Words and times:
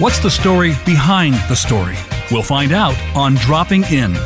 What's 0.00 0.18
the 0.18 0.30
story 0.30 0.72
behind 0.86 1.34
the 1.50 1.54
story? 1.54 1.94
We'll 2.30 2.42
find 2.42 2.72
out 2.72 2.98
on 3.14 3.34
Dropping 3.34 3.84
In. 3.92 4.16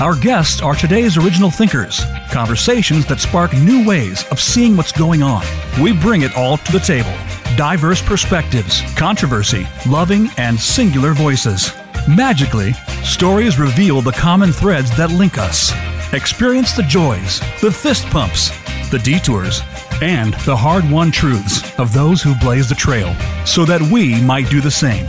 Our 0.00 0.14
guests 0.14 0.62
are 0.62 0.76
today's 0.76 1.16
original 1.16 1.50
thinkers, 1.50 2.00
conversations 2.30 3.04
that 3.06 3.18
spark 3.18 3.52
new 3.52 3.84
ways 3.84 4.24
of 4.30 4.38
seeing 4.38 4.76
what's 4.76 4.92
going 4.92 5.24
on. 5.24 5.44
We 5.82 5.92
bring 5.92 6.22
it 6.22 6.36
all 6.36 6.58
to 6.58 6.70
the 6.70 6.78
table 6.78 7.12
diverse 7.56 8.00
perspectives, 8.00 8.80
controversy, 8.94 9.66
loving, 9.88 10.28
and 10.36 10.56
singular 10.56 11.14
voices. 11.14 11.72
Magically, 12.06 12.72
stories 13.02 13.58
reveal 13.58 14.02
the 14.02 14.12
common 14.12 14.52
threads 14.52 14.96
that 14.96 15.10
link 15.10 15.36
us. 15.36 15.72
Experience 16.12 16.76
the 16.76 16.84
joys, 16.84 17.40
the 17.60 17.72
fist 17.72 18.06
pumps, 18.06 18.50
the 18.90 19.00
detours, 19.00 19.62
and 20.00 20.34
the 20.44 20.56
hard 20.56 20.88
won 20.88 21.10
truths 21.10 21.76
of 21.80 21.92
those 21.92 22.22
who 22.22 22.36
blaze 22.36 22.68
the 22.68 22.74
trail 22.76 23.12
so 23.44 23.64
that 23.64 23.82
we 23.82 24.20
might 24.22 24.48
do 24.48 24.60
the 24.60 24.70
same. 24.70 25.08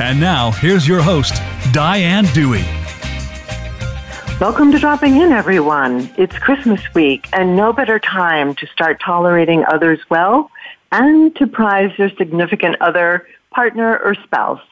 And 0.00 0.18
now, 0.18 0.50
here's 0.52 0.88
your 0.88 1.02
host, 1.02 1.34
Diane 1.72 2.24
Dewey. 2.32 2.64
Welcome 4.40 4.72
to 4.72 4.78
Dropping 4.78 5.16
In, 5.16 5.30
everyone. 5.30 6.10
It's 6.16 6.38
Christmas 6.38 6.80
week, 6.94 7.28
and 7.34 7.54
no 7.54 7.74
better 7.74 7.98
time 7.98 8.54
to 8.54 8.66
start 8.68 8.98
tolerating 8.98 9.62
others 9.66 9.98
well 10.08 10.50
and 10.90 11.36
to 11.36 11.46
prize 11.46 11.90
your 11.98 12.08
significant 12.16 12.80
other, 12.80 13.26
partner, 13.50 13.98
or 13.98 14.14
spouse. 14.14 14.62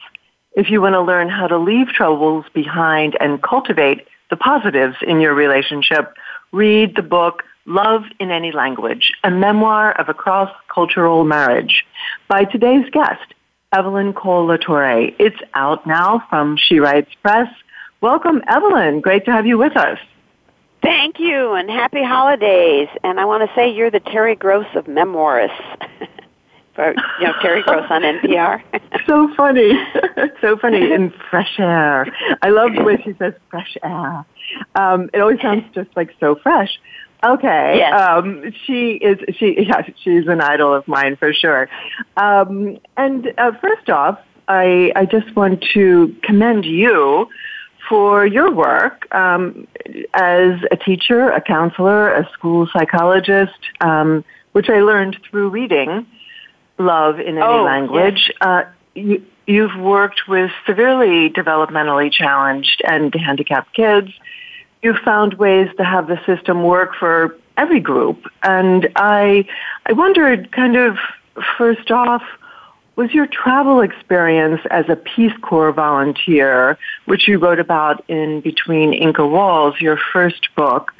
If 0.53 0.71
you 0.71 0.81
want 0.81 0.93
to 0.93 1.01
learn 1.01 1.29
how 1.29 1.45
to 1.45 1.59
leave 1.59 1.89
troubles 1.89 2.45
behind 2.51 3.15
and 3.19 3.39
cultivate 3.43 4.07
the 4.31 4.35
positives 4.35 4.95
in 5.05 5.19
your 5.21 5.35
relationship, 5.35 6.11
read 6.51 6.95
the 6.95 7.03
book 7.03 7.43
Love 7.67 8.01
in 8.19 8.31
Any 8.31 8.51
Language, 8.51 9.13
a 9.23 9.29
memoir 9.29 9.91
of 9.91 10.09
a 10.09 10.13
cross-cultural 10.15 11.23
marriage 11.23 11.85
by 12.27 12.45
today's 12.45 12.89
guest, 12.89 13.35
Evelyn 13.71 14.13
Kohl 14.13 14.47
LaTorre. 14.47 15.13
It's 15.19 15.37
out 15.53 15.85
now 15.85 16.23
from 16.27 16.57
She 16.57 16.79
Writes 16.79 17.11
Press. 17.21 17.47
Welcome, 18.01 18.41
Evelyn. 18.47 18.99
Great 18.99 19.25
to 19.25 19.31
have 19.31 19.45
you 19.45 19.59
with 19.59 19.77
us. 19.77 19.99
Thank 20.81 21.19
you, 21.19 21.53
and 21.53 21.69
happy 21.69 22.03
holidays. 22.03 22.87
And 23.03 23.19
I 23.19 23.25
want 23.25 23.47
to 23.47 23.55
say 23.55 23.71
you're 23.71 23.91
the 23.91 23.99
Terry 23.99 24.35
Gross 24.35 24.65
of 24.73 24.85
memoirists. 24.85 25.51
For, 26.73 26.95
you 27.19 27.27
know, 27.27 27.33
Terry 27.43 27.61
Gross 27.61 27.85
on 27.91 28.01
NPR. 28.01 28.63
so 29.07 29.31
funny. 29.35 29.73
so 30.41 30.57
funny. 30.57 30.91
In 30.91 31.13
fresh 31.29 31.59
air. 31.59 32.07
I 32.41 32.49
love 32.49 32.71
the 32.73 32.83
way 32.83 32.99
she 33.03 33.13
says 33.19 33.33
fresh 33.51 33.77
air. 33.83 34.25
Um, 34.73 35.11
it 35.13 35.19
always 35.19 35.41
sounds 35.41 35.65
just 35.75 35.89
like 35.95 36.09
so 36.19 36.37
fresh. 36.41 36.79
Okay. 37.23 37.77
Yes. 37.77 37.93
Um, 37.93 38.53
she 38.65 38.93
is 38.93 39.19
she 39.37 39.65
yeah, 39.67 39.83
she's 40.03 40.27
an 40.27 40.41
idol 40.41 40.73
of 40.73 40.87
mine 40.87 41.15
for 41.15 41.33
sure. 41.33 41.69
Um, 42.17 42.77
and 42.97 43.33
uh, 43.37 43.51
first 43.59 43.89
off, 43.89 44.19
I 44.47 44.91
I 44.95 45.05
just 45.05 45.35
want 45.35 45.63
to 45.73 46.15
commend 46.23 46.65
you 46.65 47.27
for 47.87 48.25
your 48.25 48.51
work 48.51 49.13
um, 49.13 49.67
as 50.13 50.59
a 50.71 50.77
teacher, 50.77 51.29
a 51.31 51.41
counselor, 51.41 52.13
a 52.13 52.29
school 52.31 52.67
psychologist, 52.71 53.59
um, 53.81 54.23
which 54.51 54.69
I 54.69 54.81
learned 54.81 55.17
through 55.29 55.49
reading 55.49 56.05
Love 56.77 57.19
in 57.19 57.37
Any 57.37 57.41
oh, 57.41 57.63
Language. 57.63 58.29
Yes. 58.29 58.37
Uh, 58.41 58.63
you, 58.93 59.25
you've 59.47 59.75
worked 59.77 60.27
with 60.27 60.51
severely 60.67 61.29
developmentally 61.29 62.11
challenged 62.11 62.81
and 62.87 63.13
handicapped 63.13 63.73
kids. 63.73 64.11
You've 64.81 64.99
found 64.99 65.35
ways 65.35 65.69
to 65.77 65.83
have 65.83 66.07
the 66.07 66.19
system 66.25 66.63
work 66.63 66.95
for 66.95 67.35
every 67.57 67.79
group. 67.79 68.25
And 68.43 68.89
I, 68.95 69.45
I 69.85 69.93
wondered 69.93 70.51
kind 70.51 70.77
of 70.77 70.97
first 71.57 71.91
off, 71.91 72.23
was 72.95 73.13
your 73.13 73.27
travel 73.27 73.81
experience 73.81 74.61
as 74.71 74.85
a 74.89 74.95
Peace 74.95 75.33
Corps 75.41 75.71
volunteer, 75.71 76.77
which 77.05 77.27
you 77.27 77.37
wrote 77.37 77.59
about 77.59 78.03
in 78.09 78.41
Between 78.41 78.93
Inca 78.93 79.25
Walls, 79.25 79.79
your 79.79 79.97
first 80.11 80.49
book, 80.55 80.91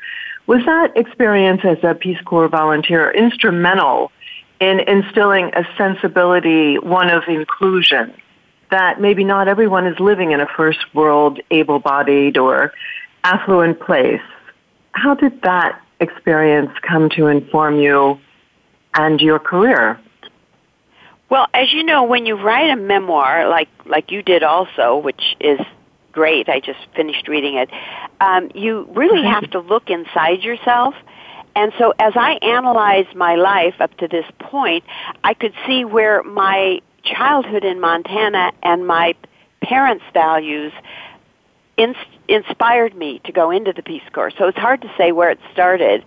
was 0.47 0.63
that 0.65 0.95
experience 0.95 1.61
as 1.63 1.77
a 1.83 1.93
Peace 1.93 2.19
Corps 2.21 2.47
volunteer 2.47 3.11
instrumental 3.11 4.11
in 4.59 4.79
instilling 4.81 5.51
a 5.53 5.65
sensibility, 5.77 6.77
one 6.79 7.09
of 7.09 7.23
inclusion, 7.27 8.13
that 8.71 8.99
maybe 8.99 9.23
not 9.23 9.47
everyone 9.47 9.85
is 9.85 9.99
living 9.99 10.31
in 10.31 10.41
a 10.41 10.47
first 10.47 10.79
world 10.93 11.39
able-bodied 11.51 12.37
or 12.37 12.73
affluent 13.23 13.79
place? 13.79 14.21
How 14.91 15.13
did 15.13 15.41
that 15.43 15.81
experience 15.99 16.71
come 16.81 17.09
to 17.11 17.27
inform 17.27 17.79
you 17.79 18.19
and 18.95 19.19
your 19.21 19.39
career? 19.39 19.99
Well, 21.29 21.47
as 21.53 21.71
you 21.71 21.83
know, 21.83 22.03
when 22.03 22.25
you 22.25 22.35
write 22.35 22.71
a 22.71 22.75
memoir, 22.75 23.47
like 23.47 23.69
like 23.85 24.11
you 24.11 24.23
did 24.23 24.43
also, 24.43 24.97
which 24.97 25.35
is 25.39 25.59
great, 26.11 26.49
I 26.49 26.59
just 26.59 26.79
finished 26.95 27.27
reading 27.27 27.55
it. 27.55 27.69
Um, 28.19 28.49
you 28.55 28.87
really 28.93 29.23
have 29.23 29.49
to 29.51 29.59
look 29.59 29.89
inside 29.89 30.41
yourself. 30.41 30.95
And 31.55 31.71
so, 31.77 31.93
as 31.99 32.13
I 32.15 32.33
analyzed 32.41 33.15
my 33.15 33.35
life 33.35 33.75
up 33.79 33.95
to 33.97 34.07
this 34.07 34.25
point, 34.39 34.83
I 35.23 35.33
could 35.33 35.53
see 35.67 35.85
where 35.85 36.23
my 36.23 36.81
childhood 37.03 37.63
in 37.63 37.79
Montana 37.79 38.51
and 38.63 38.87
my 38.87 39.15
parents' 39.61 40.05
values 40.13 40.71
in, 41.77 41.95
inspired 42.29 42.95
me 42.95 43.19
to 43.25 43.31
go 43.31 43.51
into 43.51 43.73
the 43.73 43.81
Peace 43.81 44.03
Corps. 44.13 44.31
So 44.37 44.47
it's 44.47 44.57
hard 44.57 44.81
to 44.81 44.93
say 44.97 45.11
where 45.11 45.31
it 45.31 45.39
started. 45.51 46.03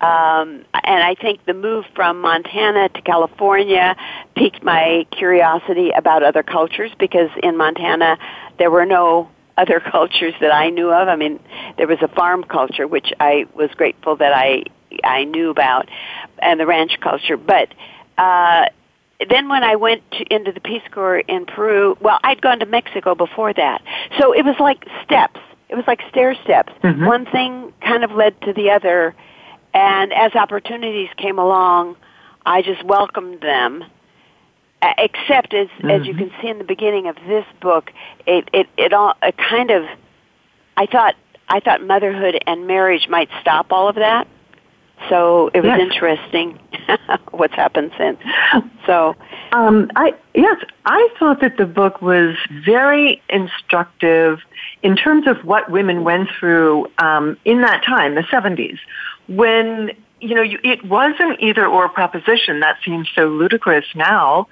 Um, 0.00 0.64
and 0.84 1.02
I 1.02 1.14
think 1.20 1.44
the 1.46 1.54
move 1.54 1.84
from 1.94 2.20
Montana 2.20 2.88
to 2.90 3.02
California 3.02 3.96
piqued 4.36 4.62
my 4.62 5.06
curiosity 5.10 5.90
about 5.90 6.22
other 6.22 6.42
cultures 6.42 6.90
because 6.98 7.30
in 7.42 7.56
Montana 7.56 8.18
there 8.58 8.70
were 8.70 8.84
no 8.84 9.30
other 9.56 9.80
cultures 9.90 10.34
that 10.40 10.52
I 10.52 10.70
knew 10.70 10.90
of. 10.90 11.08
I 11.08 11.16
mean, 11.16 11.40
there 11.78 11.86
was 11.86 11.98
a 12.02 12.08
farm 12.08 12.44
culture 12.44 12.86
which 12.86 13.12
I 13.18 13.46
was 13.54 13.70
grateful 13.74 14.16
that 14.16 14.32
I 14.32 14.64
I 15.04 15.24
knew 15.24 15.48
about, 15.48 15.88
and 16.38 16.60
the 16.60 16.66
ranch 16.66 16.98
culture. 17.00 17.38
But 17.38 17.72
uh, 18.18 18.66
then 19.28 19.48
when 19.48 19.64
I 19.64 19.76
went 19.76 20.02
to, 20.12 20.34
into 20.34 20.52
the 20.52 20.60
Peace 20.60 20.82
Corps 20.92 21.20
in 21.20 21.46
Peru, 21.46 21.96
well, 22.00 22.18
I'd 22.22 22.42
gone 22.42 22.58
to 22.58 22.66
Mexico 22.66 23.14
before 23.14 23.54
that, 23.54 23.82
so 24.18 24.32
it 24.32 24.44
was 24.44 24.56
like 24.60 24.84
steps. 25.04 25.40
It 25.72 25.76
was 25.76 25.86
like 25.86 26.02
stair 26.10 26.34
steps. 26.44 26.70
Mhm. 26.82 27.06
One 27.06 27.24
thing 27.24 27.72
kind 27.80 28.04
of 28.04 28.12
led 28.12 28.38
to 28.42 28.52
the 28.52 28.70
other, 28.70 29.14
and 29.72 30.12
as 30.12 30.34
opportunities 30.34 31.08
came 31.16 31.38
along, 31.38 31.96
I 32.44 32.60
just 32.60 32.84
welcomed 32.84 33.40
them. 33.40 33.82
Uh, 34.82 34.92
Except 34.98 35.54
as 35.54 35.68
as 35.84 36.06
you 36.06 36.12
Mhm. 36.12 36.18
can 36.18 36.30
see 36.42 36.48
in 36.48 36.58
the 36.58 36.64
beginning 36.64 37.06
of 37.06 37.16
this 37.26 37.46
book, 37.60 37.90
it 38.26 38.50
it 38.52 38.68
it 38.76 38.92
all 38.92 39.14
it 39.22 39.38
kind 39.38 39.70
of, 39.70 39.86
I 40.76 40.84
thought 40.84 41.14
I 41.48 41.60
thought 41.60 41.80
motherhood 41.82 42.38
and 42.46 42.66
marriage 42.66 43.08
might 43.08 43.30
stop 43.40 43.72
all 43.72 43.88
of 43.88 43.94
that. 43.94 44.26
So 45.08 45.50
it 45.54 45.60
was 45.60 45.68
Yes. 45.68 45.80
interesting 45.80 46.58
what's 47.30 47.54
happened 47.54 47.92
since. 47.98 48.18
So 48.86 49.14
Um, 49.52 49.90
I 49.96 50.14
yes, 50.34 50.56
I 50.86 51.08
thought 51.18 51.40
that 51.40 51.56
the 51.58 51.66
book 51.66 52.00
was 52.02 52.36
very 52.64 53.20
instructive 53.28 54.40
in 54.82 54.96
terms 54.96 55.26
of 55.26 55.44
what 55.44 55.70
women 55.70 56.04
went 56.04 56.28
through 56.38 56.86
um, 56.98 57.36
in 57.44 57.60
that 57.62 57.84
time, 57.84 58.14
the 58.14 58.22
'70s, 58.22 58.78
when 59.28 59.92
you 60.20 60.34
know 60.34 60.42
you, 60.42 60.58
it 60.64 60.84
was 60.84 61.14
an 61.18 61.36
either-or 61.40 61.88
proposition 61.88 62.60
that 62.60 62.76
seems 62.84 63.08
so 63.14 63.26
ludicrous 63.28 63.86
now. 63.94 64.48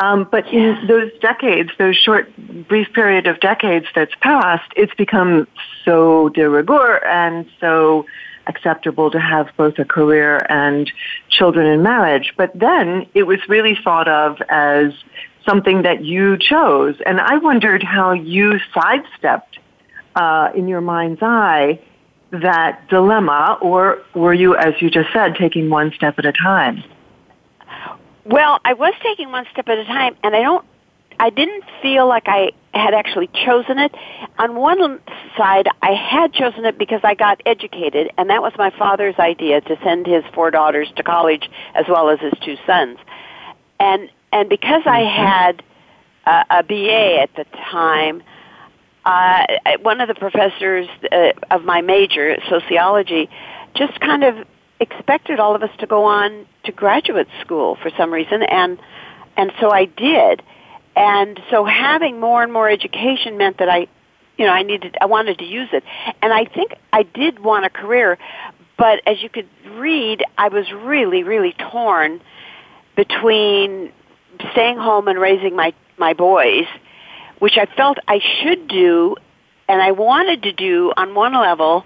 Um, 0.00 0.28
but 0.30 0.46
in 0.52 0.86
those 0.86 1.10
decades, 1.20 1.70
those 1.76 1.96
short, 1.96 2.30
brief 2.68 2.92
period 2.92 3.26
of 3.26 3.40
decades 3.40 3.86
that's 3.96 4.14
passed, 4.20 4.70
it's 4.76 4.94
become 4.94 5.48
so 5.84 6.28
de 6.28 6.48
rigueur 6.48 7.04
and 7.04 7.46
so 7.58 8.06
acceptable 8.48 9.10
to 9.10 9.20
have 9.20 9.48
both 9.56 9.78
a 9.78 9.84
career 9.84 10.44
and 10.48 10.90
children 11.28 11.66
in 11.66 11.82
marriage. 11.82 12.32
But 12.36 12.50
then 12.58 13.06
it 13.14 13.24
was 13.24 13.38
really 13.48 13.76
thought 13.84 14.08
of 14.08 14.38
as 14.48 14.92
something 15.46 15.82
that 15.82 16.04
you 16.04 16.36
chose. 16.38 16.96
And 17.06 17.20
I 17.20 17.38
wondered 17.38 17.82
how 17.82 18.12
you 18.12 18.58
sidestepped 18.74 19.58
uh, 20.14 20.50
in 20.54 20.68
your 20.68 20.80
mind's 20.80 21.20
eye 21.22 21.80
that 22.30 22.88
dilemma, 22.88 23.58
or 23.62 24.02
were 24.14 24.34
you, 24.34 24.54
as 24.54 24.74
you 24.80 24.90
just 24.90 25.12
said, 25.12 25.36
taking 25.36 25.70
one 25.70 25.92
step 25.92 26.18
at 26.18 26.26
a 26.26 26.32
time? 26.32 26.82
Well, 28.24 28.60
I 28.64 28.74
was 28.74 28.92
taking 29.02 29.30
one 29.30 29.46
step 29.52 29.68
at 29.68 29.78
a 29.78 29.84
time, 29.84 30.16
and 30.22 30.36
I 30.36 30.42
don't. 30.42 30.64
I 31.20 31.30
didn't 31.30 31.64
feel 31.82 32.06
like 32.06 32.24
I 32.26 32.52
had 32.78 32.94
actually 32.94 33.28
chosen 33.44 33.78
it. 33.78 33.94
On 34.38 34.56
one 34.56 35.00
side, 35.36 35.68
I 35.82 35.92
had 35.92 36.32
chosen 36.32 36.64
it 36.64 36.78
because 36.78 37.00
I 37.04 37.14
got 37.14 37.40
educated, 37.46 38.10
and 38.16 38.30
that 38.30 38.42
was 38.42 38.52
my 38.56 38.70
father's 38.70 39.18
idea 39.18 39.60
to 39.60 39.78
send 39.82 40.06
his 40.06 40.24
four 40.34 40.50
daughters 40.50 40.90
to 40.96 41.02
college 41.02 41.48
as 41.74 41.86
well 41.88 42.10
as 42.10 42.20
his 42.20 42.32
two 42.44 42.56
sons. 42.66 42.98
And 43.80 44.10
and 44.32 44.48
because 44.48 44.82
I 44.84 45.00
had 45.00 45.62
a, 46.26 46.58
a 46.58 46.62
BA 46.62 47.20
at 47.22 47.34
the 47.34 47.44
time, 47.70 48.22
uh, 49.04 49.46
one 49.82 50.00
of 50.00 50.08
the 50.08 50.14
professors 50.14 50.86
uh, 51.10 51.32
of 51.50 51.64
my 51.64 51.80
major, 51.80 52.36
sociology, 52.48 53.30
just 53.74 53.98
kind 54.00 54.24
of 54.24 54.46
expected 54.80 55.40
all 55.40 55.54
of 55.54 55.62
us 55.62 55.70
to 55.78 55.86
go 55.86 56.04
on 56.04 56.46
to 56.64 56.72
graduate 56.72 57.28
school 57.40 57.76
for 57.76 57.90
some 57.96 58.12
reason, 58.12 58.42
and 58.42 58.78
and 59.36 59.52
so 59.60 59.70
I 59.70 59.86
did. 59.86 60.42
And 60.96 61.40
so 61.50 61.64
having 61.64 62.20
more 62.20 62.42
and 62.42 62.52
more 62.52 62.68
education 62.68 63.38
meant 63.38 63.58
that 63.58 63.68
I, 63.68 63.86
you 64.36 64.46
know, 64.46 64.52
I 64.52 64.62
needed, 64.62 64.96
I 65.00 65.06
wanted 65.06 65.38
to 65.38 65.44
use 65.44 65.68
it. 65.72 65.84
And 66.22 66.32
I 66.32 66.44
think 66.44 66.72
I 66.92 67.02
did 67.02 67.38
want 67.38 67.64
a 67.64 67.70
career, 67.70 68.18
but 68.76 69.00
as 69.06 69.22
you 69.22 69.28
could 69.28 69.48
read, 69.76 70.24
I 70.36 70.48
was 70.48 70.70
really, 70.72 71.22
really 71.22 71.54
torn 71.70 72.20
between 72.96 73.92
staying 74.52 74.76
home 74.76 75.08
and 75.08 75.18
raising 75.20 75.54
my, 75.56 75.72
my 75.98 76.14
boys, 76.14 76.66
which 77.38 77.56
I 77.56 77.66
felt 77.76 77.98
I 78.08 78.20
should 78.42 78.68
do 78.68 79.16
and 79.68 79.82
I 79.82 79.92
wanted 79.92 80.42
to 80.44 80.52
do 80.52 80.92
on 80.96 81.14
one 81.14 81.34
level, 81.34 81.84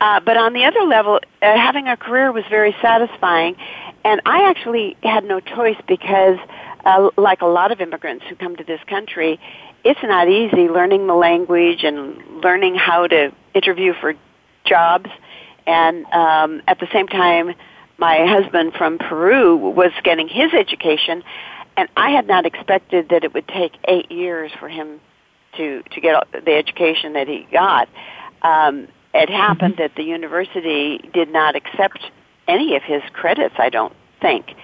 uh, 0.00 0.20
but 0.20 0.36
on 0.36 0.52
the 0.52 0.64
other 0.64 0.82
level, 0.82 1.20
uh, 1.40 1.56
having 1.56 1.88
a 1.88 1.96
career 1.96 2.30
was 2.30 2.44
very 2.50 2.76
satisfying. 2.82 3.56
And 4.04 4.20
I 4.26 4.50
actually 4.50 4.96
had 5.02 5.24
no 5.24 5.40
choice 5.40 5.78
because 5.88 6.38
uh, 6.84 7.10
like 7.16 7.42
a 7.42 7.46
lot 7.46 7.72
of 7.72 7.80
immigrants 7.80 8.24
who 8.28 8.36
come 8.36 8.56
to 8.56 8.64
this 8.64 8.80
country, 8.86 9.40
it's 9.84 10.00
not 10.02 10.28
easy 10.28 10.68
learning 10.68 11.06
the 11.06 11.14
language 11.14 11.84
and 11.84 12.42
learning 12.42 12.74
how 12.74 13.06
to 13.06 13.32
interview 13.54 13.92
for 14.00 14.14
jobs. 14.64 15.10
And 15.66 16.04
um, 16.06 16.62
at 16.66 16.80
the 16.80 16.88
same 16.92 17.08
time, 17.08 17.54
my 17.98 18.26
husband 18.26 18.74
from 18.74 18.98
Peru 18.98 19.56
was 19.56 19.92
getting 20.02 20.28
his 20.28 20.52
education, 20.52 21.22
and 21.76 21.88
I 21.96 22.10
had 22.10 22.26
not 22.26 22.44
expected 22.44 23.08
that 23.10 23.24
it 23.24 23.32
would 23.34 23.48
take 23.48 23.72
eight 23.84 24.10
years 24.10 24.52
for 24.58 24.68
him 24.68 25.00
to 25.56 25.82
to 25.82 26.00
get 26.00 26.26
the 26.32 26.52
education 26.52 27.12
that 27.12 27.28
he 27.28 27.46
got. 27.52 27.88
Um, 28.42 28.88
it 29.14 29.30
happened 29.30 29.74
mm-hmm. 29.74 29.82
that 29.82 29.94
the 29.96 30.02
university 30.02 30.98
did 31.14 31.28
not 31.28 31.54
accept 31.54 32.00
any 32.48 32.74
of 32.76 32.82
his 32.82 33.02
credits. 33.12 33.54
I 33.58 33.70
don't 33.70 33.94
think 34.20 34.54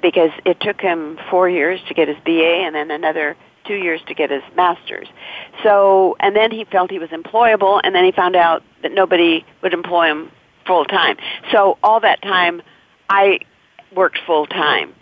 because 0.00 0.30
it 0.44 0.60
took 0.60 0.80
him 0.80 1.18
four 1.30 1.48
years 1.48 1.80
to 1.88 1.94
get 1.94 2.08
his 2.08 2.16
BA 2.24 2.62
and 2.64 2.74
then 2.74 2.90
another 2.90 3.36
two 3.66 3.74
years 3.74 4.00
to 4.08 4.14
get 4.14 4.30
his 4.30 4.42
master's. 4.56 5.08
So, 5.62 6.16
and 6.20 6.34
then 6.34 6.50
he 6.50 6.64
felt 6.64 6.90
he 6.90 6.98
was 6.98 7.10
employable, 7.10 7.80
and 7.84 7.94
then 7.94 8.04
he 8.04 8.12
found 8.12 8.34
out 8.34 8.62
that 8.82 8.92
nobody 8.92 9.44
would 9.62 9.74
employ 9.74 10.10
him 10.10 10.32
full 10.66 10.84
time. 10.84 11.16
So 11.52 11.78
all 11.82 12.00
that 12.00 12.22
time, 12.22 12.62
I 13.08 13.40
worked 13.94 14.18
full 14.26 14.46
time. 14.46 14.94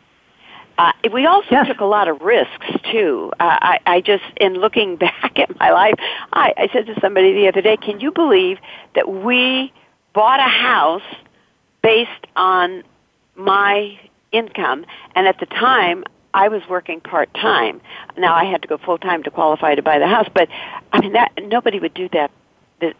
Uh, 0.78 0.92
we 1.12 1.24
also 1.24 1.48
yes. 1.50 1.66
took 1.68 1.80
a 1.80 1.86
lot 1.86 2.06
of 2.06 2.20
risks 2.20 2.66
too. 2.92 3.32
Uh, 3.40 3.44
I, 3.60 3.78
I 3.86 4.00
just, 4.02 4.24
in 4.38 4.54
looking 4.54 4.96
back 5.06 5.38
at 5.38 5.58
my 5.58 5.70
life, 5.70 5.94
I, 6.32 6.52
I 6.56 6.68
said 6.72 6.86
to 6.86 7.00
somebody 7.00 7.32
the 7.32 7.48
other 7.48 7.62
day, 7.62 7.76
"Can 7.76 8.00
you 8.00 8.10
believe 8.10 8.58
that 8.94 9.08
we 9.08 9.72
bought 10.12 10.40
a 10.40 10.42
house 10.42 11.02
based 11.82 12.10
on 12.34 12.82
my 13.36 13.98
income. 14.32 14.84
And 15.14 15.26
at 15.26 15.38
the 15.40 15.46
time, 15.46 16.04
I 16.34 16.48
was 16.48 16.62
working 16.68 17.00
part 17.00 17.32
time. 17.32 17.80
Now 18.18 18.34
I 18.34 18.44
had 18.44 18.60
to 18.62 18.68
go 18.68 18.76
full 18.76 18.98
time 18.98 19.22
to 19.22 19.30
qualify 19.30 19.74
to 19.74 19.82
buy 19.82 19.98
the 19.98 20.06
house, 20.06 20.28
but 20.34 20.48
I 20.92 21.00
mean 21.00 21.14
that 21.14 21.32
nobody 21.42 21.80
would 21.80 21.94
do 21.94 22.10
that 22.10 22.30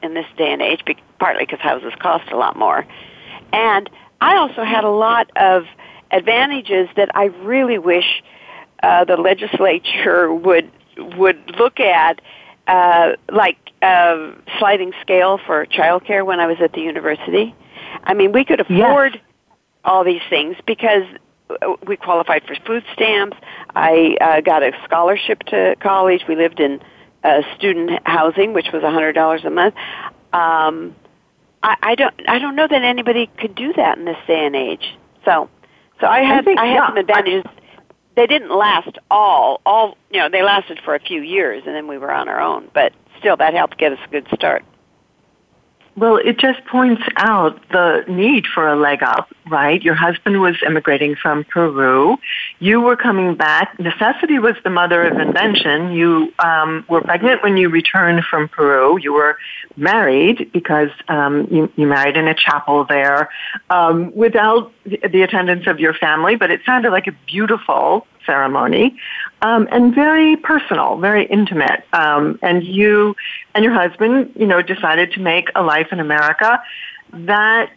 in 0.03 0.15
this 0.15 0.25
day 0.39 0.53
and 0.53 0.63
age, 0.63 0.83
partly 1.19 1.45
because 1.45 1.61
houses 1.61 1.93
cost 1.99 2.33
a 2.33 2.37
lot 2.37 2.57
more. 2.57 2.87
And 3.53 3.91
I 4.23 4.37
also 4.37 4.65
had 4.65 4.85
a 4.85 4.91
lot 4.91 5.31
of 5.37 5.65
advantages 6.11 6.89
that 6.97 7.15
I 7.15 7.25
really 7.25 7.79
wish 7.79 8.23
uh, 8.83 9.05
the 9.05 9.19
legislature 9.19 10.33
would 10.33 10.71
would 10.97 11.57
look 11.59 11.79
at, 11.79 12.23
uh, 12.69 13.13
like 13.31 13.59
uh, 13.83 14.33
sliding 14.59 14.93
scale 15.03 15.39
for 15.47 15.67
childcare 15.67 16.25
when 16.25 16.41
I 16.41 16.47
was 16.47 16.57
at 16.63 16.73
the 16.73 16.81
university. 16.81 17.55
I 18.03 18.15
mean, 18.15 18.33
we 18.33 18.47
could 18.47 18.61
afford 18.61 19.15
yes 19.15 19.23
all 19.87 20.05
these 20.05 20.23
things 20.29 20.57
because 20.67 21.05
we 21.87 21.97
qualified 21.97 22.43
for 22.45 22.57
food 22.67 22.85
stamps. 22.93 23.37
I 23.75 24.17
uh, 24.21 24.41
got 24.41 24.63
a 24.63 24.73
scholarship 24.85 25.45
to 25.45 25.77
college. 25.81 26.23
We 26.29 26.37
lived 26.37 26.61
in 26.61 26.81
uh, 27.23 27.43
student 27.57 28.01
housing, 28.05 28.53
which 28.53 28.69
was 28.73 28.83
a 28.83 28.91
hundred 28.91 29.13
dollars 29.13 29.45
a 29.45 29.51
month. 29.51 29.75
Um, 30.33 30.95
I, 31.63 31.77
I 31.83 31.95
don't. 31.95 32.15
I 32.29 32.39
don't 32.39 32.57
know 32.57 32.67
that 32.69 32.83
anybody 32.83 33.31
could 33.39 33.55
do 33.55 33.73
that 33.75 33.99
in 33.99 34.05
this 34.05 34.19
day 34.27 34.45
and 34.45 34.57
age. 34.57 34.97
So, 35.25 35.49
so 36.01 36.07
I 36.07 36.21
had. 36.21 36.41
I, 36.41 36.43
think, 36.43 36.59
I 36.59 36.67
had 36.67 36.75
yeah, 36.75 36.89
some 36.89 36.97
advantages. 36.97 37.45
They 38.17 38.27
didn't 38.27 38.57
last 38.57 38.99
all. 39.11 39.61
All 39.65 39.97
you 40.11 40.21
know, 40.21 40.29
they 40.29 40.43
lasted 40.43 40.81
for 40.85 40.95
a 40.95 41.01
few 41.01 41.23
years, 41.23 41.63
and 41.67 41.75
then 41.75 41.87
we 41.87 41.99
were 41.99 42.13
on 42.13 42.29
our 42.29 42.41
own. 42.41 42.71
But 42.75 42.93
still, 43.19 43.37
that 43.37 43.55
helped 43.55 43.79
get 43.79 43.93
us 43.93 43.99
a 44.05 44.11
good 44.11 44.27
start. 44.35 44.65
Well, 45.97 46.19
it 46.19 46.39
just 46.39 46.63
points 46.67 47.03
out 47.17 47.59
the 47.71 48.05
need 48.07 48.47
for 48.47 48.69
a 48.69 48.77
leg 48.77 49.03
up, 49.03 49.33
right? 49.51 49.83
Your 49.83 49.95
husband 49.95 50.43
was 50.43 50.57
immigrating 50.65 51.17
from 51.17 51.45
Peru. 51.45 52.19
You 52.59 52.83
were 52.83 52.97
coming 52.97 53.35
back. 53.35 53.79
Necessity 53.79 54.39
was 54.39 54.57
the 54.63 54.69
mother 54.69 55.05
of 55.07 55.19
invention. 55.19 55.93
You 55.93 56.35
um, 56.39 56.85
were 56.91 57.01
pregnant 57.01 57.43
when 57.43 57.57
you 57.57 57.71
returned 57.71 58.25
from 58.25 58.47
Peru. 58.49 58.99
You 59.01 59.15
were 59.15 59.39
married 59.79 60.51
because 60.53 60.91
um, 61.09 61.49
you, 61.51 61.73
you 61.77 61.87
married 61.87 62.19
in 62.19 62.29
a 62.29 62.35
chapel 62.35 62.85
there 62.85 63.31
um, 63.71 64.15
without 64.15 64.71
the 64.85 65.23
attendance 65.23 65.67
of 65.67 65.81
your 65.81 65.95
family, 65.95 66.37
but 66.37 66.51
it 66.51 66.61
sounded 66.67 66.91
like 66.91 67.07
a 67.07 67.17
beautiful 67.27 68.07
ceremony, 68.27 68.99
um, 69.43 69.69
and 69.71 69.95
very 69.95 70.37
personal, 70.37 70.97
very 70.97 71.27
intimate. 71.27 71.85
Um, 71.93 72.39
and 72.43 72.65
you 72.65 73.15
and 73.55 73.65
your 73.65 73.75
husband, 73.75 74.33
you 74.37 74.47
know, 74.47 74.63
decided 74.63 75.13
to 75.13 75.21
make 75.21 75.51
a 75.55 75.63
life 75.63 75.89
in 75.93 76.01
America 76.01 76.63
that 77.13 77.71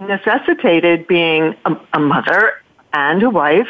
necessitated 0.00 1.06
being 1.06 1.56
a, 1.64 1.76
a 1.94 2.00
mother 2.00 2.62
and 2.92 3.22
a 3.22 3.30
wife 3.30 3.68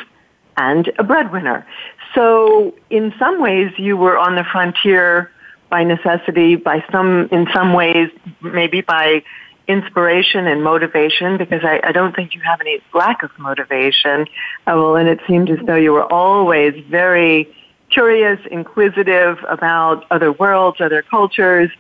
and 0.57 0.93
a 0.99 1.05
breadwinner. 1.05 1.67
So 2.15 2.75
in 2.91 3.15
some 3.19 3.41
ways, 3.41 3.71
you 3.79 3.97
were 3.97 4.19
on 4.19 4.35
the 4.35 4.45
frontier 4.45 5.31
by 5.69 5.85
necessity, 5.85 6.57
by 6.57 6.85
some, 6.91 7.29
in 7.31 7.47
some 7.55 7.73
ways, 7.73 8.11
maybe 8.43 8.81
by 8.81 9.23
inspiration 9.71 10.47
and 10.47 10.63
motivation 10.65 11.39
because 11.39 11.63
I, 11.65 11.81
I 11.85 11.93
don't 11.93 12.15
think 12.15 12.35
you 12.35 12.41
have 12.41 12.61
any 12.61 12.81
lack 12.93 13.23
of 13.23 13.31
motivation. 13.39 14.27
Uh, 14.67 14.75
well, 14.75 14.97
and 14.97 15.09
it 15.09 15.21
seemed 15.29 15.49
as 15.51 15.59
though 15.65 15.77
you 15.77 15.93
were 15.93 16.11
always 16.13 16.75
very 16.89 17.49
curious, 17.91 18.39
inquisitive 18.51 19.39
about 19.49 20.07
other 20.11 20.33
worlds, 20.33 20.81
other 20.81 21.03
cultures, 21.03 21.71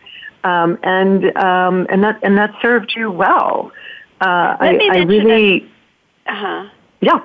um, 0.44 0.78
and 0.82 1.36
um, 1.36 1.86
and 1.90 2.02
that 2.04 2.18
and 2.22 2.38
that 2.38 2.54
served 2.62 2.92
you 2.96 3.10
well. 3.10 3.72
Uh, 4.20 4.56
Let 4.60 4.74
I, 4.74 4.76
me 4.76 4.90
I 4.90 4.98
really, 4.98 5.70
uh 6.26 6.34
huh. 6.34 6.68
Yeah. 7.00 7.20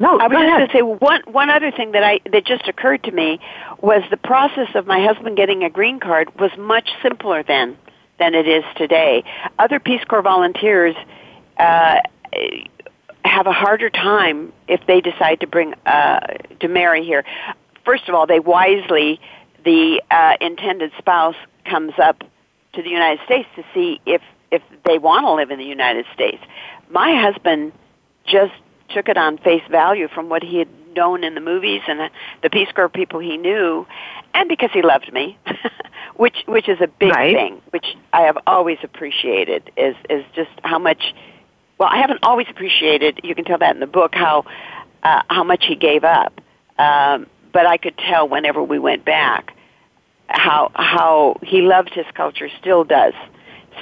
No, 0.00 0.16
I 0.20 0.28
was 0.28 0.38
just 0.38 0.46
going 0.46 0.68
to 0.68 0.72
say 0.72 0.82
one 0.82 1.22
one 1.26 1.50
other 1.50 1.72
thing 1.72 1.92
that 1.92 2.04
I 2.04 2.20
that 2.30 2.46
just 2.46 2.68
occurred 2.68 3.02
to 3.04 3.10
me 3.10 3.40
was 3.80 4.02
the 4.10 4.16
process 4.16 4.68
of 4.76 4.86
my 4.86 5.04
husband 5.04 5.36
getting 5.36 5.64
a 5.64 5.70
green 5.70 5.98
card 5.98 6.38
was 6.38 6.52
much 6.56 6.88
simpler 7.02 7.42
then 7.42 7.76
than 8.18 8.34
it 8.34 8.48
is 8.48 8.64
today. 8.76 9.24
Other 9.58 9.80
Peace 9.80 10.02
Corps 10.04 10.22
volunteers 10.22 10.96
uh, 11.58 11.96
have 13.24 13.46
a 13.46 13.52
harder 13.52 13.90
time 13.90 14.52
if 14.66 14.80
they 14.86 15.00
decide 15.00 15.40
to 15.40 15.46
bring 15.46 15.74
uh, 15.86 16.20
to 16.60 16.68
marry 16.68 17.04
here. 17.04 17.24
First 17.84 18.08
of 18.08 18.14
all, 18.14 18.26
they 18.26 18.40
wisely 18.40 19.20
the 19.64 20.02
uh, 20.10 20.34
intended 20.40 20.92
spouse 20.98 21.36
comes 21.64 21.92
up 22.02 22.22
to 22.74 22.82
the 22.82 22.90
United 22.90 23.24
States 23.24 23.48
to 23.56 23.64
see 23.74 24.00
if 24.06 24.22
if 24.50 24.62
they 24.84 24.98
want 24.98 25.24
to 25.24 25.32
live 25.32 25.50
in 25.50 25.58
the 25.58 25.64
United 25.64 26.06
States. 26.14 26.42
My 26.90 27.20
husband 27.20 27.72
just 28.24 28.54
took 28.88 29.08
it 29.08 29.18
on 29.18 29.36
face 29.38 29.62
value 29.70 30.08
from 30.08 30.28
what 30.30 30.42
he 30.42 30.58
had 30.58 30.68
known 30.94 31.22
in 31.22 31.34
the 31.34 31.40
movies 31.40 31.82
and 31.86 32.10
the 32.42 32.50
Peace 32.50 32.68
Corps 32.74 32.88
people 32.88 33.20
he 33.20 33.36
knew, 33.36 33.86
and 34.32 34.48
because 34.48 34.70
he 34.72 34.82
loved 34.82 35.12
me, 35.12 35.38
which 36.18 36.36
which 36.46 36.68
is 36.68 36.80
a 36.80 36.88
big 36.88 37.12
right. 37.12 37.34
thing, 37.34 37.62
which 37.70 37.86
I 38.12 38.22
have 38.22 38.36
always 38.46 38.78
appreciated 38.82 39.70
is 39.76 39.94
is 40.10 40.24
just 40.34 40.50
how 40.62 40.78
much. 40.78 41.14
Well, 41.78 41.88
I 41.90 41.98
haven't 41.98 42.20
always 42.24 42.48
appreciated. 42.50 43.20
You 43.22 43.36
can 43.36 43.44
tell 43.44 43.58
that 43.58 43.74
in 43.74 43.80
the 43.80 43.86
book 43.86 44.14
how 44.14 44.44
uh, 45.02 45.22
how 45.30 45.44
much 45.44 45.64
he 45.64 45.76
gave 45.76 46.02
up, 46.02 46.40
um, 46.76 47.28
but 47.52 47.66
I 47.66 47.76
could 47.76 47.96
tell 47.96 48.28
whenever 48.28 48.62
we 48.62 48.80
went 48.80 49.04
back 49.04 49.56
how 50.26 50.72
how 50.74 51.36
he 51.42 51.62
loved 51.62 51.94
his 51.94 52.06
culture, 52.14 52.48
still 52.60 52.82
does. 52.82 53.14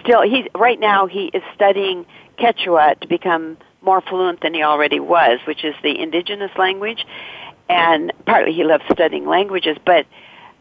Still, 0.02 0.21
he 0.21 0.49
right 0.55 0.78
now 0.78 1.07
he 1.07 1.31
is 1.33 1.43
studying 1.55 2.05
Quechua 2.38 3.00
to 3.00 3.09
become 3.09 3.57
more 3.81 4.02
fluent 4.02 4.43
than 4.43 4.52
he 4.52 4.62
already 4.62 5.00
was, 5.00 5.40
which 5.47 5.64
is 5.64 5.75
the 5.83 5.99
indigenous 5.99 6.50
language. 6.59 7.07
And 7.69 8.12
partly 8.26 8.52
he 8.52 8.62
loves 8.62 8.85
studying 8.93 9.26
languages, 9.26 9.78
but 9.85 10.07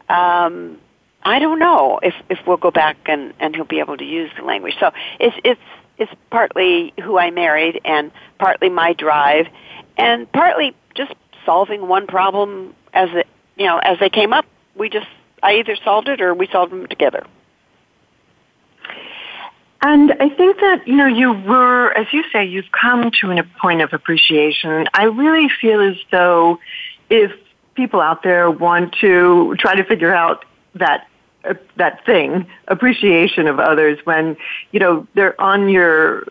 um, 0.08 0.78
I 1.26 1.40
don't 1.40 1.58
know 1.58 1.98
if 2.04 2.14
if 2.30 2.38
we'll 2.46 2.56
go 2.56 2.70
back 2.70 2.96
and 3.06 3.34
and 3.40 3.54
he'll 3.54 3.64
be 3.64 3.80
able 3.80 3.96
to 3.96 4.04
use 4.04 4.30
the 4.38 4.44
language. 4.44 4.74
So 4.78 4.92
it's 5.18 5.36
it's 5.44 5.60
it's 5.98 6.12
partly 6.30 6.94
who 7.02 7.18
I 7.18 7.32
married, 7.32 7.80
and 7.84 8.12
partly 8.38 8.68
my 8.68 8.92
drive, 8.92 9.48
and 9.96 10.30
partly 10.30 10.76
just 10.94 11.14
solving 11.44 11.88
one 11.88 12.06
problem 12.06 12.74
as 12.94 13.08
it 13.12 13.26
you 13.56 13.66
know 13.66 13.78
as 13.78 13.98
they 13.98 14.08
came 14.08 14.32
up. 14.32 14.46
We 14.76 14.88
just 14.88 15.08
I 15.42 15.56
either 15.56 15.76
solved 15.84 16.08
it 16.08 16.20
or 16.20 16.32
we 16.32 16.46
solved 16.46 16.70
them 16.70 16.86
together. 16.86 17.26
And 19.82 20.12
I 20.20 20.30
think 20.30 20.58
that, 20.60 20.88
you 20.88 20.96
know, 20.96 21.06
you 21.06 21.32
were, 21.32 21.92
as 21.92 22.06
you 22.12 22.24
say, 22.32 22.46
you've 22.46 22.72
come 22.72 23.10
to 23.20 23.30
a 23.32 23.44
point 23.60 23.82
of 23.82 23.92
appreciation. 23.92 24.88
I 24.94 25.04
really 25.04 25.48
feel 25.60 25.80
as 25.80 25.96
though 26.10 26.58
if 27.10 27.30
people 27.74 28.00
out 28.00 28.22
there 28.22 28.50
want 28.50 28.94
to 29.02 29.54
try 29.58 29.76
to 29.76 29.84
figure 29.84 30.14
out 30.14 30.44
that 30.76 31.06
that 31.76 32.04
thing, 32.04 32.46
appreciation 32.68 33.46
of 33.46 33.58
others 33.58 33.98
when, 34.04 34.36
you 34.72 34.80
know, 34.80 35.06
they're 35.14 35.38
on 35.40 35.68
your, 35.68 36.26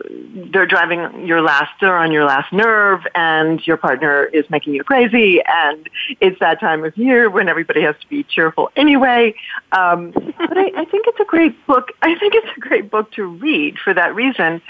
they're 0.51 0.65
driving 0.65 1.25
your 1.25 1.41
last, 1.41 1.71
they're 1.81 1.97
on 1.97 2.11
your 2.11 2.25
last 2.25 2.51
nerve 2.51 3.01
and 3.15 3.65
your 3.65 3.77
partner 3.77 4.25
is 4.25 4.49
making 4.49 4.73
you 4.73 4.83
crazy 4.83 5.41
and 5.47 5.89
it's 6.19 6.39
that 6.39 6.59
time 6.59 6.83
of 6.83 6.97
year 6.97 7.29
when 7.29 7.47
everybody 7.47 7.81
has 7.81 7.95
to 8.01 8.07
be 8.07 8.23
cheerful 8.23 8.71
anyway. 8.75 9.33
Um, 9.71 10.11
but 10.11 10.57
I, 10.57 10.71
I 10.75 10.85
think 10.85 11.07
it's 11.07 11.19
a 11.19 11.25
great 11.25 11.65
book. 11.65 11.89
I 12.01 12.17
think 12.17 12.35
it's 12.35 12.57
a 12.57 12.59
great 12.59 12.89
book 12.89 13.11
to 13.13 13.25
read 13.25 13.77
for 13.79 13.93
that 13.93 14.15
reason. 14.15 14.61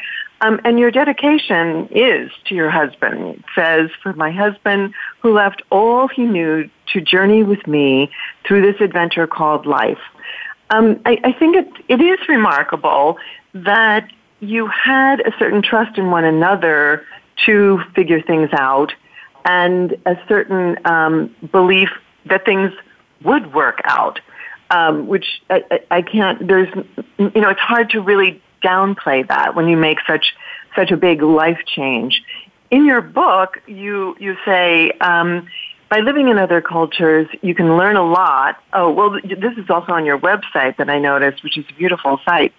Um, 0.41 0.59
and 0.65 0.77
your 0.77 0.91
dedication 0.91 1.87
is 1.91 2.29
to 2.45 2.55
your 2.55 2.69
husband. 2.69 3.35
It 3.35 3.43
says, 3.55 3.89
for 4.03 4.13
my 4.13 4.31
husband 4.31 4.93
who 5.21 5.33
left 5.33 5.61
all 5.71 6.07
he 6.07 6.23
knew 6.23 6.69
to 6.93 7.01
journey 7.01 7.43
with 7.43 7.65
me 7.67 8.11
through 8.45 8.61
this 8.61 8.79
adventure 8.81 9.27
called 9.27 9.65
life. 9.65 10.01
Um, 10.69 10.99
I, 11.05 11.19
I 11.23 11.31
think 11.31 11.55
it, 11.55 11.67
it 11.87 12.01
is 12.01 12.19
remarkable 12.27 13.17
that 13.53 14.11
you 14.39 14.67
had 14.67 15.21
a 15.21 15.31
certain 15.39 15.61
trust 15.61 15.97
in 15.97 16.11
one 16.11 16.25
another 16.25 17.05
to 17.45 17.81
figure 17.95 18.21
things 18.21 18.49
out 18.53 18.93
and 19.45 19.95
a 20.05 20.17
certain 20.27 20.77
um, 20.85 21.33
belief 21.51 21.89
that 22.25 22.45
things 22.45 22.71
would 23.23 23.53
work 23.53 23.79
out, 23.85 24.19
um, 24.71 25.07
which 25.07 25.41
I, 25.49 25.63
I, 25.71 25.79
I 25.91 26.01
can't, 26.01 26.47
there's, 26.47 26.69
you 27.17 27.41
know, 27.41 27.49
it's 27.49 27.59
hard 27.59 27.91
to 27.91 28.01
really 28.01 28.41
downplay 28.63 29.27
that 29.27 29.55
when 29.55 29.67
you 29.67 29.77
make 29.77 29.99
such, 30.07 30.35
such 30.75 30.91
a 30.91 30.97
big 30.97 31.21
life 31.21 31.59
change. 31.65 32.23
In 32.71 32.85
your 32.85 33.01
book, 33.01 33.61
you, 33.67 34.15
you 34.19 34.35
say, 34.45 34.91
um, 34.99 35.47
by 35.89 35.99
living 35.99 36.29
in 36.29 36.39
other 36.39 36.61
cultures, 36.61 37.27
you 37.41 37.53
can 37.53 37.77
learn 37.77 37.95
a 37.95 38.03
lot. 38.03 38.59
Oh, 38.73 38.91
well, 38.91 39.11
this 39.11 39.57
is 39.57 39.69
also 39.69 39.93
on 39.93 40.03
your 40.05 40.17
website 40.17 40.77
that 40.77 40.89
I 40.89 40.99
noticed, 40.99 41.43
which 41.43 41.57
is 41.57 41.65
a 41.69 41.73
beautiful 41.73 42.19
site 42.25 42.53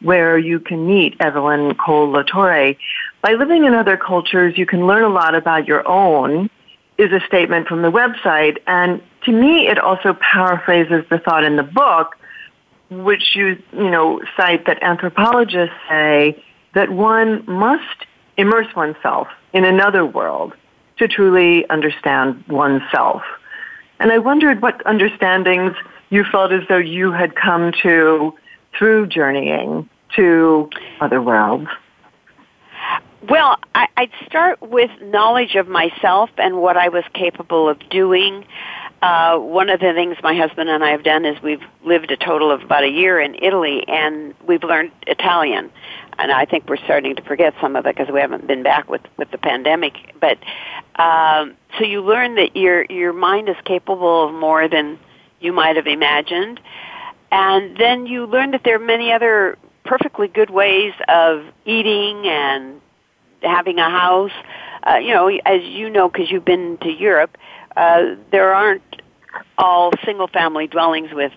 where 0.00 0.38
you 0.38 0.60
can 0.60 0.86
meet 0.86 1.14
Evelyn 1.20 1.74
Kohl 1.74 2.08
LaTorre. 2.08 2.76
By 3.20 3.34
living 3.34 3.64
in 3.66 3.74
other 3.74 3.98
cultures, 3.98 4.56
you 4.56 4.64
can 4.64 4.86
learn 4.86 5.02
a 5.04 5.10
lot 5.10 5.34
about 5.34 5.68
your 5.68 5.86
own, 5.86 6.48
is 6.96 7.12
a 7.12 7.20
statement 7.26 7.68
from 7.68 7.82
the 7.82 7.90
website. 7.90 8.58
And 8.66 9.02
to 9.24 9.32
me, 9.32 9.68
it 9.68 9.78
also 9.78 10.14
paraphrases 10.14 11.04
the 11.10 11.18
thought 11.18 11.44
in 11.44 11.56
the 11.56 11.62
book, 11.62 12.16
which 12.90 13.34
you, 13.34 13.62
you 13.72 13.90
know, 13.90 14.20
cite 14.36 14.66
that 14.66 14.82
anthropologists 14.82 15.74
say 15.88 16.42
that 16.74 16.90
one 16.90 17.44
must 17.46 18.06
immerse 18.36 18.74
oneself 18.74 19.28
in 19.52 19.64
another 19.64 20.04
world 20.04 20.52
to 20.98 21.08
truly 21.08 21.68
understand 21.70 22.44
oneself. 22.48 23.22
And 23.98 24.12
I 24.12 24.18
wondered 24.18 24.62
what 24.62 24.84
understandings 24.86 25.74
you 26.10 26.24
felt 26.24 26.52
as 26.52 26.62
though 26.68 26.78
you 26.78 27.12
had 27.12 27.34
come 27.34 27.72
to 27.82 28.34
through 28.76 29.06
journeying 29.06 29.88
to 30.16 30.70
other 31.00 31.22
worlds. 31.22 31.68
Well, 33.28 33.58
I, 33.74 33.86
would 33.98 34.10
start 34.26 34.62
with 34.62 34.90
knowledge 35.02 35.54
of 35.54 35.68
myself 35.68 36.30
and 36.38 36.56
what 36.56 36.76
I 36.76 36.88
was 36.88 37.04
capable 37.12 37.68
of 37.68 37.78
doing. 37.90 38.46
Uh, 39.02 39.38
one 39.38 39.70
of 39.70 39.80
the 39.80 39.92
things 39.94 40.16
my 40.22 40.34
husband 40.34 40.68
and 40.68 40.84
I 40.84 40.90
have 40.90 41.02
done 41.02 41.24
is 41.24 41.40
we've 41.42 41.62
lived 41.84 42.10
a 42.10 42.16
total 42.18 42.50
of 42.50 42.62
about 42.62 42.84
a 42.84 42.90
year 42.90 43.18
in 43.18 43.34
Italy, 43.34 43.82
and 43.88 44.34
we've 44.46 44.62
learned 44.62 44.92
Italian 45.06 45.70
and 46.20 46.30
I 46.30 46.44
think 46.44 46.68
we're 46.68 46.76
starting 46.76 47.16
to 47.16 47.22
forget 47.22 47.54
some 47.60 47.76
of 47.76 47.86
it 47.86 47.96
because 47.96 48.12
we 48.12 48.20
haven't 48.20 48.46
been 48.46 48.62
back 48.62 48.88
with 48.90 49.00
with 49.16 49.30
the 49.30 49.38
pandemic. 49.38 50.14
But 50.20 50.38
um, 50.96 51.56
so 51.78 51.84
you 51.84 52.02
learn 52.02 52.34
that 52.34 52.54
your 52.54 52.84
your 52.84 53.12
mind 53.12 53.48
is 53.48 53.56
capable 53.64 54.28
of 54.28 54.34
more 54.34 54.68
than 54.68 54.98
you 55.40 55.52
might 55.52 55.76
have 55.76 55.86
imagined, 55.86 56.60
and 57.32 57.76
then 57.76 58.06
you 58.06 58.26
learn 58.26 58.50
that 58.50 58.62
there 58.64 58.76
are 58.76 58.84
many 58.84 59.12
other 59.12 59.56
perfectly 59.84 60.28
good 60.28 60.50
ways 60.50 60.92
of 61.08 61.44
eating 61.64 62.26
and 62.26 62.80
having 63.42 63.78
a 63.78 63.88
house. 63.88 64.32
Uh, 64.82 64.96
you 64.96 65.12
know, 65.12 65.28
as 65.28 65.62
you 65.62 65.88
know, 65.88 66.08
because 66.08 66.30
you've 66.30 66.44
been 66.44 66.76
to 66.78 66.90
Europe, 66.90 67.36
uh, 67.80 68.14
there 68.30 68.52
aren't 68.52 68.82
all 69.56 69.90
single 70.04 70.28
family 70.28 70.66
dwellings 70.66 71.12
with 71.14 71.32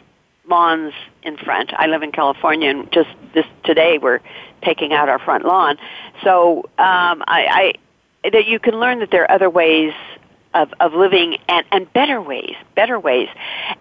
lawns 0.45 0.93
in 1.23 1.37
front. 1.37 1.71
I 1.73 1.87
live 1.87 2.03
in 2.03 2.11
California, 2.11 2.69
and 2.69 2.91
just 2.91 3.09
this 3.33 3.45
today 3.63 3.97
we're 3.97 4.19
taking 4.61 4.91
out 4.91 5.07
our 5.07 5.19
front 5.19 5.45
lawn. 5.45 5.77
So 6.21 6.63
um, 6.77 7.23
I, 7.27 7.73
I 8.23 8.29
that 8.29 8.45
you 8.45 8.59
can 8.59 8.77
learn 8.77 8.99
that 8.99 9.09
there 9.09 9.23
are 9.23 9.31
other 9.31 9.49
ways 9.49 9.93
of, 10.53 10.73
of 10.81 10.93
living 10.93 11.37
and, 11.47 11.65
and 11.71 11.91
better 11.93 12.21
ways, 12.21 12.55
better 12.75 12.99
ways. 12.99 13.29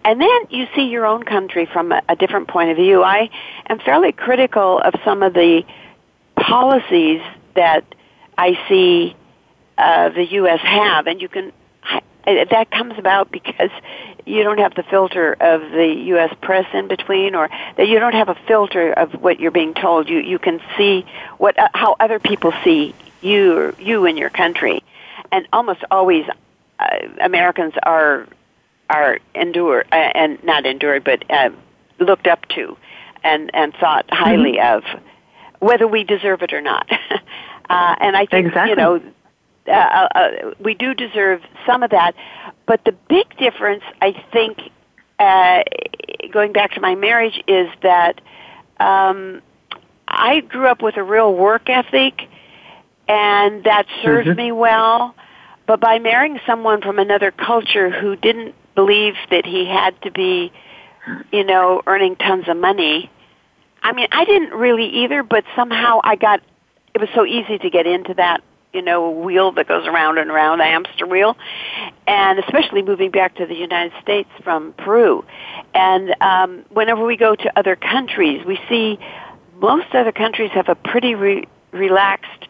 And 0.05 0.21
then 0.21 0.39
you 0.49 0.67
see 0.73 0.83
your 0.83 1.05
own 1.05 1.23
country 1.23 1.65
from 1.65 1.91
a, 1.91 2.01
a 2.07 2.15
different 2.15 2.47
point 2.47 2.69
of 2.69 2.77
view. 2.77 3.03
I 3.03 3.29
am 3.67 3.79
fairly 3.79 4.13
critical 4.13 4.79
of 4.79 4.93
some 5.03 5.21
of 5.21 5.33
the 5.33 5.63
policies 6.37 7.21
that 7.55 7.83
I 8.37 8.57
see 8.69 9.17
uh, 9.77 10.09
the 10.09 10.25
U.S. 10.31 10.61
have, 10.61 11.07
and 11.07 11.21
you 11.21 11.27
can 11.27 11.51
that 12.25 12.71
comes 12.71 12.97
about 12.97 13.31
because 13.31 13.71
you 14.25 14.43
don't 14.43 14.59
have 14.59 14.75
the 14.75 14.83
filter 14.83 15.33
of 15.33 15.61
the 15.71 15.93
U.S. 16.07 16.33
press 16.41 16.65
in 16.73 16.87
between, 16.87 17.35
or 17.35 17.49
that 17.77 17.87
you 17.87 17.99
don't 17.99 18.13
have 18.13 18.29
a 18.29 18.35
filter 18.47 18.93
of 18.93 19.13
what 19.21 19.39
you're 19.39 19.51
being 19.51 19.73
told. 19.73 20.09
You 20.09 20.19
you 20.19 20.39
can 20.39 20.61
see 20.77 21.05
what 21.37 21.57
uh, 21.59 21.69
how 21.73 21.95
other 21.99 22.19
people 22.19 22.53
see 22.63 22.95
you 23.21 23.75
you 23.79 24.05
in 24.05 24.17
your 24.17 24.29
country, 24.29 24.83
and 25.31 25.47
almost 25.51 25.83
always 25.91 26.25
uh, 26.79 26.97
Americans 27.19 27.73
are 27.83 28.27
are 28.89 29.19
endured 29.35 29.87
uh, 29.91 29.95
and 29.95 30.41
not 30.43 30.65
endured, 30.65 31.03
but 31.03 31.29
uh, 31.29 31.49
looked 31.99 32.27
up 32.27 32.47
to, 32.49 32.77
and 33.23 33.51
and 33.53 33.73
thought 33.75 34.05
highly 34.09 34.53
mm-hmm. 34.53 34.95
of, 34.95 35.01
whether 35.59 35.87
we 35.87 36.03
deserve 36.03 36.41
it 36.41 36.53
or 36.53 36.61
not. 36.61 36.89
uh, 37.69 37.95
and 37.99 38.15
I 38.15 38.25
think 38.25 38.47
exactly. 38.47 38.69
you 38.69 38.75
know 38.75 39.01
uh, 39.67 39.71
uh, 40.15 40.29
we 40.59 40.73
do 40.73 40.93
deserve 40.93 41.41
some 41.65 41.83
of 41.83 41.91
that. 41.91 42.15
But 42.65 42.83
the 42.85 42.93
big 43.09 43.37
difference, 43.37 43.83
I 44.01 44.13
think, 44.31 44.59
uh, 45.19 45.63
going 46.31 46.53
back 46.53 46.73
to 46.73 46.81
my 46.81 46.95
marriage, 46.95 47.41
is 47.47 47.69
that 47.81 48.21
um, 48.79 49.41
I 50.07 50.41
grew 50.41 50.67
up 50.67 50.81
with 50.81 50.97
a 50.97 51.03
real 51.03 51.33
work 51.33 51.69
ethic, 51.69 52.27
and 53.07 53.63
that 53.63 53.85
served 54.03 54.27
mm-hmm. 54.27 54.37
me 54.37 54.51
well. 54.51 55.15
But 55.65 55.79
by 55.79 55.99
marrying 55.99 56.39
someone 56.45 56.81
from 56.81 56.99
another 56.99 57.31
culture 57.31 57.89
who 57.89 58.15
didn't 58.15 58.55
believe 58.75 59.13
that 59.31 59.45
he 59.45 59.65
had 59.65 59.99
to 60.01 60.11
be, 60.11 60.51
you 61.31 61.43
know, 61.43 61.81
earning 61.87 62.17
tons 62.17 62.49
of 62.49 62.57
money, 62.57 63.09
I 63.81 63.93
mean, 63.93 64.07
I 64.11 64.25
didn't 64.25 64.51
really 64.53 64.87
either, 65.03 65.23
but 65.23 65.45
somehow 65.55 65.99
I 66.03 66.15
got, 66.15 66.41
it 66.93 66.99
was 66.99 67.09
so 67.15 67.25
easy 67.25 67.57
to 67.57 67.69
get 67.69 67.85
into 67.85 68.13
that 68.15 68.43
you 68.73 68.81
know, 68.81 69.05
a 69.05 69.11
wheel 69.11 69.51
that 69.53 69.67
goes 69.67 69.85
around 69.85 70.17
and 70.17 70.31
around, 70.31 70.59
a 70.59 70.65
hamster 70.65 71.05
wheel, 71.05 71.37
and 72.07 72.39
especially 72.39 72.81
moving 72.81 73.11
back 73.11 73.35
to 73.35 73.45
the 73.45 73.55
United 73.55 73.93
States 74.01 74.29
from 74.43 74.73
Peru. 74.73 75.23
And 75.75 76.15
um, 76.21 76.65
whenever 76.69 77.05
we 77.05 77.15
go 77.15 77.35
to 77.35 77.59
other 77.59 77.75
countries, 77.75 78.43
we 78.45 78.59
see 78.67 78.97
most 79.59 79.93
other 79.93 80.11
countries 80.11 80.49
have 80.51 80.69
a 80.69 80.75
pretty 80.75 81.13
re- 81.13 81.47
relaxed 81.71 82.47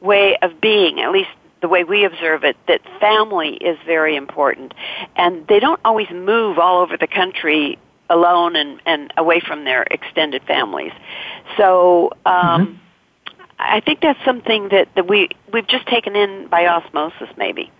way 0.00 0.36
of 0.40 0.60
being, 0.60 1.00
at 1.00 1.12
least 1.12 1.30
the 1.60 1.68
way 1.68 1.84
we 1.84 2.04
observe 2.04 2.42
it, 2.44 2.56
that 2.68 2.80
family 2.98 3.54
is 3.56 3.78
very 3.84 4.16
important. 4.16 4.72
And 5.14 5.46
they 5.46 5.60
don't 5.60 5.80
always 5.84 6.08
move 6.10 6.58
all 6.58 6.80
over 6.80 6.96
the 6.96 7.06
country 7.06 7.78
alone 8.08 8.56
and, 8.56 8.80
and 8.86 9.12
away 9.16 9.40
from 9.40 9.64
their 9.64 9.82
extended 9.90 10.42
families. 10.44 10.92
So, 11.58 12.12
um, 12.24 12.66
mm-hmm 12.66 12.85
I 13.58 13.80
think 13.80 14.00
that's 14.00 14.22
something 14.24 14.68
that, 14.68 14.88
that 14.94 15.08
we 15.08 15.30
we've 15.52 15.66
just 15.66 15.86
taken 15.86 16.14
in 16.14 16.48
by 16.48 16.66
osmosis, 16.66 17.28
maybe. 17.36 17.70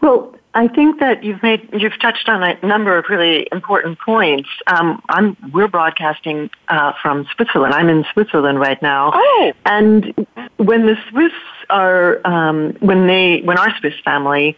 Well, 0.00 0.34
I 0.54 0.68
think 0.68 1.00
that 1.00 1.22
you've 1.22 1.42
made 1.42 1.68
you've 1.72 1.98
touched 2.00 2.28
on 2.28 2.42
a 2.42 2.58
number 2.66 2.96
of 2.98 3.06
really 3.08 3.46
important 3.52 3.98
points. 3.98 4.48
Um, 4.66 5.02
I'm 5.08 5.36
we're 5.52 5.68
broadcasting 5.68 6.50
uh, 6.68 6.92
from 7.00 7.26
Switzerland. 7.34 7.74
I'm 7.74 7.88
in 7.88 8.04
Switzerland 8.12 8.58
right 8.58 8.80
now. 8.82 9.12
Oh, 9.14 9.52
and 9.64 10.26
when 10.56 10.86
the 10.86 10.96
Swiss 11.10 11.32
are 11.70 12.20
um, 12.26 12.76
when 12.80 13.06
they 13.06 13.40
when 13.42 13.58
our 13.58 13.76
Swiss 13.78 13.94
family. 14.04 14.56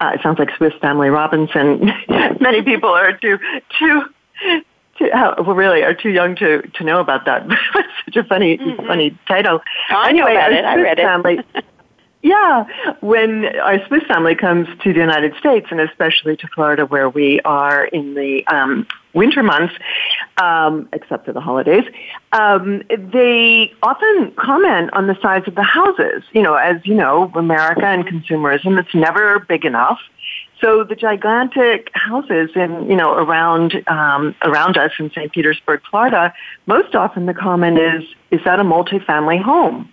Uh, 0.00 0.14
it 0.14 0.20
sounds 0.20 0.36
like 0.36 0.50
Swiss 0.56 0.74
Family 0.80 1.10
Robinson. 1.10 1.92
Many 2.40 2.60
people 2.62 2.90
are 2.90 3.16
too 3.18 3.38
too 3.78 4.02
well, 5.12 5.54
really 5.54 5.82
are 5.82 5.94
too 5.94 6.10
young 6.10 6.36
to 6.36 6.62
to 6.62 6.84
know 6.84 7.00
about 7.00 7.24
that. 7.24 7.44
it's 7.74 7.88
such 8.04 8.16
a 8.16 8.24
funny 8.24 8.58
mm-hmm. 8.58 8.86
funny 8.86 9.18
title. 9.26 9.60
I 9.90 10.10
anyway, 10.10 10.34
know 10.34 10.38
about 10.38 10.52
it. 10.52 10.64
I 10.64 10.76
read 10.76 10.98
it. 10.98 11.02
Family, 11.02 11.38
yeah, 12.22 12.64
when 13.00 13.46
our 13.58 13.84
Swiss 13.86 14.04
family 14.04 14.34
comes 14.34 14.68
to 14.82 14.92
the 14.92 15.00
United 15.00 15.34
States 15.36 15.66
and 15.70 15.80
especially 15.80 16.36
to 16.36 16.46
Florida, 16.48 16.86
where 16.86 17.08
we 17.08 17.40
are 17.40 17.86
in 17.86 18.14
the 18.14 18.46
um, 18.46 18.86
winter 19.12 19.42
months, 19.42 19.74
um, 20.40 20.88
except 20.92 21.26
for 21.26 21.32
the 21.32 21.40
holidays, 21.40 21.84
um, 22.32 22.82
they 22.88 23.72
often 23.82 24.32
comment 24.36 24.90
on 24.92 25.08
the 25.08 25.18
size 25.20 25.42
of 25.46 25.56
the 25.56 25.62
houses. 25.62 26.22
You 26.32 26.42
know, 26.42 26.54
as 26.54 26.76
you 26.84 26.94
know, 26.94 27.30
America 27.34 27.86
and 27.86 28.06
consumerism, 28.06 28.78
it's 28.78 28.94
never 28.94 29.40
big 29.40 29.64
enough. 29.64 29.98
So 30.62 30.84
the 30.84 30.94
gigantic 30.94 31.90
houses 31.92 32.50
in, 32.54 32.88
you 32.88 32.94
know, 32.94 33.12
around, 33.12 33.82
um, 33.88 34.36
around 34.44 34.78
us 34.78 34.92
in 34.98 35.10
St. 35.10 35.32
Petersburg, 35.32 35.80
Florida, 35.90 36.32
most 36.66 36.94
often 36.94 37.26
the 37.26 37.34
comment 37.34 37.78
is, 37.78 38.04
is 38.30 38.40
that 38.44 38.60
a 38.60 38.62
multifamily 38.62 39.42
home? 39.42 39.90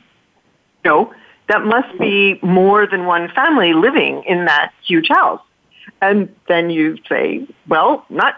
No, 0.85 1.11
that 1.47 1.63
must 1.65 1.97
be 1.97 2.39
more 2.43 2.85
than 2.85 3.05
one 3.05 3.29
family 3.29 3.73
living 3.73 4.23
in 4.27 4.45
that 4.45 4.71
huge 4.85 5.07
house. 5.09 5.41
And 6.01 6.33
then 6.47 6.69
you 6.69 6.97
say, 7.09 7.47
well, 7.67 8.05
not 8.09 8.35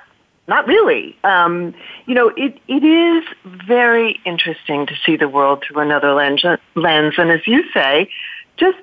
not 0.47 0.67
really. 0.67 1.15
Um, 1.23 1.73
you 2.07 2.15
know, 2.15 2.29
it, 2.35 2.59
it 2.67 2.83
is 2.83 3.23
very 3.45 4.19
interesting 4.25 4.85
to 4.87 4.93
see 5.05 5.15
the 5.15 5.29
world 5.29 5.63
through 5.65 5.81
another 5.81 6.13
lens, 6.13 6.43
lens. 6.75 7.13
And 7.17 7.31
as 7.31 7.45
you 7.45 7.63
say, 7.71 8.09
just 8.57 8.77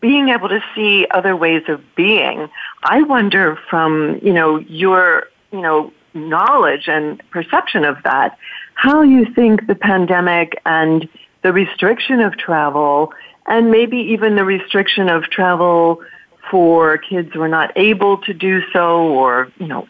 being 0.00 0.28
able 0.28 0.48
to 0.48 0.62
see 0.74 1.06
other 1.10 1.34
ways 1.36 1.62
of 1.68 1.80
being. 1.94 2.48
I 2.82 3.02
wonder 3.02 3.58
from, 3.68 4.20
you 4.22 4.32
know, 4.32 4.58
your, 4.58 5.28
you 5.52 5.60
know, 5.60 5.92
knowledge 6.14 6.88
and 6.88 7.22
perception 7.30 7.84
of 7.84 8.02
that, 8.04 8.36
how 8.74 9.02
you 9.02 9.32
think 9.32 9.66
the 9.66 9.74
pandemic 9.74 10.60
and 10.66 11.08
the 11.42 11.52
restriction 11.52 12.20
of 12.20 12.36
travel 12.36 13.12
and 13.46 13.70
maybe 13.70 13.96
even 13.96 14.36
the 14.36 14.44
restriction 14.44 15.08
of 15.08 15.24
travel 15.24 16.02
for 16.50 16.98
kids 16.98 17.30
who 17.32 17.40
are 17.42 17.48
not 17.48 17.72
able 17.76 18.18
to 18.18 18.34
do 18.34 18.62
so 18.72 19.08
or, 19.08 19.50
you 19.58 19.66
know, 19.66 19.88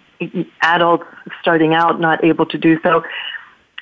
adults 0.63 1.05
starting 1.41 1.75
out 1.75 2.01
not 2.01 2.23
able 2.25 2.47
to 2.47 2.59
do 2.59 2.79
so. 2.83 3.03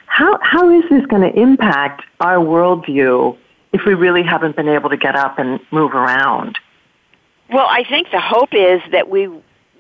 How, 0.07 0.38
how 0.43 0.71
is 0.71 0.88
this 0.88 1.05
going 1.07 1.23
to 1.23 1.38
impact 1.38 2.03
our 2.21 2.37
worldview 2.37 3.37
if 3.73 3.83
we 3.87 3.95
really 3.95 4.23
haven't 4.23 4.57
been 4.57 4.69
able 4.69 4.91
to 4.91 4.97
get 4.97 5.15
up 5.15 5.39
and 5.39 5.61
move 5.71 5.93
around? 5.93 6.59
Well, 7.51 7.67
I 7.69 7.85
think 7.85 8.11
the 8.11 8.21
hope 8.21 8.53
is 8.53 8.81
that 8.93 9.09
we 9.09 9.29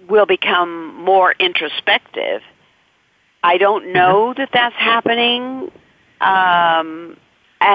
will 0.08 0.26
become 0.26 0.94
more 0.96 1.32
introspective. 1.38 2.42
I 3.42 3.58
don't 3.58 3.84
mm-hmm. 3.84 3.92
know 3.92 4.34
that 4.36 4.50
that's 4.52 4.76
happening. 4.76 5.70
Um, 6.20 7.16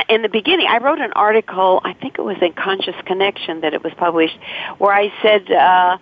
in 0.09 0.21
the 0.21 0.29
beginning, 0.29 0.67
I 0.67 0.77
wrote 0.77 0.99
an 0.99 1.13
article, 1.13 1.81
I 1.83 1.93
think 1.93 2.17
it 2.17 2.21
was 2.21 2.37
in 2.41 2.53
Conscious 2.53 2.95
Connection 3.05 3.61
that 3.61 3.73
it 3.73 3.83
was 3.83 3.93
published, 3.97 4.37
where 4.77 4.93
I 4.93 5.13
said, 5.21 5.51
uh, 5.51 5.55
uh, 5.55 5.97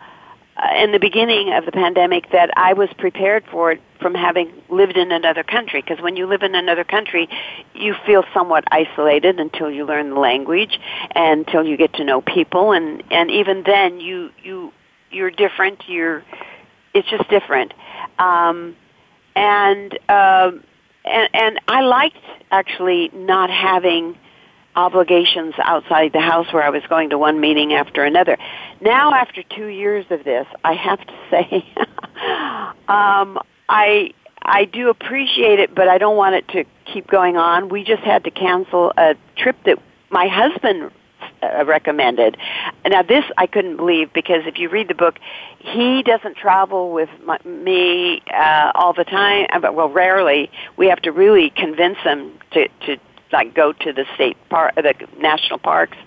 in 0.75 0.91
the 0.91 0.99
beginning 0.99 1.53
of 1.53 1.65
the 1.65 1.71
pandemic 1.71 2.31
that 2.31 2.51
I 2.55 2.73
was 2.73 2.89
prepared 2.97 3.43
for 3.49 3.71
it 3.71 3.81
from 3.99 4.13
having 4.13 4.51
lived 4.69 4.97
in 4.97 5.11
another 5.11 5.43
country. 5.43 5.81
Because 5.81 6.01
when 6.01 6.15
you 6.15 6.27
live 6.27 6.43
in 6.43 6.55
another 6.55 6.83
country, 6.83 7.29
you 7.73 7.95
feel 8.05 8.23
somewhat 8.33 8.63
isolated 8.71 9.39
until 9.39 9.71
you 9.71 9.85
learn 9.85 10.09
the 10.11 10.19
language 10.19 10.79
and 11.11 11.45
until 11.47 11.63
you 11.63 11.77
get 11.77 11.93
to 11.95 12.03
know 12.03 12.21
people, 12.21 12.71
and 12.71 13.03
and 13.11 13.31
even 13.31 13.63
then 13.63 13.99
you 13.99 14.29
you 14.43 14.71
you're 15.11 15.31
different. 15.31 15.83
You're 15.87 16.23
it's 16.93 17.09
just 17.09 17.29
different, 17.29 17.73
um, 18.19 18.75
and 19.35 19.97
uh, 20.09 20.51
and 21.05 21.29
and 21.33 21.59
I 21.67 21.81
liked 21.81 22.17
actually 22.51 23.09
not 23.13 23.49
having 23.49 24.17
obligations 24.75 25.53
outside 25.59 26.13
the 26.13 26.21
house 26.21 26.51
where 26.53 26.63
I 26.63 26.69
was 26.69 26.83
going 26.89 27.09
to 27.09 27.17
one 27.17 27.39
meeting 27.39 27.73
after 27.73 28.03
another. 28.03 28.37
Now, 28.79 29.13
after 29.13 29.43
two 29.43 29.67
years 29.67 30.05
of 30.09 30.23
this, 30.23 30.47
I 30.63 30.73
have 30.73 30.99
to 30.99 31.13
say, 31.29 31.65
um, 32.87 33.39
I 33.69 34.13
I 34.43 34.65
do 34.65 34.89
appreciate 34.89 35.59
it, 35.59 35.75
but 35.75 35.87
I 35.87 35.97
don't 35.97 36.17
want 36.17 36.35
it 36.35 36.47
to 36.49 36.65
keep 36.91 37.07
going 37.07 37.37
on. 37.37 37.69
We 37.69 37.83
just 37.83 38.03
had 38.03 38.23
to 38.23 38.31
cancel 38.31 38.91
a 38.97 39.15
trip 39.37 39.55
that 39.65 39.77
my 40.09 40.27
husband 40.27 40.91
uh, 41.43 41.65
recommended. 41.65 42.37
Now, 42.85 43.03
this 43.03 43.23
I 43.37 43.47
couldn't 43.47 43.77
believe 43.77 44.11
because 44.13 44.43
if 44.45 44.57
you 44.57 44.69
read 44.69 44.87
the 44.87 44.95
book, 44.95 45.19
he 45.59 46.03
doesn't 46.03 46.37
travel 46.37 46.91
with 46.91 47.09
my, 47.23 47.39
me 47.45 48.21
uh, 48.33 48.71
all 48.75 48.93
the 48.93 49.03
time. 49.03 49.47
Uh, 49.51 49.71
well, 49.71 49.89
rarely. 49.89 50.49
We 50.77 50.87
have 50.87 51.01
to 51.03 51.11
really 51.11 51.51
convince 51.51 51.97
him 51.99 52.37
to 52.51 52.67
to 52.85 52.97
like 53.31 53.53
go 53.53 53.73
to 53.73 53.93
the 53.93 54.05
state 54.15 54.37
park, 54.49 54.75
the 54.75 54.93
national 55.19 55.59
parks, 55.59 55.97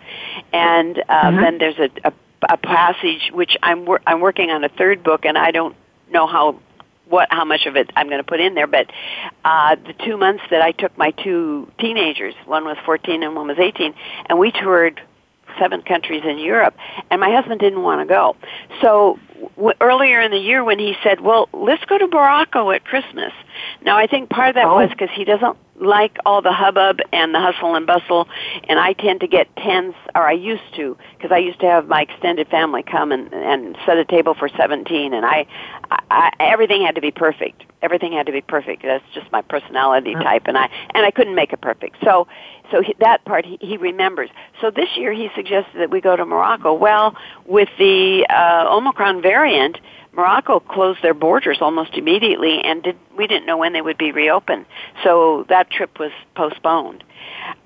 and 0.53 0.99
uh, 0.99 1.03
mm-hmm. 1.03 1.41
then 1.41 1.59
there's 1.59 1.79
a, 1.79 1.91
a 2.09 2.13
a 2.49 2.57
passage 2.57 3.31
which 3.33 3.57
I'm 3.63 3.87
wor- 3.87 4.03
I'm 4.07 4.21
working 4.21 4.51
on 4.51 4.65
a 4.65 4.69
third 4.69 5.03
book, 5.03 5.25
and 5.25 5.37
I 5.39 5.51
don't 5.51 5.77
know 6.11 6.27
how 6.27 6.61
what 7.09 7.29
how 7.31 7.45
much 7.45 7.67
of 7.67 7.77
it 7.77 7.91
I'm 7.97 8.09
going 8.09 8.19
to 8.19 8.25
put 8.25 8.41
in 8.41 8.55
there. 8.55 8.67
But 8.67 8.91
uh, 9.45 9.77
the 9.77 9.95
two 10.05 10.17
months 10.17 10.43
that 10.51 10.63
I 10.63 10.73
took 10.73 10.97
my 10.97 11.11
two 11.11 11.71
teenagers, 11.79 12.35
one 12.47 12.65
was 12.65 12.77
14 12.85 13.23
and 13.23 13.35
one 13.35 13.49
was 13.49 13.59
18, 13.59 13.95
and 14.27 14.39
we 14.39 14.53
toured 14.53 15.01
seven 15.59 15.83
countries 15.83 16.23
in 16.25 16.39
Europe, 16.39 16.75
and 17.11 17.21
my 17.21 17.31
husband 17.31 17.61
didn't 17.61 17.83
want 17.83 18.01
to 18.01 18.07
go. 18.07 18.37
So 18.81 19.19
w- 19.57 19.75
earlier 19.81 20.21
in 20.21 20.33
the 20.33 20.39
year, 20.39 20.65
when 20.65 20.79
he 20.79 20.97
said, 21.03 21.21
"Well, 21.21 21.49
let's 21.53 21.85
go 21.85 21.99
to 21.99 22.07
Morocco 22.07 22.71
at 22.71 22.85
Christmas," 22.85 23.33
now 23.83 23.97
I 23.97 24.07
think 24.07 24.31
part 24.31 24.51
of 24.51 24.55
that 24.57 24.67
oh. 24.67 24.77
was 24.77 24.91
because 24.91 25.11
he 25.15 25.25
doesn't 25.25 25.57
like 25.77 26.19
all 26.25 26.43
the 26.43 26.53
hubbub 26.53 26.99
and 27.13 27.35
the 27.35 27.41
hustle 27.41 27.75
and 27.75 27.87
bustle, 27.87 28.29
and 28.69 28.79
I 28.79 28.93
tend 28.93 29.21
to 29.21 29.27
get 29.27 29.55
tense, 29.57 29.95
or 30.15 30.23
I 30.23 30.33
used 30.33 30.75
to, 30.77 30.97
because 31.17 31.33
I 31.33 31.39
used 31.39 31.61
to 31.61 31.67
have 31.67 31.89
my 31.89 32.03
extended 32.03 32.49
family 32.49 32.83
come 32.83 33.13
and 33.13 33.33
and 33.33 33.77
set 33.87 33.99
a 33.99 34.05
table 34.05 34.35
for 34.35 34.49
seventeen, 34.49 35.13
and 35.15 35.27
I, 35.27 35.47
I 35.91 35.99
I, 36.11 36.31
everything 36.39 36.85
had 36.85 36.95
to 36.95 37.01
be 37.01 37.11
perfect. 37.11 37.65
Everything 37.83 38.13
had 38.13 38.27
to 38.27 38.33
be 38.33 38.41
perfect. 38.41 38.83
That's 38.83 39.05
just 39.15 39.31
my 39.33 39.43
personality 39.43 40.15
uh-huh. 40.15 40.25
type, 40.25 40.43
and 40.47 40.57
I 40.57 40.71
and 40.95 41.05
I 41.05 41.11
couldn't 41.11 41.35
make 41.35 41.53
it 41.53 41.61
perfect. 41.61 41.97
So 42.05 42.27
so 42.70 42.83
he, 42.83 42.94
that 43.00 43.24
part 43.24 43.44
he, 43.44 43.59
he 43.61 43.77
remembers. 43.77 44.31
So 44.61 44.70
this 44.70 44.88
year 44.96 45.12
he 45.12 45.29
suggested 45.35 45.79
that 45.79 45.90
we 45.90 46.00
go 46.00 46.16
to 46.16 46.24
Morocco. 46.24 46.74
Well, 46.74 47.16
with 47.46 47.68
the 47.79 48.27
uh, 48.29 48.66
Omicron 48.74 49.22
variant, 49.22 49.79
Morocco 50.12 50.61
closed 50.61 51.03
their 51.03 51.14
borders 51.14 51.59
almost 51.61 51.94
immediately, 51.94 52.61
and 52.62 52.83
did, 52.83 52.96
we 53.16 53.27
didn't 53.27 53.46
know 53.46 53.57
when 53.57 53.72
they 53.72 53.83
would 53.83 53.98
be 53.98 54.12
reopened. 54.12 54.66
So 55.03 55.44
that 55.48 55.70
trip 55.70 55.98
was 55.98 56.12
postponed. 56.37 57.03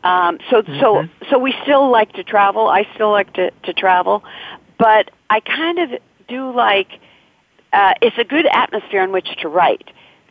Um, 0.03 0.39
so 0.51 0.63
mm-hmm. 0.63 0.81
so 0.81 1.05
so 1.31 1.39
we 1.39 1.55
still 1.63 1.91
like 1.91 2.13
to 2.15 2.25
travel. 2.25 2.69
I 2.69 2.87
still 2.95 3.11
like 3.11 3.33
to 3.35 3.51
to 3.51 3.73
travel, 3.73 4.25
but 4.79 5.11
I 5.31 5.41
kind 5.41 5.79
of 5.79 6.01
do 6.29 6.51
like. 6.53 6.89
Uh, 7.71 7.93
it's 8.01 8.17
a 8.17 8.25
good 8.25 8.47
atmosphere 8.47 9.05
in 9.05 9.13
which 9.13 9.29
to 9.43 9.49
write. 9.49 9.91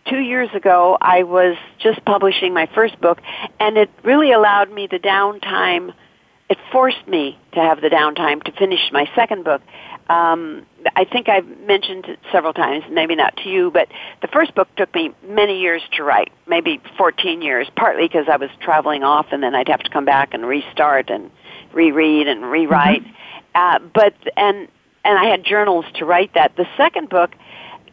Two 0.10 0.20
years 0.20 0.50
ago, 0.54 0.98
I 1.02 1.24
was 1.24 1.58
just 1.80 2.04
publishing 2.06 2.54
my 2.54 2.68
first 2.74 3.00
book, 3.02 3.20
and 3.60 3.78
it 3.78 3.90
really 4.04 4.32
allowed 4.32 4.72
me 4.72 4.88
the 4.88 5.00
downtime. 5.00 5.94
It 6.50 6.58
forced 6.72 7.06
me 7.08 7.38
to 7.54 7.60
have 7.60 7.82
the 7.82 7.90
downtime 7.90 8.42
to 8.44 8.52
finish 8.54 8.90
my 8.92 9.10
second 9.16 9.44
book 9.44 9.62
um, 10.10 10.66
I 10.96 11.04
think 11.04 11.28
I've 11.28 11.46
mentioned 11.60 12.06
it 12.06 12.20
several 12.32 12.54
times, 12.54 12.86
maybe 12.90 13.16
not 13.16 13.36
to 13.38 13.50
you, 13.50 13.72
but 13.72 13.90
the 14.22 14.28
first 14.30 14.56
book 14.56 14.70
took 14.78 14.94
me 14.96 15.12
many 15.28 15.60
years 15.60 15.82
to 15.98 16.04
write, 16.04 16.32
maybe 16.48 16.82
14 16.98 17.42
years, 17.42 17.68
partly 17.76 18.08
because 18.08 18.28
I 18.32 18.38
was 18.38 18.50
traveling 18.62 19.04
off 19.04 19.28
and 19.32 19.44
then 19.44 19.54
I'd 19.54 19.68
have 19.68 19.82
to 19.82 19.90
come 19.90 20.06
back 20.06 20.34
and 20.34 20.46
restart 20.46 21.10
and 21.10 21.30
reread 21.74 22.28
and 22.28 22.50
rewrite. 22.50 23.04
Mm-hmm. 23.04 23.16
Uh, 23.56 23.80
but, 23.94 24.14
and, 24.38 24.70
and 25.04 25.20
I 25.20 25.26
had 25.26 25.44
journals 25.44 25.86
to 25.96 26.06
write 26.06 26.34
that. 26.36 26.56
The 26.56 26.68
second 26.78 27.10
book, 27.10 27.36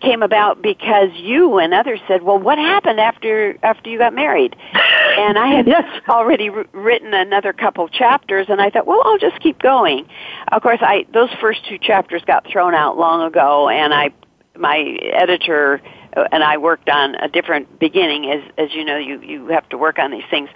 came 0.01 0.23
about 0.23 0.63
because 0.63 1.11
you 1.15 1.59
and 1.59 1.75
others 1.75 2.01
said, 2.07 2.23
"Well, 2.23 2.39
what 2.39 2.59
happened 2.59 3.01
after 3.01 3.59
after 3.63 3.91
you 3.91 3.99
got 3.99 4.15
married?" 4.15 4.57
And 5.17 5.39
I 5.39 5.47
had 5.47 5.69
yes. 5.69 5.85
already 6.09 6.49
r- 6.49 6.67
written 6.73 7.15
another 7.15 7.53
couple 7.53 7.87
chapters, 7.87 8.47
and 8.49 8.61
I 8.61 8.71
thought, 8.71 8.85
"Well, 8.85 9.01
I'll 9.05 9.19
just 9.19 9.39
keep 9.39 9.61
going." 9.61 10.09
Of 10.51 10.61
course, 10.61 10.81
I 10.83 11.07
those 11.13 11.31
first 11.41 11.65
two 11.69 11.79
chapters 11.79 12.23
got 12.27 12.45
thrown 12.49 12.75
out 12.75 12.99
long 12.99 13.23
ago, 13.23 13.69
and 13.69 13.95
I 13.95 14.11
my 14.57 14.79
editor 15.13 15.81
uh, 16.17 16.25
and 16.33 16.43
I 16.43 16.57
worked 16.59 16.89
on 16.89 17.15
a 17.17 17.29
different 17.29 17.79
beginning. 17.79 18.31
As 18.31 18.43
as 18.59 18.75
you 18.75 18.85
know, 18.85 18.97
you 18.97 19.21
you 19.21 19.49
have 19.49 19.69
to 19.69 19.79
work 19.79 19.99
on 19.99 20.11
these 20.11 20.25
things, 20.31 20.49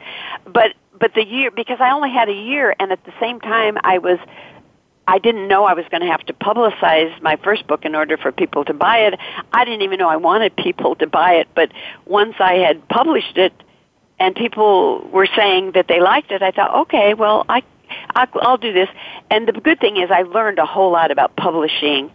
but 0.45 0.75
but 0.99 1.15
the 1.15 1.25
year 1.25 1.51
because 1.51 1.79
I 1.81 1.91
only 1.91 2.11
had 2.11 2.29
a 2.29 2.35
year, 2.35 2.75
and 2.79 2.93
at 2.93 3.05
the 3.05 3.13
same 3.21 3.41
time 3.41 3.79
I 3.85 3.99
was 3.99 4.19
I 5.09 5.19
didn't 5.19 5.49
know 5.49 5.65
I 5.65 5.73
was 5.73 5.87
going 5.91 6.03
to 6.03 6.07
have 6.07 6.25
to 6.27 6.35
publicize 6.35 7.21
my 7.23 7.37
first 7.37 7.67
book 7.67 7.87
in 7.87 7.95
order 7.95 8.19
for 8.19 8.31
people 8.31 8.67
to 8.67 8.75
buy 8.75 8.99
it. 8.99 9.19
I 9.53 9.65
didn't 9.65 9.81
even 9.81 9.99
know 9.99 10.09
I 10.09 10.17
wanted 10.17 10.55
people 10.55 10.97
to 10.97 11.07
buy 11.07 11.37
it, 11.37 11.49
but 11.55 11.73
once 12.05 12.35
I 12.39 12.57
had 12.57 12.87
published 12.89 13.39
it 13.39 13.55
and 14.21 14.37
people 14.37 15.09
were 15.11 15.27
saying 15.35 15.73
that 15.73 15.89
they 15.89 16.01
liked 16.01 16.31
it, 16.31 16.43
I 16.43 16.51
thought, 16.51 16.83
okay, 16.83 17.15
well, 17.15 17.47
I 17.49 17.63
I'll 18.15 18.59
do 18.59 18.75
this. 18.75 18.91
And 19.31 19.49
the 19.49 19.53
good 19.53 19.81
thing 19.81 19.97
is 19.97 20.11
I 20.11 20.23
learned 20.23 20.59
a 20.59 20.67
whole 20.67 20.93
lot 20.93 21.11
about 21.11 21.35
publishing 21.37 22.11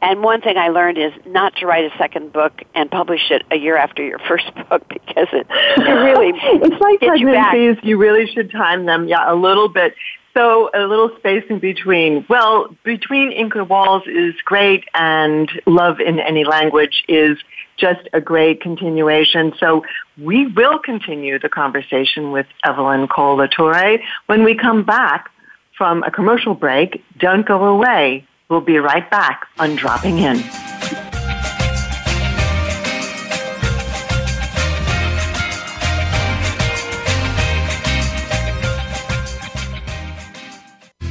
and 0.00 0.22
one 0.22 0.40
thing 0.40 0.56
I 0.56 0.68
learned 0.68 0.98
is 0.98 1.12
not 1.26 1.56
to 1.56 1.66
write 1.66 1.84
a 1.84 1.96
second 1.98 2.32
book 2.32 2.62
and 2.74 2.90
publish 2.90 3.30
it 3.30 3.42
a 3.50 3.56
year 3.56 3.76
after 3.76 4.04
your 4.04 4.18
first 4.28 4.46
book 4.68 4.86
because 4.88 5.28
it, 5.32 5.46
it 5.50 5.82
really 5.82 6.32
it's 6.34 6.80
like 6.80 7.00
pregnancies. 7.00 7.82
You, 7.82 7.90
you 7.90 7.98
really 7.98 8.30
should 8.32 8.50
time 8.50 8.86
them, 8.86 9.08
yeah, 9.08 9.32
a 9.32 9.34
little 9.34 9.68
bit 9.68 9.94
So 10.34 10.70
a 10.72 10.86
little 10.86 11.10
space 11.18 11.44
in 11.50 11.58
between. 11.58 12.24
Well, 12.28 12.74
between 12.84 13.32
Inca 13.32 13.64
Walls 13.64 14.04
is 14.06 14.34
great 14.44 14.84
and 14.94 15.50
Love 15.66 16.00
in 16.00 16.20
Any 16.20 16.44
Language 16.44 17.04
is 17.08 17.38
just 17.76 18.08
a 18.12 18.20
great 18.20 18.60
continuation. 18.60 19.52
So 19.58 19.84
we 20.16 20.46
will 20.46 20.78
continue 20.78 21.38
the 21.38 21.48
conversation 21.48 22.30
with 22.30 22.46
Evelyn 22.64 23.08
Kohl 23.08 23.38
LaTorre 23.38 24.00
when 24.26 24.44
we 24.44 24.54
come 24.54 24.84
back 24.84 25.30
from 25.76 26.02
a 26.02 26.10
commercial 26.10 26.54
break. 26.54 27.02
Don't 27.18 27.46
go 27.46 27.64
away. 27.64 28.26
We'll 28.48 28.60
be 28.60 28.78
right 28.78 29.08
back 29.10 29.46
on 29.58 29.76
Dropping 29.76 30.18
In. 30.18 30.42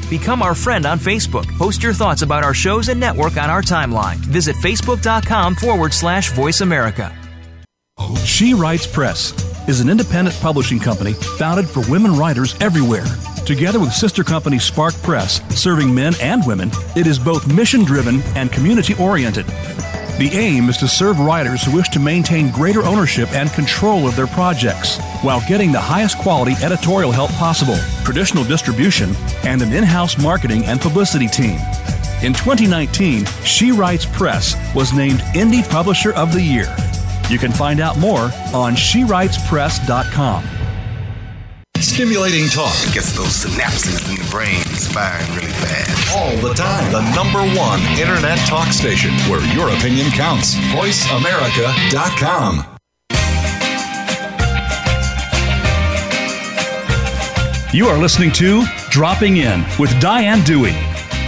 Become 0.10 0.42
our 0.42 0.56
friend 0.56 0.86
on 0.86 1.00
Facebook. 1.00 1.46
Post 1.58 1.84
your 1.84 1.94
thoughts 1.94 2.22
about 2.22 2.44
our 2.44 2.54
shows 2.54 2.88
and 2.90 3.00
network 3.00 3.38
on 3.38 3.50
our 3.50 3.62
timeline. 3.62 4.16
Visit 4.18 4.56
facebook.com 4.58 5.56
forward 5.56 5.94
slash 5.94 6.32
voice 6.32 6.62
America. 6.62 7.14
She 8.24 8.54
Writes 8.54 8.86
Press 8.86 9.34
is 9.68 9.82
an 9.82 9.90
independent 9.90 10.40
publishing 10.40 10.80
company 10.80 11.14
founded 11.14 11.68
for 11.68 11.82
women 11.90 12.16
writers 12.16 12.56
everywhere. 12.62 13.06
Together 13.46 13.80
with 13.80 13.92
sister 13.92 14.24
company 14.24 14.60
Spark 14.60 14.94
Press, 15.02 15.42
serving 15.60 15.94
men 15.94 16.14
and 16.22 16.46
women, 16.46 16.70
it 16.96 17.08
is 17.08 17.18
both 17.18 17.52
mission 17.52 17.84
driven 17.84 18.22
and 18.36 18.52
community 18.52 18.94
oriented. 18.96 19.46
The 20.18 20.32
aim 20.34 20.68
is 20.68 20.78
to 20.78 20.88
serve 20.88 21.20
writers 21.20 21.64
who 21.64 21.76
wish 21.76 21.90
to 21.90 22.00
maintain 22.00 22.50
greater 22.50 22.84
ownership 22.84 23.32
and 23.34 23.52
control 23.52 24.08
of 24.08 24.16
their 24.16 24.26
projects 24.26 24.98
while 25.22 25.48
getting 25.48 25.72
the 25.72 25.80
highest 25.80 26.18
quality 26.18 26.54
editorial 26.64 27.12
help 27.12 27.30
possible, 27.34 27.78
traditional 28.04 28.44
distribution, 28.44 29.14
and 29.44 29.62
an 29.62 29.72
in 29.74 29.84
house 29.84 30.20
marketing 30.20 30.66
and 30.66 30.82
publicity 30.82 31.28
team. 31.28 31.60
In 32.24 32.34
2019, 32.34 33.26
She 33.44 33.72
Writes 33.72 34.08
Press 34.08 34.56
was 34.74 34.92
named 34.92 35.20
Indie 35.36 35.70
Publisher 35.70 36.14
of 36.14 36.34
the 36.34 36.42
Year. 36.42 36.76
You 37.30 37.38
can 37.38 37.52
find 37.52 37.80
out 37.80 38.00
more 38.00 38.32
on 38.56 38.74
SheWritesPress.com. 38.74 40.44
Stimulating 41.78 42.50
talk 42.50 42.74
gets 42.92 43.16
those 43.16 43.46
synapses 43.46 44.10
in 44.10 44.16
the 44.16 44.32
brain 44.32 44.64
firing 44.64 45.36
really 45.36 45.52
fast. 45.52 45.97
All 46.16 46.36
the 46.38 46.54
time. 46.54 46.92
The 46.92 47.02
number 47.16 47.42
one 47.60 47.80
internet 48.00 48.38
talk 48.48 48.72
station 48.74 49.12
where 49.30 49.42
your 49.54 49.70
opinion 49.70 50.10
counts. 50.12 50.56
VoiceAmerica.com. 50.56 52.64
You 57.74 57.88
are 57.88 57.98
listening 57.98 58.32
to 58.34 58.64
Dropping 58.90 59.38
In 59.38 59.64
with 59.78 60.00
Diane 60.00 60.42
Dewey. 60.44 60.76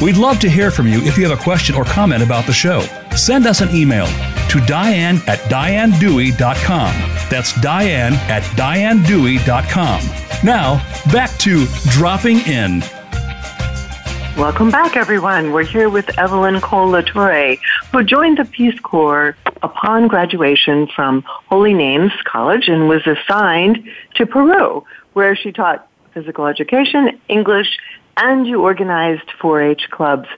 We'd 0.01 0.17
love 0.17 0.39
to 0.39 0.49
hear 0.49 0.71
from 0.71 0.87
you 0.87 1.01
if 1.01 1.17
you 1.17 1.27
have 1.27 1.37
a 1.37 1.43
question 1.43 1.75
or 1.75 1.83
comment 1.83 2.23
about 2.23 2.45
the 2.45 2.53
show. 2.53 2.81
Send 3.15 3.45
us 3.45 3.59
an 3.59 3.75
email 3.75 4.07
to 4.49 4.65
diane 4.65 5.17
at 5.27 5.39
dianedewey.com. 5.49 6.93
That's 7.29 7.59
diane 7.61 8.13
at 8.13 8.43
dianedewey.com. 8.55 10.01
Now, 10.43 10.75
back 11.11 11.37
to 11.39 11.65
Dropping 11.89 12.39
In. 12.47 12.81
Welcome 14.39 14.71
back, 14.71 14.95
everyone. 14.95 15.51
We're 15.51 15.65
here 15.65 15.89
with 15.89 16.17
Evelyn 16.17 16.61
Kohl 16.61 16.93
LaTorre, 16.93 17.59
who 17.91 18.03
joined 18.05 18.37
the 18.37 18.45
Peace 18.45 18.79
Corps 18.79 19.35
upon 19.61 20.07
graduation 20.07 20.87
from 20.95 21.23
Holy 21.27 21.73
Names 21.73 22.13
College 22.23 22.69
and 22.69 22.87
was 22.87 23.05
assigned 23.05 23.83
to 24.15 24.25
Peru, 24.25 24.85
where 25.11 25.35
she 25.35 25.51
taught 25.51 25.89
physical 26.13 26.45
education, 26.45 27.19
English, 27.27 27.77
and 28.15 28.47
you 28.47 28.61
organized 28.61 29.27
4-H 29.41 29.89
clubs. 29.91 30.29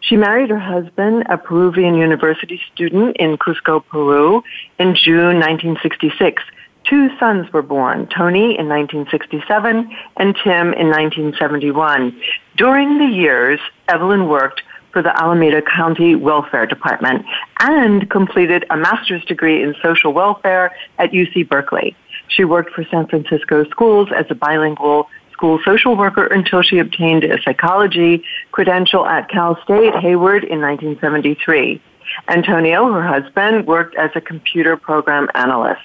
She 0.00 0.16
married 0.16 0.48
her 0.48 0.58
husband, 0.58 1.24
a 1.28 1.36
Peruvian 1.36 1.96
university 1.96 2.62
student 2.72 3.18
in 3.18 3.36
Cusco, 3.36 3.84
Peru, 3.86 4.42
in 4.78 4.94
June 4.94 5.38
1966. 5.38 6.42
Two 6.84 7.16
sons 7.18 7.52
were 7.52 7.62
born, 7.62 8.06
Tony 8.08 8.58
in 8.58 8.68
1967 8.68 9.96
and 10.16 10.36
Tim 10.42 10.72
in 10.72 10.88
1971. 10.88 12.20
During 12.56 12.98
the 12.98 13.06
years, 13.06 13.60
Evelyn 13.88 14.28
worked 14.28 14.62
for 14.92 15.02
the 15.02 15.16
Alameda 15.20 15.62
County 15.62 16.16
Welfare 16.16 16.66
Department 16.66 17.24
and 17.60 18.10
completed 18.10 18.64
a 18.70 18.76
master's 18.76 19.24
degree 19.24 19.62
in 19.62 19.74
social 19.82 20.12
welfare 20.12 20.72
at 20.98 21.12
UC 21.12 21.48
Berkeley. 21.48 21.94
She 22.28 22.44
worked 22.44 22.72
for 22.72 22.84
San 22.90 23.06
Francisco 23.06 23.64
schools 23.66 24.08
as 24.14 24.26
a 24.30 24.34
bilingual 24.34 25.08
school 25.32 25.60
social 25.64 25.96
worker 25.96 26.26
until 26.26 26.62
she 26.62 26.78
obtained 26.78 27.24
a 27.24 27.40
psychology 27.42 28.22
credential 28.52 29.06
at 29.06 29.28
Cal 29.30 29.60
State 29.62 29.94
Hayward 29.96 30.44
in 30.44 30.60
1973. 30.60 31.80
Antonio, 32.28 32.92
her 32.92 33.06
husband, 33.06 33.66
worked 33.66 33.94
as 33.94 34.10
a 34.14 34.20
computer 34.20 34.76
program 34.76 35.28
analyst. 35.34 35.80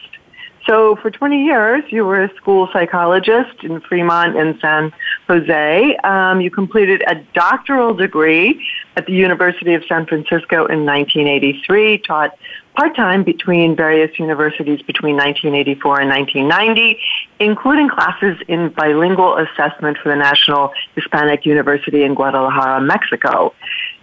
So 0.67 0.95
for 0.95 1.11
20 1.11 1.45
years, 1.45 1.83
you 1.89 2.05
were 2.05 2.23
a 2.23 2.35
school 2.35 2.67
psychologist 2.73 3.63
in 3.63 3.81
Fremont 3.81 4.35
and 4.35 4.59
San 4.59 4.91
Jose. 5.27 5.95
Um, 5.97 6.41
you 6.41 6.49
completed 6.49 7.03
a 7.05 7.15
doctoral 7.33 7.93
degree 7.93 8.65
at 8.95 9.05
the 9.05 9.13
University 9.13 9.75
of 9.75 9.83
San 9.87 10.07
Francisco 10.07 10.65
in 10.65 10.85
1983, 10.85 11.99
taught 11.99 12.35
part-time 12.75 13.23
between 13.23 13.75
various 13.75 14.17
universities 14.17 14.81
between 14.81 15.15
1984 15.15 16.01
and 16.01 16.09
1990, 16.09 16.99
including 17.39 17.87
classes 17.87 18.37
in 18.47 18.69
bilingual 18.69 19.37
assessment 19.37 19.97
for 20.01 20.09
the 20.09 20.15
National 20.15 20.73
Hispanic 20.95 21.45
University 21.45 22.03
in 22.03 22.15
Guadalajara, 22.15 22.81
Mexico. 22.81 23.53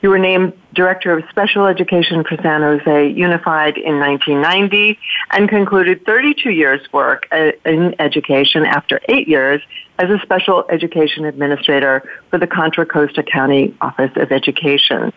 You 0.02 0.10
were 0.10 0.18
named 0.18 0.52
Director 0.74 1.16
of 1.16 1.24
Special 1.30 1.66
Education 1.66 2.24
for 2.24 2.36
San 2.42 2.62
Jose 2.62 3.08
Unified 3.10 3.78
in 3.78 4.00
1990 4.00 4.98
and 5.30 5.48
concluded 5.48 6.04
32 6.04 6.50
years' 6.50 6.80
work 6.92 7.28
in 7.32 7.94
education 8.00 8.66
after 8.66 9.00
eight 9.08 9.28
years 9.28 9.62
as 10.00 10.10
a 10.10 10.18
special 10.22 10.64
education 10.70 11.24
administrator 11.24 12.02
for 12.30 12.38
the 12.38 12.48
Contra 12.48 12.84
Costa 12.84 13.22
County 13.22 13.76
Office 13.80 14.10
of 14.16 14.32
Education. 14.32 15.12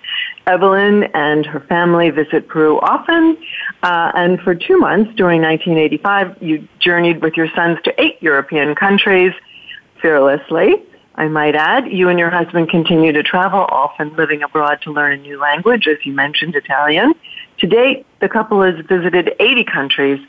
Evelyn 0.45 1.05
and 1.15 1.47
her 1.47 1.61
family 1.61 2.11
visit 2.11 2.47
Peru 2.47 2.79
often, 2.81 3.37
uh, 3.81 4.11
and 4.13 4.39
for 4.41 4.53
two 4.53 4.77
months 4.77 5.11
during 5.15 5.41
1985, 5.41 6.43
you 6.43 6.67
journeyed 6.77 7.23
with 7.23 7.35
your 7.35 7.49
sons 7.55 7.79
to 7.85 8.01
eight 8.01 8.21
European 8.21 8.75
countries 8.75 9.33
fearlessly. 9.99 10.83
I 11.15 11.27
might 11.27 11.55
add, 11.55 11.91
you 11.91 12.09
and 12.09 12.19
your 12.19 12.29
husband 12.29 12.69
continue 12.69 13.11
to 13.13 13.23
travel, 13.23 13.65
often 13.69 14.15
living 14.15 14.43
abroad 14.43 14.81
to 14.83 14.91
learn 14.91 15.13
a 15.13 15.17
new 15.17 15.39
language, 15.39 15.87
as 15.87 15.97
you 16.05 16.13
mentioned, 16.13 16.55
Italian. 16.55 17.13
To 17.59 17.67
date, 17.67 18.05
the 18.19 18.27
couple 18.27 18.61
has 18.61 18.75
visited 18.85 19.33
80 19.39 19.63
countries 19.63 20.19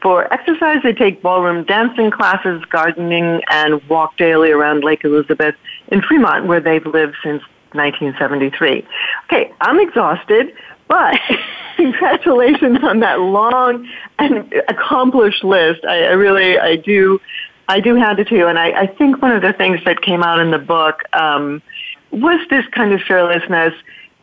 for 0.00 0.32
exercise, 0.32 0.78
they 0.82 0.92
take 0.92 1.22
ballroom 1.22 1.64
dancing 1.64 2.10
classes, 2.10 2.62
gardening, 2.70 3.42
and 3.50 3.82
walk 3.88 4.16
daily 4.16 4.50
around 4.50 4.84
Lake 4.84 5.04
Elizabeth 5.04 5.56
in 5.88 6.02
Fremont, 6.02 6.46
where 6.46 6.60
they've 6.60 6.86
lived 6.86 7.16
since 7.22 7.42
1973. 7.72 8.86
Okay, 9.24 9.52
I'm 9.60 9.80
exhausted, 9.80 10.52
but 10.86 11.18
congratulations 11.76 12.78
on 12.82 13.00
that 13.00 13.20
long 13.20 13.88
and 14.18 14.52
accomplished 14.68 15.42
list. 15.42 15.84
I, 15.84 16.04
I 16.04 16.12
really, 16.12 16.58
I 16.58 16.76
do, 16.76 17.20
I 17.68 17.80
do 17.80 17.94
hand 17.94 18.18
it 18.18 18.28
to 18.28 18.36
you. 18.36 18.48
And 18.48 18.58
I, 18.58 18.82
I 18.82 18.86
think 18.86 19.22
one 19.22 19.32
of 19.32 19.42
the 19.42 19.52
things 19.52 19.80
that 19.84 20.00
came 20.02 20.22
out 20.22 20.40
in 20.40 20.50
the 20.50 20.58
book 20.58 21.02
um, 21.12 21.62
was 22.10 22.40
this 22.48 22.66
kind 22.68 22.92
of 22.92 23.00
fearlessness 23.02 23.74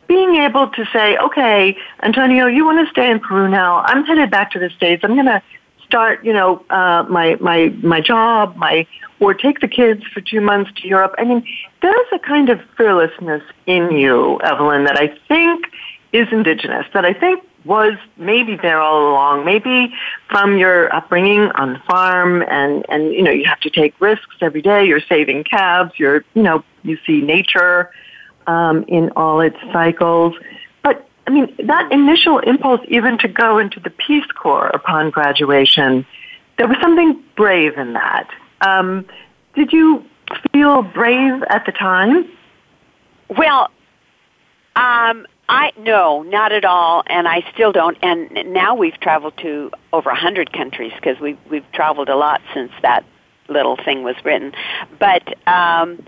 being 0.08 0.36
able 0.36 0.70
to 0.70 0.86
say, 0.94 1.18
okay, 1.18 1.78
Antonio, 2.04 2.48
you 2.48 2.66
want 2.66 2.86
to 2.86 2.92
stay 2.92 3.10
in 3.10 3.20
Peru 3.20 3.50
now. 3.50 3.84
I'm 3.86 4.04
headed 4.06 4.30
back 4.30 4.52
to 4.52 4.60
the 4.60 4.70
States. 4.70 5.04
I'm 5.04 5.14
going 5.14 5.26
to 5.26 5.42
start, 5.84 6.24
you 6.26 6.34
know, 6.34 6.64
uh, 6.70 7.06
my 7.10 7.36
my 7.40 7.70
my 7.82 8.02
job, 8.02 8.56
my 8.56 8.86
or 9.20 9.34
take 9.34 9.62
the 9.62 9.68
kids 9.68 10.04
for 10.14 10.22
two 10.22 10.42
months 10.42 10.72
to 10.82 10.88
Europe. 10.88 11.16
I 11.18 11.24
mean, 11.24 11.48
there's 11.82 12.08
a 12.12 12.20
kind 12.20 12.50
of 12.50 12.60
fearlessness 12.76 13.44
in 13.66 13.92
you, 13.92 14.40
Evelyn, 14.42 14.84
that 14.86 14.98
I 14.98 15.08
think 15.28 15.66
is 16.12 16.28
indigenous. 16.32 16.86
That 16.94 17.06
I 17.06 17.14
think 17.14 17.44
was 17.66 17.94
maybe 18.18 18.56
there 18.56 18.80
all 18.80 19.12
along. 19.12 19.44
Maybe 19.44 19.94
from 20.30 20.58
your 20.58 20.94
upbringing 20.96 21.52
on 21.52 21.74
the 21.74 21.80
farm, 21.80 22.44
and 22.44 22.86
and 22.90 23.12
you 23.14 23.24
know, 23.24 23.32
you 23.32 23.46
have 23.46 23.60
to 23.62 23.70
take 23.70 24.00
risks 24.00 24.36
every 24.42 24.62
day. 24.62 24.86
You're 24.86 25.02
saving 25.02 25.44
calves. 25.44 25.94
You're 25.98 26.24
you 26.34 26.44
know, 26.44 26.64
you 26.84 26.98
see 27.06 27.22
nature 27.22 27.92
um, 28.48 28.86
in 28.88 29.10
all 29.16 29.42
its 29.42 29.58
cycles. 29.74 30.36
But 30.84 31.08
I 31.28 31.32
mean, 31.32 31.54
that 31.64 31.92
initial 31.92 32.40
impulse 32.40 32.82
even 32.88 33.18
to 33.20 33.28
go 33.28 33.58
into 33.58 33.80
the 33.80 33.90
Peace 33.90 34.30
Corps 34.36 34.70
upon 34.74 35.10
graduation, 35.10 36.06
there 36.58 36.68
was 36.68 36.78
something 36.82 37.22
brave 37.36 37.78
in 37.78 37.94
that. 37.94 38.30
Um, 38.62 39.06
did 39.56 39.72
you 39.74 40.06
feel 40.52 40.82
brave 40.82 41.44
at 41.50 41.66
the 41.66 41.72
time? 41.72 42.30
Well, 43.38 43.70
um, 44.76 45.26
I 45.48 45.72
no, 45.78 46.24
not 46.24 46.52
at 46.52 46.66
all, 46.66 47.04
and 47.08 47.28
I 47.28 47.44
still 47.54 47.72
don't. 47.72 47.98
And 48.02 48.54
now 48.54 48.76
we've 48.76 49.00
traveled 49.00 49.38
to 49.38 49.72
over 49.94 50.10
a 50.10 50.16
hundred 50.16 50.52
countries 50.52 50.94
because 50.96 51.20
we've 51.20 51.38
we've 51.50 51.70
traveled 51.72 52.10
a 52.10 52.16
lot 52.16 52.42
since 52.54 52.72
that 52.82 53.06
little 53.48 53.78
thing 53.78 54.04
was 54.04 54.16
written. 54.24 54.54
But 55.00 55.36
um, 55.48 56.04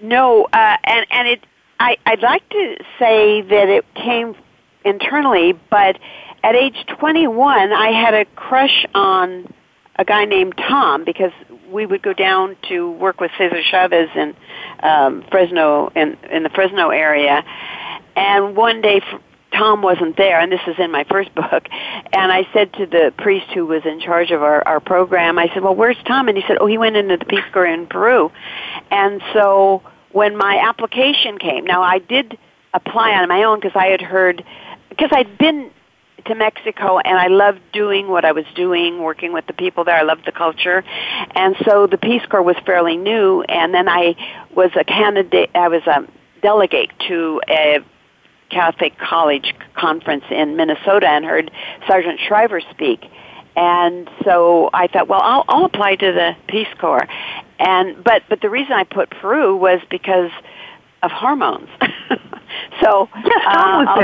No, 0.00 0.44
uh, 0.52 0.76
and 0.84 1.06
and 1.10 1.28
it. 1.28 1.46
I 1.80 1.96
I'd 2.06 2.22
like 2.22 2.48
to 2.50 2.76
say 2.98 3.42
that 3.42 3.68
it 3.68 3.84
came 3.94 4.34
internally, 4.84 5.52
but 5.70 5.98
at 6.42 6.54
age 6.54 6.84
21, 6.86 7.72
I 7.72 7.90
had 7.90 8.14
a 8.14 8.24
crush 8.36 8.86
on 8.94 9.52
a 9.96 10.04
guy 10.04 10.24
named 10.26 10.54
Tom 10.56 11.04
because 11.04 11.32
we 11.70 11.86
would 11.86 12.02
go 12.02 12.12
down 12.12 12.56
to 12.68 12.90
work 12.92 13.20
with 13.20 13.30
Cesar 13.36 13.62
Chavez 13.62 14.08
in 14.14 14.36
um, 14.82 15.24
Fresno 15.30 15.90
in 15.96 16.16
in 16.30 16.42
the 16.42 16.50
Fresno 16.50 16.90
area, 16.90 17.42
and 18.16 18.56
one 18.56 18.80
day 18.80 19.00
Tom 19.52 19.82
wasn't 19.82 20.16
there, 20.16 20.40
and 20.40 20.50
this 20.50 20.60
is 20.66 20.76
in 20.78 20.90
my 20.90 21.04
first 21.04 21.34
book. 21.34 21.68
And 22.12 22.32
I 22.32 22.46
said 22.52 22.72
to 22.74 22.86
the 22.86 23.12
priest 23.16 23.46
who 23.54 23.66
was 23.66 23.84
in 23.84 24.00
charge 24.00 24.30
of 24.30 24.42
our, 24.42 24.66
our 24.66 24.80
program, 24.80 25.38
I 25.38 25.48
said, 25.54 25.62
"Well, 25.62 25.74
where's 25.74 25.96
Tom?" 26.06 26.28
And 26.28 26.36
he 26.36 26.44
said, 26.46 26.58
"Oh, 26.60 26.66
he 26.66 26.78
went 26.78 26.96
into 26.96 27.16
the 27.16 27.24
Peace 27.24 27.44
Corps 27.52 27.66
in 27.66 27.86
Peru." 27.86 28.32
And 28.90 29.22
so 29.32 29.82
when 30.12 30.36
my 30.36 30.58
application 30.58 31.38
came, 31.38 31.64
now 31.64 31.82
I 31.82 31.98
did 31.98 32.38
apply 32.74 33.12
on 33.12 33.28
my 33.28 33.44
own 33.44 33.60
because 33.60 33.76
I 33.76 33.86
had 33.86 34.00
heard 34.00 34.44
because 34.88 35.10
I'd 35.12 35.38
been 35.38 35.70
to 36.26 36.34
Mexico 36.34 36.98
and 36.98 37.18
I 37.18 37.28
loved 37.28 37.60
doing 37.72 38.08
what 38.08 38.24
I 38.24 38.32
was 38.32 38.44
doing, 38.56 39.00
working 39.00 39.32
with 39.32 39.46
the 39.46 39.52
people 39.52 39.84
there. 39.84 39.94
I 39.94 40.02
loved 40.02 40.24
the 40.26 40.32
culture. 40.32 40.82
And 41.34 41.54
so 41.64 41.86
the 41.86 41.98
Peace 41.98 42.22
Corps 42.28 42.42
was 42.42 42.56
fairly 42.66 42.96
new 42.96 43.42
and 43.42 43.72
then 43.72 43.88
I 43.88 44.16
was 44.54 44.70
a 44.74 44.84
candidate 44.84 45.50
I 45.54 45.68
was 45.68 45.86
a 45.86 46.06
delegate 46.42 46.90
to 47.08 47.40
a 47.48 47.78
Catholic 48.50 48.98
College 48.98 49.54
conference 49.74 50.24
in 50.30 50.56
Minnesota 50.56 51.06
and 51.08 51.24
heard 51.24 51.50
Sargent 51.86 52.20
Shriver 52.26 52.60
speak. 52.70 53.04
And 53.56 54.08
so 54.22 54.68
I 54.74 54.86
thought, 54.86 55.08
well, 55.08 55.22
I'll, 55.22 55.44
I'll 55.48 55.64
apply 55.64 55.96
to 55.96 56.12
the 56.12 56.36
Peace 56.46 56.68
Corps. 56.78 57.08
And 57.58 58.04
but 58.04 58.22
but 58.28 58.42
the 58.42 58.50
reason 58.50 58.72
I 58.72 58.84
put 58.84 59.10
Peru 59.10 59.56
was 59.56 59.80
because 59.90 60.30
of 61.02 61.10
hormones. 61.10 61.68
so 62.82 63.08
yes, 63.24 63.44
Tom 63.44 63.88
uh, 63.88 63.96
was 63.96 63.98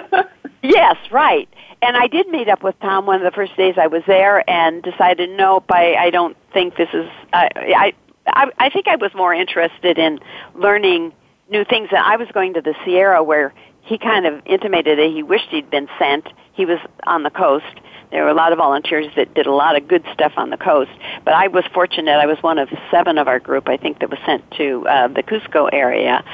there. 0.00 0.30
yes, 0.62 0.96
right. 1.12 1.48
And 1.80 1.96
I 1.96 2.08
did 2.08 2.28
meet 2.28 2.48
up 2.48 2.64
with 2.64 2.78
Tom 2.80 3.06
one 3.06 3.16
of 3.16 3.22
the 3.22 3.30
first 3.30 3.56
days 3.56 3.76
I 3.78 3.86
was 3.86 4.02
there, 4.08 4.48
and 4.50 4.82
decided, 4.82 5.30
nope, 5.30 5.66
I, 5.70 5.94
I 5.94 6.10
don't 6.10 6.36
think 6.52 6.76
this 6.76 6.88
is. 6.92 7.08
I, 7.32 7.92
I 8.34 8.50
I 8.58 8.68
think 8.70 8.88
I 8.88 8.96
was 8.96 9.14
more 9.14 9.32
interested 9.32 9.96
in 9.96 10.18
learning 10.54 11.12
new 11.50 11.64
things. 11.64 11.88
I 11.92 12.16
was 12.16 12.28
going 12.34 12.54
to 12.54 12.60
the 12.60 12.74
Sierra 12.84 13.22
where 13.22 13.54
he 13.88 13.96
kind 13.96 14.26
of 14.26 14.42
intimated 14.44 14.98
that 14.98 15.10
he 15.10 15.22
wished 15.22 15.48
he'd 15.50 15.70
been 15.70 15.88
sent. 15.98 16.28
He 16.52 16.66
was 16.66 16.78
on 17.06 17.22
the 17.22 17.30
coast. 17.30 17.64
There 18.10 18.24
were 18.24 18.30
a 18.30 18.34
lot 18.34 18.52
of 18.52 18.58
volunteers 18.58 19.06
that 19.16 19.34
did 19.34 19.46
a 19.46 19.52
lot 19.52 19.76
of 19.76 19.86
good 19.86 20.04
stuff 20.12 20.32
on 20.36 20.50
the 20.50 20.56
coast. 20.56 20.90
But 21.24 21.34
I 21.34 21.48
was 21.48 21.64
fortunate. 21.74 22.12
I 22.12 22.26
was 22.26 22.42
one 22.42 22.58
of 22.58 22.68
seven 22.90 23.18
of 23.18 23.28
our 23.28 23.38
group, 23.38 23.68
I 23.68 23.76
think, 23.76 24.00
that 24.00 24.10
was 24.10 24.18
sent 24.24 24.50
to 24.52 24.86
uh, 24.88 25.08
the 25.08 25.22
Cusco 25.22 25.68
area. 25.72 26.24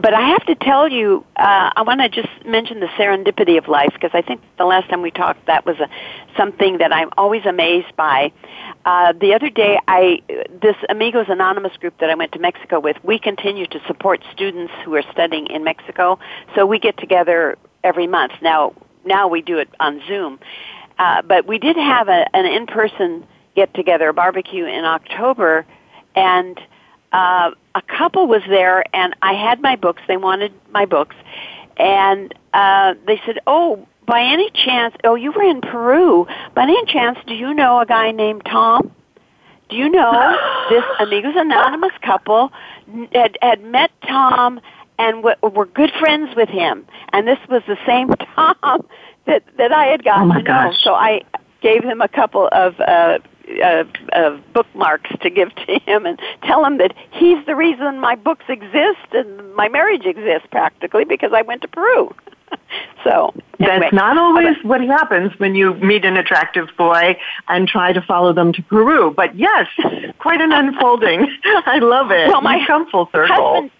But 0.00 0.14
I 0.14 0.22
have 0.28 0.44
to 0.46 0.54
tell 0.54 0.88
you, 0.88 1.24
uh, 1.36 1.70
I 1.76 1.82
want 1.82 2.00
to 2.00 2.08
just 2.08 2.28
mention 2.44 2.80
the 2.80 2.86
serendipity 2.86 3.58
of 3.58 3.68
life 3.68 3.92
because 3.92 4.10
I 4.12 4.22
think 4.22 4.40
the 4.58 4.64
last 4.64 4.88
time 4.90 5.02
we 5.02 5.10
talked, 5.10 5.46
that 5.46 5.64
was 5.64 5.78
a, 5.78 5.88
something 6.36 6.78
that 6.78 6.92
I'm 6.92 7.10
always 7.16 7.46
amazed 7.46 7.94
by. 7.96 8.32
Uh, 8.84 9.12
the 9.12 9.34
other 9.34 9.50
day, 9.50 9.78
I 9.86 10.22
this 10.62 10.76
Amigos 10.88 11.26
Anonymous 11.28 11.76
group 11.76 11.98
that 11.98 12.10
I 12.10 12.14
went 12.14 12.32
to 12.32 12.38
Mexico 12.38 12.80
with, 12.80 12.96
we 13.04 13.18
continue 13.18 13.66
to 13.66 13.80
support 13.86 14.22
students 14.32 14.72
who 14.84 14.94
are 14.94 15.04
studying 15.12 15.46
in 15.46 15.64
Mexico. 15.64 16.18
So 16.54 16.66
we 16.66 16.78
get 16.78 16.96
together 16.96 17.56
every 17.84 18.06
month. 18.06 18.32
Now, 18.42 18.74
now 19.04 19.28
we 19.28 19.42
do 19.42 19.58
it 19.58 19.68
on 19.80 20.02
Zoom. 20.06 20.38
Uh, 21.00 21.22
but 21.22 21.46
we 21.46 21.58
did 21.58 21.76
have 21.76 22.08
a, 22.08 22.26
an 22.36 22.44
in-person 22.44 23.26
get-together, 23.56 24.10
a 24.10 24.12
barbecue 24.12 24.66
in 24.66 24.84
October, 24.84 25.64
and 26.14 26.60
uh, 27.12 27.50
a 27.74 27.82
couple 27.82 28.26
was 28.26 28.42
there, 28.50 28.84
and 28.94 29.16
I 29.22 29.32
had 29.32 29.62
my 29.62 29.76
books. 29.76 30.02
They 30.06 30.18
wanted 30.18 30.52
my 30.70 30.84
books, 30.84 31.16
and 31.78 32.34
uh, 32.52 32.94
they 33.06 33.18
said, 33.24 33.38
"Oh, 33.46 33.88
by 34.04 34.20
any 34.24 34.50
chance, 34.50 34.94
oh, 35.02 35.14
you 35.14 35.32
were 35.32 35.42
in 35.42 35.62
Peru. 35.62 36.26
By 36.54 36.64
any 36.64 36.84
chance, 36.84 37.18
do 37.26 37.32
you 37.32 37.54
know 37.54 37.80
a 37.80 37.86
guy 37.86 38.10
named 38.10 38.42
Tom? 38.44 38.92
Do 39.70 39.76
you 39.76 39.88
know 39.88 40.36
this 40.68 40.84
Amigos 41.00 41.34
Anonymous 41.34 41.92
couple 42.02 42.52
had, 43.12 43.38
had 43.40 43.64
met 43.64 43.90
Tom 44.06 44.60
and 45.00 45.24
were 45.24 45.66
good 45.66 45.90
friends 45.98 46.36
with 46.36 46.48
him? 46.48 46.86
And 47.12 47.26
this 47.26 47.38
was 47.48 47.62
the 47.66 47.78
same 47.86 48.08
Tom 48.36 48.86
that 49.26 49.42
that 49.56 49.72
I 49.72 49.86
had 49.86 50.04
gotten 50.04 50.30
oh 50.30 50.34
to 50.34 50.42
know. 50.42 50.72
So 50.78 50.94
I 50.94 51.22
gave 51.60 51.82
him 51.82 52.00
a 52.00 52.08
couple 52.08 52.48
of 52.52 52.78
uh, 52.80 53.18
uh, 53.62 53.84
uh, 54.12 54.38
bookmarks 54.52 55.10
to 55.20 55.30
give 55.30 55.54
to 55.54 55.78
him 55.80 56.06
and 56.06 56.20
tell 56.42 56.64
him 56.64 56.78
that 56.78 56.94
he's 57.10 57.44
the 57.46 57.56
reason 57.56 57.98
my 57.98 58.14
books 58.14 58.44
exist 58.48 59.12
and 59.12 59.54
my 59.54 59.68
marriage 59.68 60.04
exists 60.04 60.46
practically 60.50 61.04
because 61.04 61.32
I 61.34 61.42
went 61.42 61.62
to 61.62 61.68
Peru. 61.68 62.14
so 63.04 63.34
anyway. 63.58 63.78
that's 63.80 63.92
not 63.92 64.18
always 64.18 64.56
what 64.62 64.80
happens 64.80 65.32
when 65.38 65.54
you 65.54 65.74
meet 65.74 66.04
an 66.04 66.16
attractive 66.16 66.68
boy 66.76 67.18
and 67.48 67.68
try 67.68 67.92
to 67.92 68.02
follow 68.02 68.32
them 68.32 68.52
to 68.52 68.62
Peru. 68.62 69.12
But 69.14 69.36
yes, 69.36 69.68
quite 70.18 70.40
an 70.40 70.52
unfolding. 70.52 71.26
I 71.44 71.78
love 71.78 72.10
it. 72.10 72.28
Well, 72.28 72.40
my 72.42 72.56
you 72.56 72.66
come 72.66 72.90
full 72.90 73.08
circle. 73.12 73.54
Husband 73.54 73.70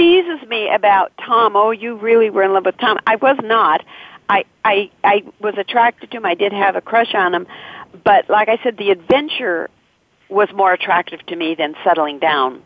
teases 0.00 0.48
me 0.48 0.70
about 0.70 1.12
Tom. 1.18 1.56
Oh, 1.56 1.72
you 1.72 1.96
really 1.96 2.30
were 2.30 2.42
in 2.42 2.54
love 2.54 2.64
with 2.64 2.78
Tom. 2.78 2.98
I 3.06 3.16
was 3.16 3.36
not. 3.42 3.84
I 4.28 4.44
I 4.64 4.90
I 5.04 5.24
was 5.40 5.54
attracted 5.58 6.10
to 6.10 6.16
him. 6.16 6.24
I 6.24 6.34
did 6.34 6.52
have 6.52 6.74
a 6.74 6.80
crush 6.80 7.14
on 7.14 7.34
him, 7.34 7.46
but 8.02 8.30
like 8.30 8.48
I 8.48 8.58
said, 8.62 8.78
the 8.78 8.90
adventure 8.90 9.68
was 10.28 10.48
more 10.54 10.72
attractive 10.72 11.24
to 11.26 11.36
me 11.36 11.54
than 11.54 11.74
settling 11.84 12.18
down 12.18 12.62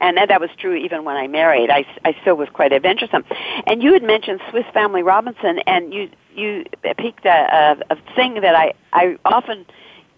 and 0.00 0.16
that 0.16 0.40
was 0.40 0.50
true 0.58 0.74
even 0.74 1.04
when 1.04 1.16
I 1.16 1.26
married. 1.28 1.70
I, 1.70 1.84
I 2.04 2.16
still 2.22 2.36
was 2.36 2.48
quite 2.52 2.72
adventuresome. 2.72 3.24
And 3.66 3.82
you 3.82 3.92
had 3.92 4.02
mentioned 4.02 4.40
Swiss 4.50 4.64
Family 4.72 5.02
Robinson, 5.02 5.58
and 5.66 5.92
you 5.92 6.08
you 6.34 6.64
piqued 6.96 7.26
a, 7.26 7.76
a, 7.90 7.94
a 7.94 7.96
thing 8.16 8.40
that 8.40 8.54
I 8.54 8.72
I 8.92 9.18
often 9.24 9.66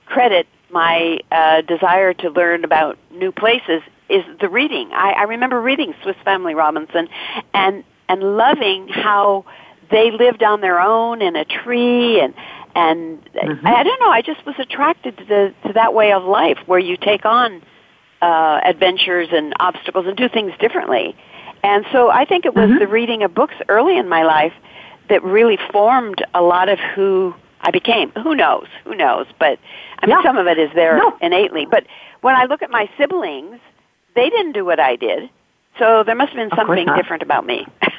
credit 0.07 0.46
my 0.70 1.18
uh, 1.31 1.62
desire 1.62 2.14
to 2.14 2.31
learn 2.31 2.64
about 2.64 2.98
new 3.11 3.33
places 3.33 3.83
is 4.12 4.25
the 4.40 4.48
reading. 4.48 4.90
I, 4.92 5.12
I 5.12 5.22
remember 5.25 5.61
reading 5.61 5.94
Swiss 6.03 6.16
Family 6.25 6.55
Robinson, 6.55 7.09
and 7.55 7.85
and 8.09 8.22
loving 8.22 8.88
how 8.88 9.44
they 9.90 10.11
lived 10.11 10.42
on 10.42 10.61
their 10.61 10.81
own 10.81 11.22
in 11.22 11.37
a 11.37 11.44
tree 11.44 12.20
and 12.20 12.35
and 12.75 13.22
mm-hmm. 13.25 13.66
I, 13.66 13.81
I 13.81 13.83
don't 13.83 14.01
know. 14.01 14.09
I 14.09 14.22
just 14.22 14.44
was 14.46 14.55
attracted 14.59 15.16
to 15.18 15.25
the 15.25 15.55
to 15.66 15.72
that 15.75 15.94
way 15.94 16.12
of 16.12 16.25
life 16.25 16.59
where 16.66 16.79
you 16.79 16.96
take 16.96 17.25
on 17.25 17.62
uh, 18.20 18.61
adventures 18.64 19.29
and 19.33 19.53
obstacles 19.59 20.07
and 20.07 20.16
do 20.16 20.29
things 20.29 20.53
differently. 20.59 21.14
And 21.62 21.85
so 21.92 22.11
I 22.11 22.25
think 22.25 22.44
it 22.44 22.55
was 22.55 22.70
mm-hmm. 22.70 22.79
the 22.79 22.88
reading 22.88 23.22
of 23.22 23.35
books 23.35 23.55
early 23.68 23.96
in 23.96 24.09
my 24.09 24.25
life 24.25 24.53
that 25.09 25.22
really 25.22 25.59
formed 25.70 26.25
a 26.35 26.42
lot 26.42 26.68
of 26.68 26.79
who 26.94 27.35
I 27.61 27.70
became. 27.70 28.11
Who 28.22 28.35
knows? 28.35 28.66
Who 28.85 28.94
knows? 28.94 29.27
But 29.38 29.59
I 29.98 30.07
mean, 30.07 30.16
yeah. 30.16 30.22
some 30.25 30.37
of 30.37 30.46
it 30.46 30.59
is 30.59 30.70
there 30.75 30.96
no. 30.96 31.16
innately. 31.20 31.66
But 31.70 31.87
when 32.20 32.35
I 32.35 32.44
look 32.44 32.62
at 32.62 32.70
my 32.70 32.88
siblings, 32.98 33.61
they 34.14 34.31
didn't 34.31 34.53
do 34.53 34.64
what 34.64 34.81
I 34.81 34.96
did. 34.96 35.31
So 35.79 36.03
there 36.05 36.14
must 36.14 36.33
have 36.33 36.51
been 36.51 36.57
something 36.57 36.87
different 36.96 37.22
about 37.22 37.46
me. 37.46 37.66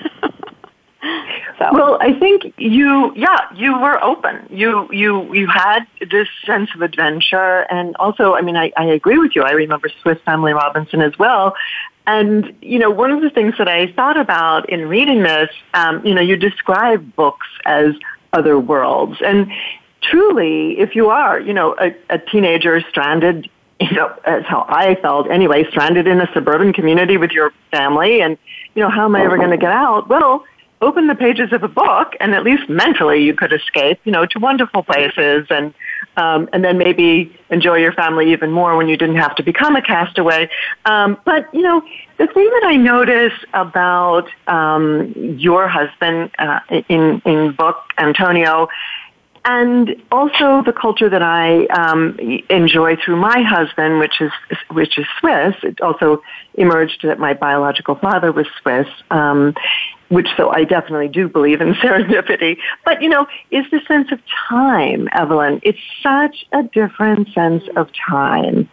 So. 1.59 1.69
Well, 1.71 1.97
I 2.01 2.13
think 2.13 2.53
you, 2.57 3.13
yeah, 3.15 3.39
you 3.53 3.77
were 3.79 4.03
open. 4.03 4.47
You, 4.49 4.91
you, 4.91 5.33
you 5.33 5.47
had 5.47 5.85
this 6.09 6.27
sense 6.45 6.69
of 6.73 6.81
adventure, 6.81 7.61
and 7.69 7.95
also, 7.97 8.33
I 8.33 8.41
mean, 8.41 8.57
I, 8.57 8.71
I 8.75 8.85
agree 8.85 9.17
with 9.17 9.35
you. 9.35 9.43
I 9.43 9.51
remember 9.51 9.89
Swiss 10.01 10.17
Family 10.25 10.53
Robinson 10.53 11.01
as 11.01 11.17
well. 11.19 11.55
And 12.05 12.55
you 12.61 12.79
know, 12.79 12.89
one 12.89 13.11
of 13.11 13.21
the 13.21 13.29
things 13.29 13.55
that 13.57 13.67
I 13.67 13.91
thought 13.93 14.17
about 14.17 14.69
in 14.69 14.87
reading 14.89 15.23
this, 15.23 15.49
um, 15.73 16.05
you 16.05 16.13
know, 16.13 16.21
you 16.21 16.35
describe 16.35 17.15
books 17.15 17.47
as 17.65 17.93
other 18.33 18.59
worlds, 18.59 19.21
and 19.23 19.51
truly, 20.01 20.79
if 20.79 20.95
you 20.95 21.09
are, 21.09 21.39
you 21.39 21.53
know, 21.53 21.75
a, 21.79 21.95
a 22.09 22.17
teenager 22.17 22.81
stranded 22.89 23.49
you 23.83 23.95
know, 23.97 24.13
that's 24.25 24.45
how 24.47 24.65
I 24.69 24.95
felt 24.95 25.29
anyway, 25.29 25.65
stranded 25.69 26.07
in 26.07 26.21
a 26.21 26.29
suburban 26.33 26.71
community 26.73 27.17
with 27.17 27.31
your 27.31 27.51
family 27.71 28.21
and, 28.21 28.37
you 28.75 28.81
know, 28.81 28.89
how 28.89 29.05
am 29.05 29.15
I 29.15 29.23
ever 29.23 29.37
going 29.37 29.51
to 29.51 29.57
get 29.57 29.71
out? 29.71 30.07
Well, 30.07 30.45
open 30.81 31.07
the 31.07 31.15
pages 31.15 31.51
of 31.51 31.63
a 31.63 31.67
book 31.67 32.13
and 32.19 32.33
at 32.33 32.43
least 32.43 32.69
mentally 32.69 33.23
you 33.23 33.33
could 33.33 33.51
escape, 33.51 33.99
you 34.03 34.11
know, 34.11 34.25
to 34.25 34.39
wonderful 34.39 34.83
places 34.83 35.47
and 35.49 35.73
um, 36.15 36.47
and 36.53 36.63
then 36.63 36.77
maybe 36.77 37.35
enjoy 37.49 37.77
your 37.77 37.93
family 37.93 38.31
even 38.31 38.51
more 38.51 38.77
when 38.77 38.87
you 38.87 38.95
didn't 38.95 39.15
have 39.15 39.35
to 39.37 39.43
become 39.43 39.75
a 39.75 39.81
castaway. 39.81 40.49
Um, 40.85 41.17
but 41.25 41.51
you 41.53 41.61
know, 41.61 41.81
the 42.17 42.27
thing 42.27 42.45
that 42.45 42.63
I 42.65 42.75
notice 42.75 43.33
about 43.53 44.27
um, 44.47 45.11
your 45.15 45.67
husband 45.67 46.29
uh, 46.37 46.59
in 46.87 47.21
in 47.25 47.53
book 47.53 47.77
Antonio 47.97 48.67
and 49.45 49.95
also 50.11 50.63
the 50.63 50.73
culture 50.73 51.09
that 51.09 51.21
I 51.21 51.65
um, 51.67 52.17
enjoy 52.49 52.95
through 52.95 53.17
my 53.17 53.41
husband, 53.41 53.99
which 53.99 54.21
is 54.21 54.31
which 54.71 54.97
is 54.97 55.05
Swiss. 55.19 55.55
It 55.63 55.81
also 55.81 56.21
emerged 56.55 57.01
that 57.03 57.19
my 57.19 57.33
biological 57.33 57.95
father 57.95 58.31
was 58.31 58.47
Swiss. 58.61 58.87
Um, 59.11 59.53
which 60.13 60.27
so 60.37 60.49
I 60.49 60.63
definitely 60.63 61.07
do 61.07 61.27
believe 61.27 61.61
in 61.61 61.73
serendipity. 61.75 62.57
But 62.85 63.01
you 63.01 63.09
know, 63.09 63.27
is 63.51 63.65
the 63.71 63.81
sense 63.87 64.11
of 64.11 64.19
time, 64.49 65.09
Evelyn. 65.13 65.59
It's 65.63 65.79
such 66.01 66.45
a 66.51 66.63
different 66.63 67.33
sense 67.33 67.63
of 67.75 67.89
time 67.93 68.69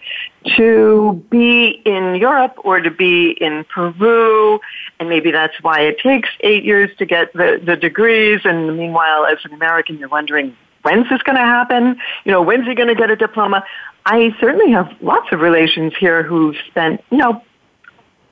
to 0.56 1.22
be 1.30 1.82
in 1.84 2.14
Europe 2.16 2.54
or 2.64 2.80
to 2.80 2.90
be 2.90 3.32
in 3.40 3.64
Peru, 3.64 4.60
and 4.98 5.08
maybe 5.08 5.30
that's 5.30 5.54
why 5.62 5.80
it 5.80 5.98
takes 5.98 6.28
eight 6.40 6.64
years 6.64 6.90
to 6.98 7.06
get 7.06 7.32
the, 7.32 7.60
the 7.62 7.76
degrees, 7.76 8.40
and 8.44 8.76
meanwhile, 8.76 9.26
as 9.26 9.38
an 9.44 9.52
American, 9.52 9.98
you're 9.98 10.08
wondering, 10.08 10.56
when's 10.82 11.08
this 11.10 11.22
going 11.22 11.36
to 11.36 11.42
happen? 11.42 11.96
You 12.24 12.32
know, 12.32 12.42
when's 12.42 12.66
he 12.66 12.74
going 12.74 12.88
to 12.88 12.94
get 12.94 13.10
a 13.10 13.16
diploma? 13.16 13.64
I 14.06 14.34
certainly 14.40 14.72
have 14.72 14.90
lots 15.02 15.30
of 15.30 15.40
relations 15.40 15.92
here 15.98 16.22
who've 16.22 16.56
spent, 16.68 17.04
you 17.10 17.18
know, 17.18 17.42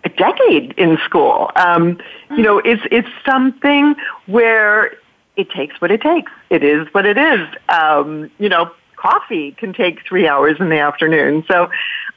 a 0.05 0.09
decade 0.09 0.73
in 0.77 0.99
school. 1.05 1.51
Um, 1.57 1.99
you 2.31 2.43
know, 2.43 2.59
it's 2.59 2.83
it's 2.91 3.09
something 3.27 3.95
where 4.27 4.97
it 5.37 5.51
takes 5.51 5.81
what 5.81 5.91
it 5.91 6.01
takes. 6.01 6.31
It 6.51 6.63
is 6.63 6.87
what 6.93 7.07
it 7.07 7.19
is. 7.19 7.49
Um, 7.69 8.31
you 8.39 8.49
know, 8.49 8.71
coffee 8.97 9.53
can 9.53 9.73
take 9.73 10.05
three 10.07 10.27
hours 10.27 10.57
in 10.61 10.69
the 10.69 10.79
afternoon. 10.79 11.45
So 11.49 11.71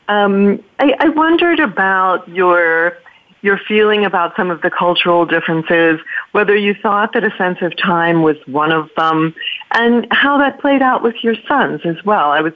um, 0.08 0.64
I, 0.80 0.96
I 1.00 1.10
wondered 1.10 1.60
about 1.60 2.28
your 2.28 2.98
your 3.44 3.60
feeling 3.68 4.06
about 4.06 4.36
some 4.36 4.52
of 4.52 4.62
the 4.62 4.70
cultural 4.70 5.26
differences, 5.26 6.00
whether 6.32 6.56
you 6.56 6.76
thought 6.76 7.14
that 7.14 7.24
a 7.24 7.36
sense 7.38 7.58
of 7.62 7.76
time 7.76 8.22
was 8.22 8.38
one 8.46 8.72
of 8.72 8.90
them, 8.96 9.34
and 9.74 10.08
how 10.12 10.38
that 10.38 10.60
played 10.60 10.82
out 10.84 11.02
with 11.02 11.16
your 11.24 11.36
sons 11.48 11.82
as 11.84 11.96
well. 12.06 12.32
I 12.32 12.42
was 12.42 12.54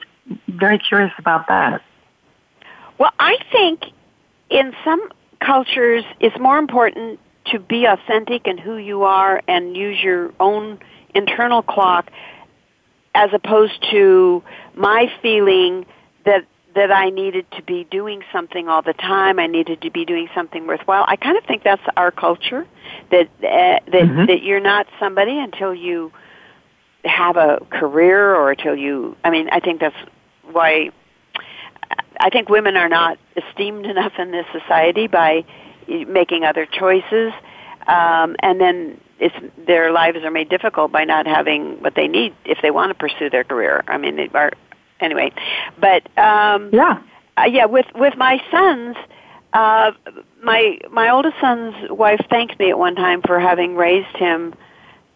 very 0.48 0.78
curious 0.78 1.12
about 1.18 1.48
that. 1.48 1.82
Well, 2.98 3.10
I 3.18 3.36
think 3.50 3.84
in 4.48 4.74
some 4.84 5.10
cultures 5.40 6.04
it's 6.20 6.38
more 6.38 6.58
important 6.58 7.20
to 7.46 7.58
be 7.58 7.84
authentic 7.86 8.46
in 8.46 8.58
who 8.58 8.76
you 8.76 9.04
are 9.04 9.42
and 9.46 9.76
use 9.76 9.98
your 10.02 10.32
own 10.40 10.78
internal 11.14 11.62
clock 11.62 12.10
as 13.14 13.30
opposed 13.32 13.84
to 13.90 14.42
my 14.74 15.10
feeling 15.22 15.86
that 16.24 16.44
that 16.74 16.92
I 16.92 17.08
needed 17.08 17.50
to 17.52 17.62
be 17.62 17.84
doing 17.84 18.22
something 18.30 18.68
all 18.68 18.82
the 18.82 18.92
time. 18.92 19.38
I 19.38 19.46
needed 19.46 19.80
to 19.80 19.90
be 19.90 20.04
doing 20.04 20.28
something 20.34 20.66
worthwhile. 20.66 21.06
I 21.08 21.16
kind 21.16 21.38
of 21.38 21.44
think 21.44 21.64
that's 21.64 21.82
our 21.96 22.10
culture 22.10 22.66
that 23.10 23.28
uh, 23.38 23.40
that 23.40 23.82
mm-hmm. 23.90 24.26
that 24.26 24.42
you're 24.42 24.60
not 24.60 24.86
somebody 25.00 25.38
until 25.38 25.74
you 25.74 26.12
have 27.04 27.36
a 27.36 27.64
career 27.70 28.34
or 28.34 28.50
until 28.50 28.76
you. 28.76 29.16
I 29.24 29.30
mean, 29.30 29.48
I 29.50 29.60
think 29.60 29.80
that's 29.80 29.96
why 30.52 30.90
I 32.20 32.30
think 32.30 32.48
women 32.48 32.76
are 32.76 32.88
not 32.88 33.18
esteemed 33.36 33.86
enough 33.94 34.12
in 34.18 34.30
this 34.30 34.46
society 34.52 35.06
by 35.06 35.44
making 35.88 36.44
other 36.44 36.66
choices, 36.66 37.32
um, 37.86 38.36
and 38.40 38.60
then 38.60 39.00
it's 39.18 39.34
their 39.66 39.92
lives 39.92 40.18
are 40.18 40.30
made 40.30 40.48
difficult 40.48 40.92
by 40.92 41.04
not 41.04 41.26
having 41.26 41.80
what 41.82 41.94
they 41.94 42.08
need 42.08 42.34
if 42.44 42.58
they 42.62 42.70
want 42.70 42.90
to 42.90 42.94
pursue 42.94 43.30
their 43.30 43.44
career. 43.44 43.82
I 43.88 43.96
mean, 43.98 44.16
they 44.16 44.28
are 44.34 44.52
anyway. 45.00 45.32
But 45.78 46.06
um, 46.18 46.70
yeah, 46.72 47.00
uh, 47.38 47.44
yeah. 47.44 47.66
With 47.66 47.86
with 47.94 48.16
my 48.16 48.42
sons, 48.50 48.96
uh, 49.52 49.92
my 50.42 50.78
my 50.90 51.10
oldest 51.10 51.36
son's 51.40 51.74
wife 51.90 52.24
thanked 52.28 52.58
me 52.58 52.70
at 52.70 52.78
one 52.78 52.94
time 52.94 53.22
for 53.22 53.38
having 53.40 53.76
raised 53.76 54.16
him 54.16 54.54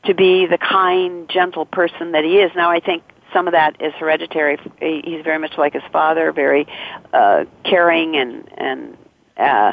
to 0.05 0.15
be 0.15 0.47
the 0.47 0.59
kind, 0.59 1.29
gentle 1.29 1.67
person 1.67 2.13
that 2.13 2.25
he 2.25 2.39
is. 2.39 2.51
Now 2.55 2.71
I 2.71 2.81
think 2.81 3.03
some 3.33 3.47
of 3.47 3.53
that 3.53 3.81
is 3.81 3.93
hereditary. 3.95 4.59
He's 4.81 5.25
very 5.25 5.39
much 5.39 5.57
like 5.59 5.73
his 5.75 5.83
father, 5.93 6.33
very 6.33 6.67
uh, 7.13 7.45
caring 7.65 8.17
and 8.17 8.49
and 8.57 8.97
uh, 9.37 9.73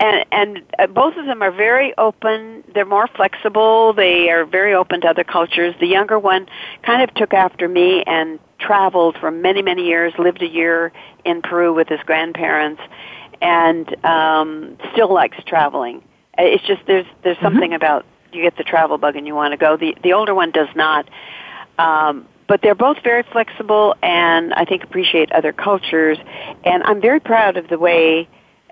and 0.00 0.26
and 0.32 0.62
uh, 0.78 0.86
both 0.86 1.16
of 1.16 1.26
them 1.26 1.42
are 1.42 1.50
very 1.50 1.96
open. 1.98 2.64
They're 2.74 2.84
more 2.84 3.08
flexible. 3.08 3.92
They 3.92 4.30
are 4.30 4.44
very 4.44 4.74
open 4.74 5.00
to 5.02 5.08
other 5.08 5.24
cultures. 5.24 5.74
The 5.80 5.86
younger 5.86 6.18
one 6.18 6.48
kind 6.82 7.02
of 7.02 7.14
took 7.14 7.32
after 7.32 7.68
me 7.68 8.02
and 8.06 8.38
traveled 8.58 9.16
for 9.18 9.30
many 9.30 9.62
many 9.62 9.86
years. 9.86 10.12
Lived 10.18 10.42
a 10.42 10.48
year 10.48 10.92
in 11.24 11.42
Peru 11.42 11.72
with 11.72 11.88
his 11.88 12.00
grandparents, 12.00 12.82
and 13.40 14.04
um, 14.04 14.76
still 14.92 15.12
likes 15.12 15.36
traveling. 15.46 16.02
It's 16.36 16.64
just 16.66 16.82
there's 16.86 17.06
there's 17.22 17.36
mm-hmm. 17.36 17.46
something 17.46 17.74
about 17.74 18.04
you 18.32 18.42
get 18.42 18.56
the 18.56 18.64
travel 18.64 18.98
bug 18.98 19.16
and 19.16 19.26
you 19.26 19.34
want 19.34 19.52
to 19.52 19.56
go. 19.56 19.76
The 19.76 19.96
the 20.02 20.12
older 20.12 20.34
one 20.34 20.50
does 20.50 20.68
not. 20.74 21.08
Um, 21.78 22.26
but 22.46 22.60
they're 22.62 22.74
both 22.74 22.98
very 23.02 23.22
flexible 23.32 23.94
and 24.02 24.52
I 24.54 24.64
think 24.64 24.84
appreciate 24.84 25.32
other 25.32 25.52
cultures. 25.52 26.18
And 26.64 26.82
I'm 26.82 27.00
very 27.00 27.20
proud 27.20 27.56
of 27.56 27.68
the 27.68 27.78
way 27.78 28.28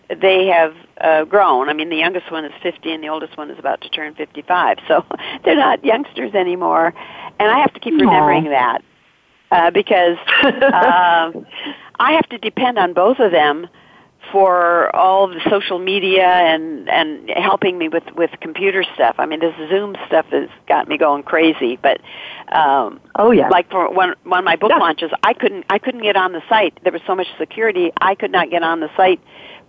they 0.08 0.46
have 0.46 0.74
uh, 1.00 1.24
grown. 1.24 1.68
I 1.68 1.72
mean, 1.72 1.88
the 1.88 1.96
youngest 1.96 2.30
one 2.30 2.44
is 2.44 2.52
50 2.62 2.92
and 2.92 3.02
the 3.02 3.08
oldest 3.08 3.36
one 3.36 3.50
is 3.50 3.58
about 3.58 3.80
to 3.82 3.88
turn 3.88 4.14
55. 4.14 4.78
So 4.88 5.04
they're 5.44 5.56
not 5.56 5.84
youngsters 5.84 6.34
anymore. 6.34 6.92
And 7.38 7.50
I 7.50 7.58
have 7.60 7.72
to 7.74 7.80
keep 7.80 7.94
remembering 7.94 8.44
Aww. 8.44 8.50
that 8.50 8.84
uh, 9.50 9.70
because 9.70 10.18
uh, 10.42 11.32
I 12.00 12.12
have 12.12 12.28
to 12.30 12.38
depend 12.38 12.78
on 12.78 12.92
both 12.92 13.18
of 13.20 13.32
them 13.32 13.68
for 14.30 14.94
all 14.94 15.28
the 15.28 15.40
social 15.50 15.78
media 15.78 16.26
and 16.26 16.88
and 16.88 17.28
helping 17.30 17.76
me 17.78 17.88
with 17.88 18.04
with 18.16 18.30
computer 18.40 18.84
stuff. 18.94 19.16
I 19.18 19.26
mean, 19.26 19.40
this 19.40 19.54
Zoom 19.68 19.96
stuff 20.06 20.26
has 20.26 20.48
got 20.68 20.88
me 20.88 20.96
going 20.98 21.22
crazy. 21.22 21.76
But 21.76 22.00
um, 22.54 23.00
oh 23.16 23.30
yeah, 23.30 23.48
like 23.48 23.70
for 23.70 23.90
one 23.90 24.14
one 24.24 24.38
of 24.38 24.44
my 24.44 24.56
book 24.56 24.70
yeah. 24.70 24.78
launches, 24.78 25.10
I 25.22 25.34
couldn't 25.34 25.64
I 25.68 25.78
couldn't 25.78 26.02
get 26.02 26.16
on 26.16 26.32
the 26.32 26.42
site. 26.48 26.78
There 26.82 26.92
was 26.92 27.02
so 27.06 27.14
much 27.14 27.26
security. 27.38 27.92
I 28.00 28.14
could 28.14 28.30
not 28.30 28.50
get 28.50 28.62
on 28.62 28.80
the 28.80 28.90
site 28.96 29.20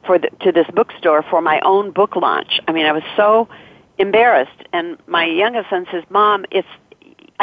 for 0.06 0.20
the, 0.20 0.30
to 0.42 0.52
this 0.52 0.68
bookstore 0.74 1.24
for 1.24 1.42
my 1.42 1.60
own 1.63 1.92
book 1.92 2.16
launch. 2.16 2.60
I 2.68 2.74
mean, 2.74 2.86
I 2.86 2.92
was 2.92 3.04
so 3.16 3.48
embarrassed. 3.98 4.52
And 4.72 4.98
my 5.08 5.26
youngest 5.26 5.70
son 5.70 5.88
says, 5.92 6.04
"Mom, 6.10 6.46
it's 6.52 6.68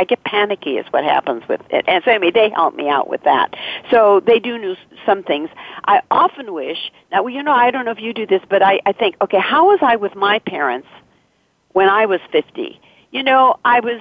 I 0.01 0.05
get 0.05 0.25
panicky 0.25 0.79
is 0.79 0.87
what 0.95 1.05
happens 1.05 1.43
with 1.47 1.61
it. 1.69 1.85
And 1.87 2.03
so 2.03 2.11
anyway, 2.11 2.31
they 2.31 2.49
help 2.49 2.75
me 2.75 2.89
out 2.89 3.07
with 3.07 3.23
that. 3.25 3.55
So 3.91 4.21
they 4.21 4.39
do 4.39 4.57
know 4.57 4.75
some 5.05 5.23
things. 5.23 5.51
I 5.85 6.01
often 6.11 6.55
wish, 6.55 6.91
now 7.13 7.27
you 7.27 7.43
know, 7.43 7.53
I 7.53 7.71
don't 7.71 7.85
know 7.85 7.91
if 7.91 8.01
you 8.01 8.15
do 8.15 8.27
this, 8.27 8.41
but 8.49 8.63
I, 8.63 8.81
I 8.87 8.93
think, 8.93 9.17
okay, 9.21 9.39
how 9.39 9.67
was 9.67 9.79
I 9.83 9.97
with 9.97 10.15
my 10.15 10.39
parents 10.39 10.89
when 11.73 11.91
I 11.91 12.07
was 12.07 12.19
50? 12.33 12.81
You 13.11 13.23
know, 13.23 13.57
I 13.63 13.81
was 13.81 14.01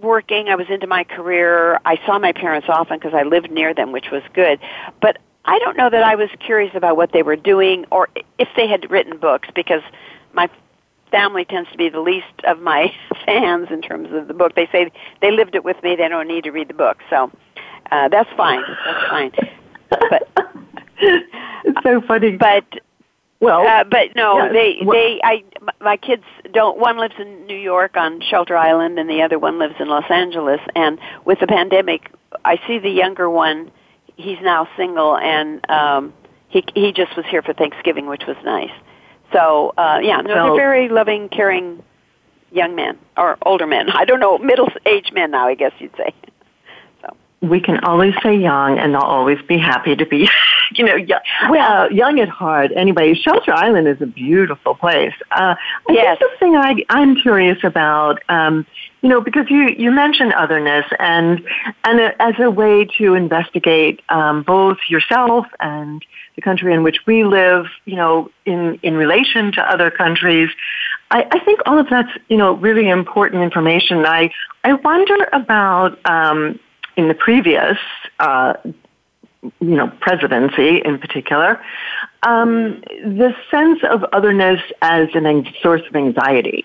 working, 0.00 0.48
I 0.50 0.54
was 0.54 0.68
into 0.70 0.86
my 0.86 1.02
career, 1.02 1.80
I 1.84 1.98
saw 2.06 2.20
my 2.20 2.30
parents 2.30 2.68
often 2.70 3.00
because 3.00 3.12
I 3.12 3.24
lived 3.24 3.50
near 3.50 3.74
them, 3.74 3.90
which 3.90 4.12
was 4.12 4.22
good. 4.32 4.60
But 5.02 5.18
I 5.46 5.58
don't 5.58 5.76
know 5.76 5.90
that 5.90 6.04
I 6.04 6.14
was 6.14 6.30
curious 6.38 6.76
about 6.76 6.96
what 6.96 7.10
they 7.10 7.24
were 7.24 7.34
doing 7.34 7.86
or 7.90 8.08
if 8.38 8.48
they 8.54 8.68
had 8.68 8.88
written 8.88 9.18
books 9.18 9.48
because 9.52 9.82
my 10.32 10.48
family 11.10 11.44
tends 11.44 11.70
to 11.72 11.78
be 11.78 11.88
the 11.88 12.00
least 12.00 12.26
of 12.44 12.60
my 12.60 12.92
fans 13.26 13.68
in 13.70 13.82
terms 13.82 14.08
of 14.12 14.28
the 14.28 14.34
book. 14.34 14.54
They 14.54 14.68
say 14.72 14.90
they 15.20 15.30
lived 15.30 15.54
it 15.54 15.64
with 15.64 15.82
me; 15.82 15.96
they 15.96 16.08
don't 16.08 16.28
need 16.28 16.44
to 16.44 16.50
read 16.50 16.68
the 16.68 16.74
book, 16.74 16.98
so 17.08 17.30
uh, 17.90 18.08
that's 18.08 18.30
fine. 18.36 18.62
That's 18.84 19.08
fine. 19.08 19.32
But 19.90 20.28
it's 21.00 21.82
so 21.82 22.00
funny. 22.06 22.36
But 22.36 22.64
well, 23.40 23.66
uh, 23.66 23.84
but 23.84 24.14
no, 24.14 24.38
yeah, 24.38 24.52
they 24.52 24.78
well, 24.84 24.92
they 24.92 25.20
I 25.24 25.44
my 25.80 25.96
kids 25.96 26.24
don't. 26.52 26.78
One 26.78 26.98
lives 26.98 27.14
in 27.18 27.46
New 27.46 27.56
York 27.56 27.96
on 27.96 28.20
Shelter 28.20 28.56
Island, 28.56 28.98
and 28.98 29.08
the 29.08 29.22
other 29.22 29.38
one 29.38 29.58
lives 29.58 29.74
in 29.80 29.88
Los 29.88 30.08
Angeles. 30.10 30.60
And 30.74 30.98
with 31.24 31.40
the 31.40 31.46
pandemic, 31.46 32.12
I 32.44 32.60
see 32.66 32.78
the 32.78 32.90
younger 32.90 33.30
one. 33.30 33.70
He's 34.16 34.38
now 34.42 34.68
single, 34.76 35.16
and 35.16 35.68
um, 35.70 36.12
he 36.48 36.64
he 36.74 36.92
just 36.92 37.16
was 37.16 37.24
here 37.30 37.40
for 37.40 37.54
Thanksgiving, 37.54 38.06
which 38.06 38.24
was 38.28 38.36
nice. 38.44 38.70
So 39.32 39.72
uh, 39.76 40.00
yeah, 40.02 40.20
no, 40.20 40.34
they're 40.34 40.56
very 40.56 40.88
loving, 40.88 41.28
caring 41.28 41.82
young 42.52 42.74
men 42.74 42.98
or 43.16 43.38
older 43.42 43.66
men. 43.66 43.90
I 43.90 44.04
don't 44.04 44.20
know, 44.20 44.38
middle-aged 44.38 45.12
men 45.14 45.30
now, 45.30 45.46
I 45.46 45.54
guess 45.54 45.72
you'd 45.78 45.96
say. 45.96 46.14
We 47.42 47.60
can 47.60 47.80
always 47.80 48.14
say 48.22 48.36
young, 48.36 48.78
and 48.78 48.94
they'll 48.94 49.00
always 49.00 49.40
be 49.42 49.56
happy 49.56 49.96
to 49.96 50.04
be, 50.04 50.28
you 50.72 50.84
know, 50.84 50.96
young, 50.96 51.20
well, 51.48 51.82
uh, 51.82 51.88
young 51.88 52.20
at 52.20 52.28
heart. 52.28 52.70
Anyway, 52.76 53.14
Shelter 53.14 53.52
Island 53.52 53.88
is 53.88 54.00
a 54.00 54.06
beautiful 54.06 54.74
place. 54.74 55.14
Uh, 55.30 55.54
I 55.88 55.92
yes. 55.92 56.18
think 56.18 56.32
the 56.32 56.38
thing 56.38 56.56
I, 56.56 56.84
I'm 56.90 57.16
curious 57.16 57.58
about, 57.64 58.22
um, 58.28 58.66
you 59.00 59.08
know, 59.08 59.22
because 59.22 59.46
you 59.48 59.68
you 59.70 59.90
mentioned 59.90 60.34
otherness, 60.34 60.84
and 60.98 61.42
and 61.84 62.14
as 62.20 62.34
a 62.38 62.50
way 62.50 62.84
to 62.98 63.14
investigate 63.14 64.02
um, 64.10 64.42
both 64.42 64.76
yourself 64.88 65.46
and 65.60 66.04
the 66.36 66.42
country 66.42 66.72
in 66.72 66.82
which 66.82 67.06
we 67.06 67.24
live, 67.24 67.66
you 67.84 67.96
know, 67.96 68.30
in, 68.46 68.78
in 68.82 68.94
relation 68.96 69.52
to 69.52 69.60
other 69.62 69.90
countries. 69.90 70.50
I, 71.10 71.26
I 71.30 71.38
think 71.40 71.60
all 71.66 71.78
of 71.78 71.88
that's, 71.90 72.10
you 72.28 72.36
know, 72.36 72.54
really 72.54 72.88
important 72.88 73.42
information. 73.42 74.06
I, 74.06 74.30
I 74.64 74.74
wonder 74.74 75.28
about, 75.32 75.98
um, 76.06 76.58
in 76.96 77.08
the 77.08 77.14
previous, 77.14 77.78
uh, 78.18 78.54
you 78.62 79.76
know, 79.76 79.88
presidency 80.00 80.78
in 80.78 80.98
particular, 80.98 81.60
um, 82.22 82.82
the 83.04 83.34
sense 83.50 83.80
of 83.84 84.04
otherness 84.12 84.60
as 84.82 85.08
a 85.14 85.54
source 85.62 85.82
of 85.88 85.96
anxiety. 85.96 86.64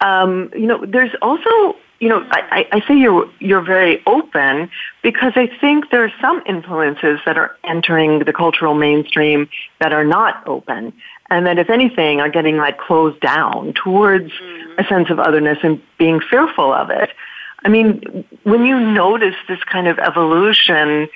Um, 0.00 0.50
you 0.54 0.66
know, 0.66 0.84
there's 0.84 1.14
also 1.22 1.76
you 2.00 2.08
know, 2.08 2.26
I, 2.30 2.66
I 2.72 2.80
say 2.88 2.96
you're 2.96 3.30
you're 3.40 3.60
very 3.60 4.02
open 4.06 4.70
because 5.02 5.34
I 5.36 5.50
think 5.60 5.90
there 5.90 6.02
are 6.02 6.12
some 6.18 6.42
influences 6.46 7.20
that 7.26 7.36
are 7.36 7.54
entering 7.62 8.20
the 8.20 8.32
cultural 8.32 8.74
mainstream 8.74 9.50
that 9.80 9.92
are 9.92 10.04
not 10.04 10.42
open, 10.48 10.94
and 11.28 11.46
that 11.46 11.58
if 11.58 11.68
anything 11.68 12.18
are 12.20 12.30
getting 12.30 12.56
like 12.56 12.78
closed 12.78 13.20
down 13.20 13.74
towards 13.74 14.32
mm-hmm. 14.32 14.80
a 14.80 14.84
sense 14.88 15.10
of 15.10 15.18
otherness 15.20 15.58
and 15.62 15.80
being 15.98 16.20
fearful 16.20 16.72
of 16.72 16.88
it. 16.88 17.10
I 17.64 17.68
mean, 17.68 18.24
when 18.44 18.64
you 18.64 18.78
notice 18.78 19.36
this 19.48 19.62
kind 19.64 19.86
of 19.86 19.98
evolution, 19.98 21.08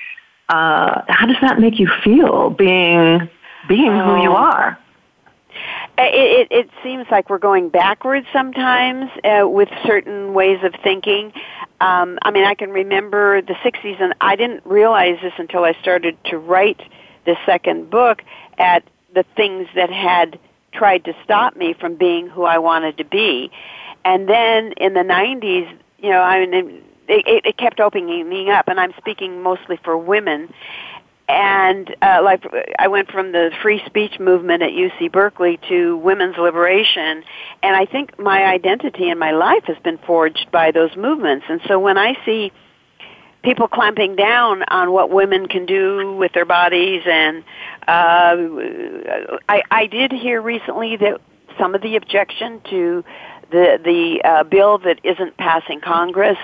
uh, 0.49 1.01
how 1.07 1.25
does 1.25 1.37
that 1.41 1.59
make 1.59 1.79
you 1.79 1.89
feel 2.03 2.51
being 2.51 3.29
being 3.67 3.91
who 3.91 4.21
you 4.21 4.31
oh. 4.31 4.35
are? 4.35 4.79
It, 5.97 6.49
it, 6.51 6.51
it 6.51 6.69
seems 6.83 7.07
like 7.09 7.29
we're 7.29 7.37
going 7.37 7.69
backwards 7.69 8.27
sometimes 8.33 9.09
uh, 9.23 9.47
with 9.47 9.69
certain 9.85 10.33
ways 10.33 10.59
of 10.63 10.73
thinking. 10.83 11.31
Um, 11.79 12.19
I 12.21 12.31
mean, 12.31 12.43
I 12.43 12.53
can 12.53 12.71
remember 12.71 13.41
the 13.41 13.53
60s, 13.53 14.01
and 14.01 14.13
I 14.19 14.35
didn't 14.35 14.65
realize 14.65 15.17
this 15.21 15.33
until 15.37 15.63
I 15.63 15.73
started 15.81 16.17
to 16.25 16.37
write 16.37 16.81
the 17.25 17.37
second 17.45 17.89
book 17.89 18.23
at 18.57 18.83
the 19.13 19.23
things 19.37 19.67
that 19.75 19.89
had 19.89 20.37
tried 20.73 21.05
to 21.05 21.15
stop 21.23 21.55
me 21.55 21.73
from 21.73 21.95
being 21.95 22.27
who 22.27 22.43
I 22.43 22.57
wanted 22.57 22.97
to 22.97 23.05
be. 23.05 23.49
And 24.03 24.27
then 24.27 24.73
in 24.73 24.93
the 24.93 25.01
90s, 25.01 25.71
you 25.99 26.09
know, 26.09 26.21
I 26.21 26.45
mean, 26.45 26.83
it, 27.07 27.45
it 27.45 27.57
kept 27.57 27.79
opening 27.79 28.27
me 28.27 28.49
up, 28.49 28.67
and 28.67 28.79
I'm 28.79 28.93
speaking 28.97 29.41
mostly 29.41 29.77
for 29.83 29.97
women 29.97 30.53
and 31.27 31.95
uh, 32.01 32.21
like 32.23 32.43
I 32.77 32.87
went 32.87 33.09
from 33.09 33.31
the 33.31 33.51
free 33.61 33.81
speech 33.85 34.19
movement 34.19 34.61
at 34.61 34.71
UC 34.71 35.11
Berkeley 35.11 35.59
to 35.69 35.97
women's 35.97 36.37
liberation, 36.37 37.23
and 37.63 37.75
I 37.75 37.85
think 37.85 38.19
my 38.19 38.45
identity 38.45 39.09
and 39.09 39.19
my 39.19 39.31
life 39.31 39.63
has 39.65 39.77
been 39.83 39.97
forged 39.97 40.51
by 40.51 40.71
those 40.71 40.95
movements. 40.95 41.45
And 41.49 41.61
so 41.67 41.79
when 41.79 41.97
I 41.97 42.13
see 42.25 42.51
people 43.43 43.67
clamping 43.67 44.15
down 44.15 44.63
on 44.67 44.91
what 44.91 45.09
women 45.09 45.47
can 45.47 45.65
do 45.65 46.15
with 46.15 46.31
their 46.33 46.45
bodies, 46.45 47.01
and 47.07 47.43
uh, 47.87 48.35
I, 49.49 49.63
I 49.71 49.87
did 49.87 50.11
hear 50.11 50.41
recently 50.41 50.95
that 50.97 51.21
some 51.57 51.73
of 51.73 51.81
the 51.81 51.95
objection 51.95 52.61
to 52.69 53.03
the 53.51 53.79
the 53.83 54.21
uh, 54.27 54.43
bill 54.43 54.77
that 54.79 54.99
isn't 55.03 55.37
passing 55.37 55.81
Congress 55.81 56.37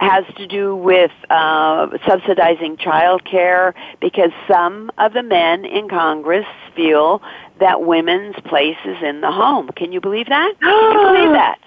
has 0.00 0.24
to 0.36 0.46
do 0.48 0.74
with 0.74 1.12
uh, 1.30 1.86
subsidizing 2.06 2.76
child 2.76 3.24
care 3.24 3.72
because 4.00 4.30
some 4.48 4.90
of 4.98 5.12
the 5.12 5.22
men 5.22 5.64
in 5.64 5.88
Congress 5.88 6.46
feel 6.74 7.22
that 7.60 7.82
women's 7.82 8.34
place 8.44 8.76
is 8.84 8.96
in 9.00 9.20
the 9.20 9.30
home. 9.30 9.68
Can 9.76 9.92
you 9.92 10.00
believe 10.00 10.26
that? 10.26 10.54
Can 10.60 10.92
you 10.92 11.08
believe 11.14 11.32
that? 11.32 11.58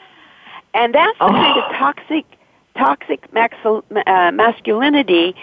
And 0.73 0.93
that's 0.93 1.17
the 1.17 1.27
kind 1.27 1.57
of 1.57 1.63
oh. 1.69 1.77
toxic, 1.77 2.25
toxic 2.77 3.33
maxil, 3.33 3.83
uh, 4.05 4.31
masculinity 4.31 5.33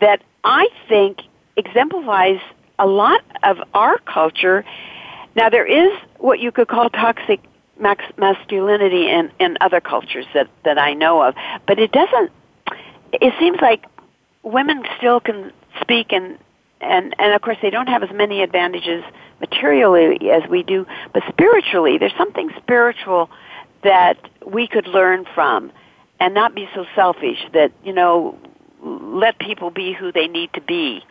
that 0.00 0.20
I 0.42 0.68
think 0.88 1.18
exemplifies 1.56 2.40
a 2.80 2.86
lot 2.86 3.20
of 3.44 3.58
our 3.74 3.98
culture. 3.98 4.64
Now, 5.36 5.48
there 5.48 5.66
is 5.66 5.96
what 6.18 6.40
you 6.40 6.50
could 6.50 6.66
call 6.66 6.90
toxic 6.90 7.40
masculinity 7.78 9.10
in, 9.10 9.30
in 9.38 9.56
other 9.60 9.80
cultures 9.80 10.26
that, 10.34 10.48
that 10.64 10.78
I 10.78 10.94
know 10.94 11.22
of. 11.22 11.34
But 11.66 11.78
it 11.78 11.92
doesn't, 11.92 12.30
it 13.12 13.34
seems 13.38 13.60
like 13.60 13.84
women 14.42 14.84
still 14.96 15.20
can 15.20 15.52
speak 15.80 16.12
and, 16.12 16.38
and, 16.80 17.14
and 17.18 17.34
of 17.34 17.42
course 17.42 17.56
they 17.62 17.70
don't 17.70 17.88
have 17.88 18.02
as 18.02 18.10
many 18.12 18.42
advantages 18.42 19.02
materially 19.40 20.30
as 20.30 20.48
we 20.48 20.62
do, 20.62 20.86
but 21.12 21.22
spiritually, 21.28 21.98
there's 21.98 22.16
something 22.16 22.50
spiritual 22.58 23.30
that 23.82 24.16
we 24.46 24.66
could 24.66 24.86
learn 24.86 25.26
from 25.34 25.72
and 26.20 26.32
not 26.32 26.54
be 26.54 26.68
so 26.74 26.86
selfish 26.94 27.38
that, 27.52 27.72
you 27.84 27.92
know, 27.92 28.38
let 28.82 29.38
people 29.38 29.70
be 29.70 29.92
who 29.92 30.12
they 30.12 30.28
need 30.28 30.52
to 30.52 30.60
be. 30.60 31.02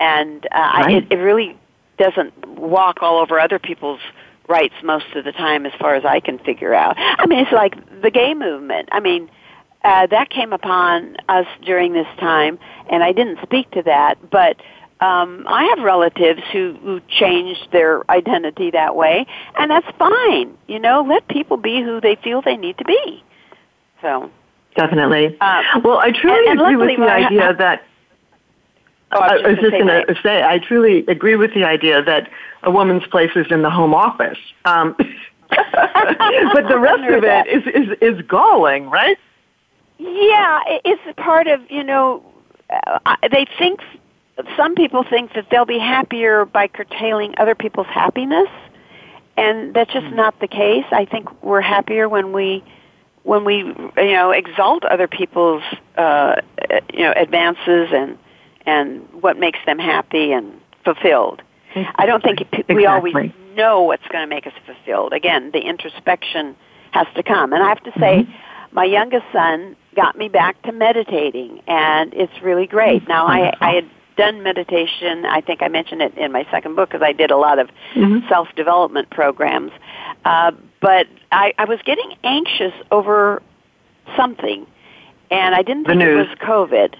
And 0.00 0.46
uh, 0.46 0.58
right. 0.58 0.96
it, 0.96 1.12
it 1.12 1.16
really 1.16 1.56
doesn't 1.98 2.46
walk 2.46 3.02
all 3.02 3.18
over 3.20 3.38
other 3.38 3.58
people's 3.58 4.00
rights 4.52 4.74
most 4.84 5.06
of 5.16 5.24
the 5.24 5.32
time 5.32 5.64
as 5.64 5.72
far 5.80 5.94
as 5.94 6.04
I 6.04 6.20
can 6.20 6.38
figure 6.38 6.74
out. 6.74 6.94
I 6.98 7.26
mean, 7.26 7.38
it's 7.38 7.52
like 7.52 7.74
the 8.02 8.10
gay 8.10 8.34
movement. 8.34 8.90
I 8.92 9.00
mean, 9.00 9.30
uh, 9.82 10.06
that 10.08 10.30
came 10.30 10.52
upon 10.52 11.16
us 11.28 11.46
during 11.64 11.92
this 11.94 12.06
time, 12.20 12.58
and 12.90 13.02
I 13.02 13.12
didn't 13.12 13.38
speak 13.42 13.70
to 13.72 13.82
that, 13.82 14.18
but 14.30 14.58
um, 15.00 15.44
I 15.48 15.64
have 15.74 15.84
relatives 15.84 16.42
who, 16.52 16.76
who 16.82 17.00
changed 17.08 17.68
their 17.72 18.08
identity 18.08 18.70
that 18.70 18.94
way, 18.94 19.26
and 19.58 19.70
that's 19.70 19.86
fine. 19.98 20.56
You 20.68 20.78
know, 20.78 21.02
let 21.02 21.26
people 21.26 21.56
be 21.56 21.82
who 21.82 22.00
they 22.00 22.16
feel 22.22 22.42
they 22.42 22.56
need 22.56 22.78
to 22.78 22.84
be. 22.84 23.24
So 24.00 24.30
definitely. 24.76 25.36
Uh, 25.40 25.62
well, 25.82 25.98
I 25.98 26.12
truly 26.12 26.48
and, 26.48 26.60
and 26.60 26.74
agree 26.74 26.76
with 26.76 26.98
the 26.98 27.10
idea 27.10 27.48
I, 27.48 27.52
that 27.54 27.82
Oh, 29.12 29.20
I 29.20 29.34
was, 29.34 29.42
I 29.44 29.48
was 29.50 29.58
just 29.58 29.72
going 29.72 29.86
to 29.86 30.16
say, 30.22 30.42
I 30.42 30.58
truly 30.58 31.04
agree 31.06 31.36
with 31.36 31.52
the 31.54 31.64
idea 31.64 32.02
that 32.02 32.30
a 32.62 32.70
woman's 32.70 33.06
place 33.06 33.32
is 33.36 33.46
in 33.50 33.62
the 33.62 33.70
home 33.70 33.94
office. 33.94 34.38
Um, 34.64 34.94
but 35.50 36.68
the 36.68 36.78
rest 36.80 37.02
of 37.10 37.24
it 37.24 37.46
is, 37.46 37.62
is, 37.74 37.98
is 38.00 38.26
galling, 38.26 38.88
right? 38.88 39.18
Yeah, 39.98 40.60
it's 40.66 41.02
part 41.18 41.46
of, 41.46 41.60
you 41.70 41.84
know, 41.84 42.24
uh, 42.70 43.16
they 43.30 43.46
think, 43.58 43.80
some 44.56 44.74
people 44.74 45.04
think 45.04 45.34
that 45.34 45.46
they'll 45.50 45.66
be 45.66 45.78
happier 45.78 46.46
by 46.46 46.68
curtailing 46.68 47.34
other 47.36 47.54
people's 47.54 47.86
happiness. 47.88 48.48
And 49.36 49.74
that's 49.74 49.92
just 49.92 50.06
mm 50.06 50.16
not 50.16 50.38
the 50.40 50.48
case. 50.48 50.84
I 50.90 51.04
think 51.04 51.42
we're 51.42 51.62
happier 51.62 52.08
when 52.08 52.32
we 52.32 52.62
when 53.22 53.44
we 53.44 53.58
you 53.58 54.12
know 54.12 54.30
exalt 54.30 54.84
other 54.84 55.08
people's 55.08 55.62
uh, 55.96 56.36
you 56.92 57.00
know 57.00 57.14
advances 57.16 57.88
and 57.92 58.18
and 58.66 59.06
what 59.20 59.38
makes 59.38 59.58
them 59.66 59.78
happy 59.78 60.32
and 60.32 60.60
fulfilled. 60.84 61.42
Exactly. 61.74 61.94
I 61.96 62.06
don't 62.06 62.22
think 62.22 62.40
exactly. 62.40 62.74
we 62.74 62.86
always 62.86 63.14
know 63.54 63.82
what's 63.82 64.06
going 64.08 64.22
to 64.22 64.34
make 64.34 64.46
us 64.46 64.52
fulfilled. 64.66 65.12
Again, 65.12 65.50
the 65.52 65.60
introspection 65.60 66.56
has 66.92 67.06
to 67.14 67.22
come. 67.22 67.52
And 67.52 67.62
I 67.62 67.68
have 67.68 67.82
to 67.84 67.92
say, 67.92 68.22
mm-hmm. 68.22 68.74
my 68.74 68.84
youngest 68.84 69.24
son 69.32 69.76
got 69.94 70.16
me 70.16 70.28
back 70.28 70.60
to 70.62 70.72
meditating, 70.72 71.62
and 71.66 72.12
it's 72.14 72.42
really 72.42 72.66
great. 72.66 73.06
Now, 73.08 73.26
I, 73.26 73.52
I 73.60 73.74
had 73.74 73.90
done 74.16 74.42
meditation. 74.42 75.24
I 75.24 75.40
think 75.40 75.62
I 75.62 75.68
mentioned 75.68 76.02
it 76.02 76.16
in 76.16 76.32
my 76.32 76.46
second 76.50 76.76
book 76.76 76.90
because 76.90 77.02
I 77.02 77.12
did 77.12 77.30
a 77.30 77.36
lot 77.36 77.58
of 77.58 77.68
mm-hmm. 77.94 78.26
self 78.28 78.48
development 78.54 79.10
programs. 79.10 79.72
Uh, 80.24 80.52
but 80.80 81.06
I, 81.30 81.54
I 81.58 81.64
was 81.64 81.80
getting 81.84 82.14
anxious 82.22 82.72
over 82.90 83.42
something, 84.16 84.66
and 85.30 85.54
I 85.54 85.62
didn't 85.62 85.84
the 85.84 85.90
think 85.90 86.00
news. 86.00 86.26
it 86.26 86.28
was 86.28 86.38
COVID. 86.38 86.94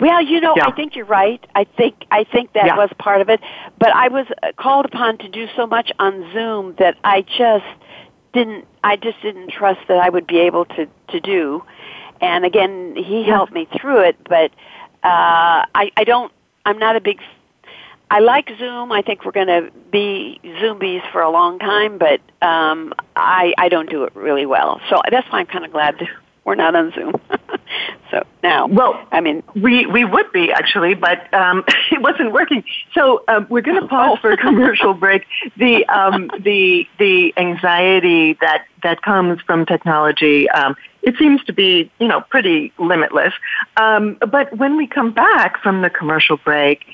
Well, 0.00 0.22
you 0.22 0.40
know, 0.40 0.54
yeah. 0.56 0.66
I 0.66 0.72
think 0.72 0.96
you're 0.96 1.06
right. 1.06 1.44
I 1.54 1.64
think 1.64 2.06
I 2.10 2.24
think 2.24 2.52
that 2.54 2.66
yeah. 2.66 2.76
was 2.76 2.90
part 2.98 3.20
of 3.20 3.28
it. 3.28 3.40
But 3.78 3.90
I 3.94 4.08
was 4.08 4.26
called 4.56 4.86
upon 4.86 5.18
to 5.18 5.28
do 5.28 5.46
so 5.56 5.66
much 5.66 5.92
on 5.98 6.32
Zoom 6.32 6.74
that 6.78 6.96
I 7.04 7.22
just 7.22 7.64
didn't. 8.32 8.66
I 8.82 8.96
just 8.96 9.20
didn't 9.22 9.50
trust 9.50 9.80
that 9.88 9.98
I 9.98 10.08
would 10.08 10.26
be 10.26 10.40
able 10.40 10.64
to 10.66 10.88
to 11.08 11.20
do. 11.20 11.62
And 12.20 12.44
again, 12.44 12.94
he 12.96 13.24
helped 13.24 13.52
me 13.52 13.68
through 13.80 14.00
it. 14.00 14.16
But 14.28 14.50
uh, 15.02 15.66
I 15.74 15.90
I 15.96 16.04
don't. 16.04 16.32
I'm 16.64 16.78
not 16.78 16.96
a 16.96 17.00
big. 17.00 17.20
I 18.10 18.18
like 18.18 18.50
Zoom. 18.58 18.92
I 18.92 19.00
think 19.00 19.24
we're 19.24 19.32
going 19.32 19.46
to 19.46 19.70
be 19.90 20.38
Zoomies 20.44 21.00
for 21.12 21.22
a 21.22 21.30
long 21.30 21.58
time, 21.58 21.96
but 21.96 22.20
um, 22.46 22.92
I 23.16 23.54
I 23.56 23.68
don't 23.70 23.88
do 23.88 24.04
it 24.04 24.14
really 24.14 24.44
well. 24.44 24.80
So 24.90 25.00
that's 25.10 25.26
why 25.32 25.40
I'm 25.40 25.46
kind 25.46 25.64
of 25.64 25.72
glad 25.72 25.98
to 25.98 26.06
we're 26.44 26.54
not 26.54 26.74
on 26.74 26.92
Zoom. 26.92 27.20
so 28.10 28.24
now, 28.42 28.66
well, 28.66 29.06
I 29.12 29.20
mean, 29.20 29.42
we 29.54 29.86
we 29.86 30.04
would 30.04 30.30
be 30.32 30.52
actually, 30.52 30.94
but 30.94 31.32
um, 31.32 31.64
it 31.92 32.02
wasn't 32.02 32.32
working. 32.32 32.64
So 32.94 33.24
um, 33.28 33.46
we're 33.48 33.62
going 33.62 33.80
to 33.80 33.86
pause 33.86 34.18
oh. 34.18 34.20
for 34.20 34.32
a 34.32 34.36
commercial 34.36 34.94
break. 34.94 35.24
The 35.56 35.86
um, 35.86 36.30
the 36.40 36.86
the 36.98 37.32
anxiety 37.36 38.34
that 38.40 38.66
that 38.82 39.02
comes 39.02 39.40
from 39.42 39.66
technology. 39.66 40.48
Um, 40.50 40.76
it 41.02 41.16
seems 41.18 41.42
to 41.44 41.52
be, 41.52 41.90
you 41.98 42.06
know, 42.06 42.20
pretty 42.20 42.72
limitless. 42.78 43.34
Um, 43.76 44.18
but 44.30 44.56
when 44.56 44.76
we 44.76 44.86
come 44.86 45.12
back 45.12 45.60
from 45.60 45.82
the 45.82 45.90
commercial 45.90 46.36
break, 46.36 46.84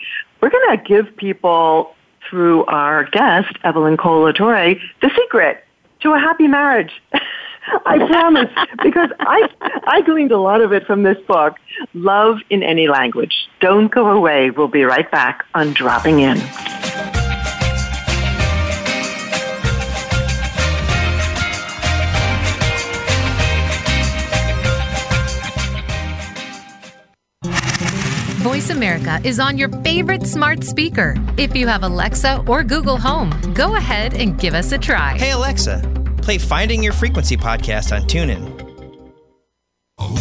we're 0.40 0.49
going 0.49 0.78
to 0.78 0.82
give 0.82 1.14
people 1.16 1.94
through 2.28 2.64
our 2.66 3.05
guest, 3.05 3.55
Evelyn 3.64 3.96
Kohl 3.96 4.32
LaTorre, 4.32 4.80
the 5.03 5.11
secret 5.16 5.64
to 6.01 6.12
a 6.12 6.18
happy 6.18 6.46
marriage. 6.46 6.92
I 7.87 7.99
promise, 8.07 8.51
because 8.83 9.11
I 9.21 9.49
I 9.87 10.01
gleaned 10.03 10.33
a 10.33 10.39
lot 10.39 10.61
of 10.61 10.73
it 10.73 10.87
from 10.87 11.03
this 11.03 11.19
book. 11.27 11.57
Love 11.95 12.39
in 12.51 12.62
any 12.62 12.89
language. 12.89 13.49
Don't 13.61 13.89
go 13.89 14.11
away. 14.11 14.51
We'll 14.51 14.69
be 14.69 14.85
right 14.85 15.11
back 15.11 15.45
on 15.55 15.73
Dropping 15.73 16.21
In. 16.21 16.39
Voice 28.39 28.71
America 28.71 29.21
is 29.25 29.39
on 29.39 29.59
your 29.59 29.69
favorite 29.83 30.27
smart 30.27 30.64
speaker. 30.64 31.14
If 31.37 31.55
you 31.55 31.66
have 31.66 31.83
Alexa 31.83 32.45
or 32.47 32.64
Google 32.64 32.97
Home, 32.97 33.31
go 33.53 33.77
ahead 33.77 34.14
and 34.14 34.39
give 34.39 34.55
us 34.55 34.73
a 34.73 34.79
try. 34.79 35.19
Hey, 35.19 35.33
Alexa 35.33 36.08
play 36.29 36.37
Finding 36.37 36.83
Your 36.83 36.93
Frequency 36.93 37.39
podcast 37.39 37.97
on 37.97 38.03
TuneIn. 38.03 38.45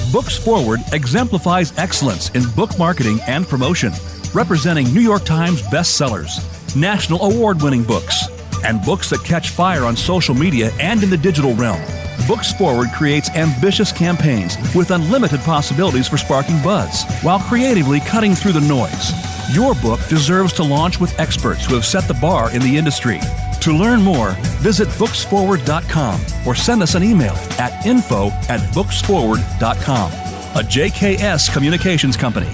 Books 0.09 0.37
Forward 0.41 0.79
exemplifies 0.93 1.77
excellence 1.77 2.29
in 2.29 2.49
book 2.51 2.79
marketing 2.79 3.19
and 3.27 3.45
promotion, 3.45 3.91
representing 4.33 4.93
New 4.93 5.01
York 5.01 5.25
Times 5.25 5.61
bestsellers, 5.63 6.39
national 6.77 7.21
award 7.23 7.61
winning 7.61 7.83
books, 7.83 8.29
and 8.63 8.81
books 8.85 9.09
that 9.09 9.21
catch 9.25 9.49
fire 9.49 9.83
on 9.83 9.97
social 9.97 10.33
media 10.33 10.71
and 10.79 11.03
in 11.03 11.09
the 11.09 11.17
digital 11.17 11.53
realm. 11.55 11.81
Books 12.25 12.53
Forward 12.53 12.87
creates 12.95 13.29
ambitious 13.31 13.91
campaigns 13.91 14.55
with 14.73 14.91
unlimited 14.91 15.41
possibilities 15.41 16.07
for 16.07 16.15
sparking 16.15 16.63
buzz 16.63 17.03
while 17.21 17.39
creatively 17.39 17.99
cutting 17.99 18.33
through 18.33 18.53
the 18.53 18.61
noise. 18.61 19.11
Your 19.53 19.75
book 19.81 19.99
deserves 20.07 20.53
to 20.53 20.63
launch 20.63 21.01
with 21.01 21.19
experts 21.19 21.65
who 21.65 21.75
have 21.75 21.83
set 21.83 22.07
the 22.07 22.13
bar 22.13 22.49
in 22.55 22.61
the 22.61 22.77
industry. 22.77 23.19
To 23.67 23.73
learn 23.73 24.01
more, 24.01 24.31
visit 24.63 24.87
booksforward.com 24.97 26.21
or 26.47 26.55
send 26.55 26.81
us 26.81 26.95
an 26.95 27.03
email 27.03 27.33
at 27.59 27.85
info 27.85 28.29
at 28.47 28.61
booksforward.com. 28.73 30.11
A 30.13 30.63
JKS 30.63 31.51
Communications 31.51 32.15
Company. 32.15 32.47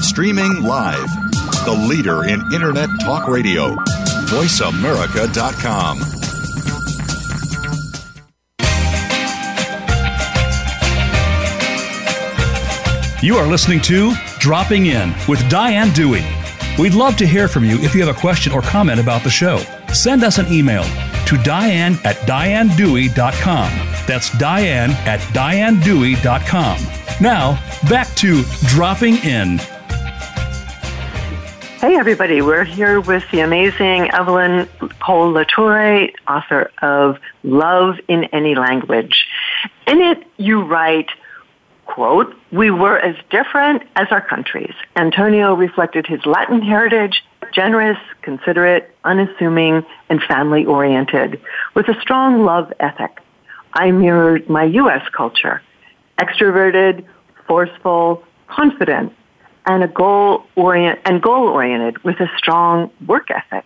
Streaming 0.00 0.62
live. 0.62 1.06
The 1.66 1.86
leader 1.86 2.24
in 2.24 2.40
Internet 2.54 2.88
talk 3.02 3.28
radio. 3.28 3.74
VoiceAmerica.com. 4.30 5.98
You 13.22 13.36
are 13.36 13.46
listening 13.46 13.82
to 13.82 14.14
Dropping 14.38 14.86
In 14.86 15.12
with 15.28 15.46
Diane 15.50 15.92
Dewey. 15.92 16.24
We'd 16.78 16.94
love 16.94 17.16
to 17.16 17.26
hear 17.26 17.48
from 17.48 17.64
you 17.64 17.78
if 17.78 17.94
you 17.94 18.04
have 18.04 18.14
a 18.14 18.20
question 18.20 18.52
or 18.52 18.60
comment 18.60 19.00
about 19.00 19.22
the 19.22 19.30
show. 19.30 19.58
Send 19.94 20.22
us 20.22 20.36
an 20.38 20.46
email 20.52 20.84
to 21.26 21.42
diane 21.42 21.94
at 22.04 22.16
dianedewey.com. 22.26 23.70
That's 24.06 24.36
diane 24.38 24.90
at 25.06 25.20
dianedewey.com. 25.20 26.78
Now, 27.20 27.52
back 27.88 28.14
to 28.16 28.42
Dropping 28.66 29.16
In. 29.24 29.58
Hey, 31.80 31.96
everybody. 31.96 32.42
We're 32.42 32.64
here 32.64 33.00
with 33.00 33.24
the 33.30 33.40
amazing 33.40 34.10
Evelyn 34.10 34.68
Kohl 35.00 35.32
LaTorre, 35.32 36.12
author 36.28 36.70
of 36.82 37.18
Love 37.42 37.98
in 38.08 38.24
Any 38.24 38.54
Language. 38.54 39.26
In 39.86 40.00
it, 40.00 40.24
you 40.36 40.62
write, 40.62 41.08
quote, 41.86 42.34
we 42.52 42.70
were 42.70 42.98
as 42.98 43.16
different 43.30 43.82
as 43.96 44.08
our 44.10 44.20
countries. 44.20 44.74
Antonio 44.96 45.54
reflected 45.54 46.06
his 46.06 46.24
Latin 46.26 46.60
heritage, 46.60 47.24
generous, 47.52 47.98
considerate, 48.22 48.94
unassuming, 49.04 49.84
and 50.10 50.22
family-oriented, 50.22 51.40
with 51.74 51.88
a 51.88 51.98
strong 52.00 52.44
love 52.44 52.72
ethic. 52.80 53.18
I 53.72 53.90
mirrored 53.90 54.48
my 54.48 54.64
U.S. 54.64 55.06
culture, 55.12 55.62
extroverted, 56.18 57.04
forceful, 57.46 58.22
confident, 58.48 59.12
and 59.66 59.82
a 59.82 59.88
goal 59.88 60.44
orient 60.54 61.00
and 61.04 61.20
goal 61.20 61.48
oriented 61.48 62.02
with 62.04 62.20
a 62.20 62.30
strong 62.36 62.90
work 63.06 63.30
ethic. 63.30 63.64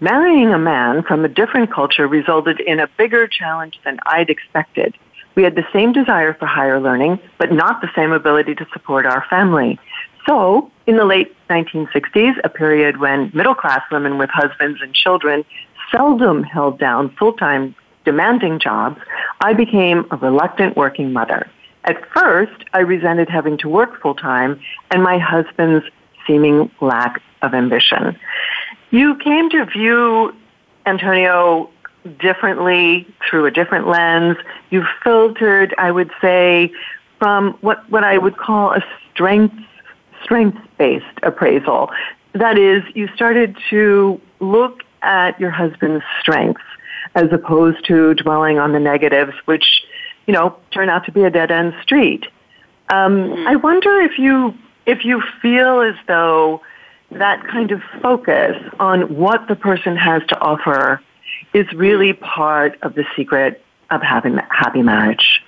Marrying 0.00 0.52
a 0.52 0.58
man 0.58 1.02
from 1.02 1.24
a 1.24 1.28
different 1.28 1.72
culture 1.72 2.06
resulted 2.06 2.60
in 2.60 2.80
a 2.80 2.88
bigger 2.98 3.26
challenge 3.26 3.80
than 3.84 3.98
I'd 4.06 4.30
expected. 4.30 4.94
We 5.36 5.42
had 5.42 5.54
the 5.54 5.66
same 5.72 5.92
desire 5.92 6.34
for 6.34 6.46
higher 6.46 6.80
learning, 6.80 7.20
but 7.38 7.52
not 7.52 7.82
the 7.82 7.90
same 7.94 8.12
ability 8.12 8.54
to 8.56 8.66
support 8.72 9.06
our 9.06 9.24
family. 9.28 9.78
So, 10.26 10.72
in 10.86 10.96
the 10.96 11.04
late 11.04 11.36
1960s, 11.48 12.34
a 12.42 12.48
period 12.48 12.98
when 12.98 13.30
middle 13.32 13.54
class 13.54 13.82
women 13.92 14.18
with 14.18 14.30
husbands 14.30 14.80
and 14.82 14.92
children 14.94 15.44
seldom 15.92 16.42
held 16.42 16.78
down 16.78 17.10
full-time 17.16 17.74
demanding 18.04 18.58
jobs, 18.58 18.98
I 19.40 19.52
became 19.52 20.06
a 20.10 20.16
reluctant 20.16 20.76
working 20.76 21.12
mother. 21.12 21.48
At 21.84 22.08
first, 22.10 22.64
I 22.72 22.80
resented 22.80 23.28
having 23.28 23.58
to 23.58 23.68
work 23.68 24.00
full 24.00 24.14
time 24.14 24.60
and 24.90 25.02
my 25.02 25.18
husband's 25.18 25.84
seeming 26.26 26.70
lack 26.80 27.22
of 27.42 27.54
ambition. 27.54 28.18
You 28.90 29.16
came 29.16 29.50
to 29.50 29.64
view 29.66 30.34
Antonio 30.86 31.70
differently 32.06 33.06
through 33.28 33.46
a 33.46 33.50
different 33.50 33.88
lens. 33.88 34.36
You've 34.70 34.86
filtered, 35.02 35.74
I 35.78 35.90
would 35.90 36.10
say, 36.20 36.72
from 37.18 37.52
what, 37.60 37.88
what 37.90 38.04
I 38.04 38.18
would 38.18 38.36
call 38.36 38.72
a 38.72 38.84
strength 39.12 39.54
strengths 40.22 40.60
based 40.76 41.04
appraisal. 41.22 41.90
That 42.32 42.58
is, 42.58 42.82
you 42.94 43.08
started 43.14 43.56
to 43.70 44.20
look 44.40 44.82
at 45.02 45.38
your 45.38 45.50
husband's 45.50 46.04
strengths 46.20 46.62
as 47.14 47.32
opposed 47.32 47.84
to 47.86 48.14
dwelling 48.14 48.58
on 48.58 48.72
the 48.72 48.80
negatives, 48.80 49.32
which 49.44 49.84
you 50.26 50.34
know, 50.34 50.56
turn 50.72 50.88
out 50.88 51.04
to 51.06 51.12
be 51.12 51.22
a 51.22 51.30
dead 51.30 51.50
end 51.50 51.74
street. 51.82 52.26
Um, 52.88 53.16
mm-hmm. 53.16 53.46
I 53.46 53.56
wonder 53.56 54.00
if 54.00 54.18
you 54.18 54.54
if 54.84 55.04
you 55.04 55.22
feel 55.42 55.80
as 55.80 55.94
though 56.06 56.62
that 57.12 57.46
kind 57.46 57.70
of 57.70 57.80
focus 58.02 58.56
on 58.78 59.14
what 59.16 59.48
the 59.48 59.56
person 59.56 59.96
has 59.96 60.22
to 60.28 60.38
offer 60.40 61.00
is 61.54 61.70
really 61.72 62.12
part 62.12 62.78
of 62.82 62.94
the 62.94 63.04
secret 63.16 63.62
of 63.90 64.02
having 64.02 64.36
a 64.36 64.46
happy 64.50 64.82
marriage. 64.82 65.42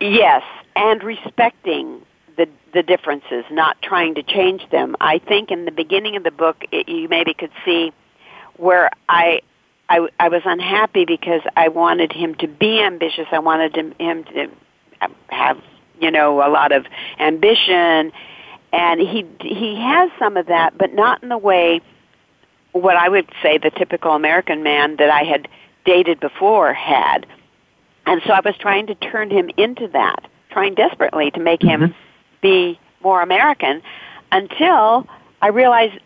Yes, 0.00 0.42
and 0.76 1.02
respecting 1.02 2.02
the 2.36 2.48
the 2.72 2.82
differences, 2.82 3.44
not 3.50 3.80
trying 3.82 4.14
to 4.14 4.22
change 4.22 4.68
them. 4.70 4.96
I 5.00 5.18
think 5.18 5.50
in 5.50 5.64
the 5.64 5.72
beginning 5.72 6.16
of 6.16 6.22
the 6.22 6.30
book, 6.30 6.64
it, 6.72 6.88
you 6.88 7.08
maybe 7.08 7.34
could 7.34 7.50
see 7.64 7.92
where 8.56 8.90
I 9.08 9.40
I, 9.90 10.08
I 10.20 10.28
was 10.28 10.42
unhappy 10.44 11.04
because 11.04 11.42
I 11.56 11.68
wanted 11.68 12.12
him 12.12 12.36
to 12.36 12.46
be 12.46 12.80
ambitious. 12.80 13.26
I 13.32 13.40
wanted 13.40 13.74
him, 13.74 13.92
him 13.98 14.24
to 14.24 14.48
have, 15.28 15.60
you 16.00 16.12
know, 16.12 16.46
a 16.46 16.48
lot 16.48 16.70
of 16.70 16.86
ambition, 17.18 18.12
and 18.72 19.00
he 19.00 19.26
he 19.40 19.76
has 19.80 20.10
some 20.18 20.36
of 20.36 20.46
that, 20.46 20.78
but 20.78 20.94
not 20.94 21.24
in 21.24 21.28
the 21.28 21.38
way 21.38 21.80
what 22.72 22.96
I 22.96 23.08
would 23.08 23.28
say 23.42 23.58
the 23.58 23.70
typical 23.70 24.12
American 24.12 24.62
man 24.62 24.96
that 24.96 25.10
I 25.10 25.22
had 25.22 25.48
dated 25.84 26.20
before 26.20 26.72
had. 26.72 27.26
And 28.06 28.22
so 28.26 28.32
I 28.32 28.40
was 28.40 28.54
trying 28.58 28.86
to 28.88 28.94
turn 28.94 29.30
him 29.30 29.50
into 29.56 29.88
that, 29.88 30.28
trying 30.50 30.74
desperately 30.74 31.30
to 31.32 31.40
make 31.40 31.62
him 31.62 31.80
mm-hmm. 31.80 31.92
be 32.40 32.78
more 33.02 33.22
American 33.22 33.82
until 34.32 35.06
I 35.42 35.48
realized 35.48 35.98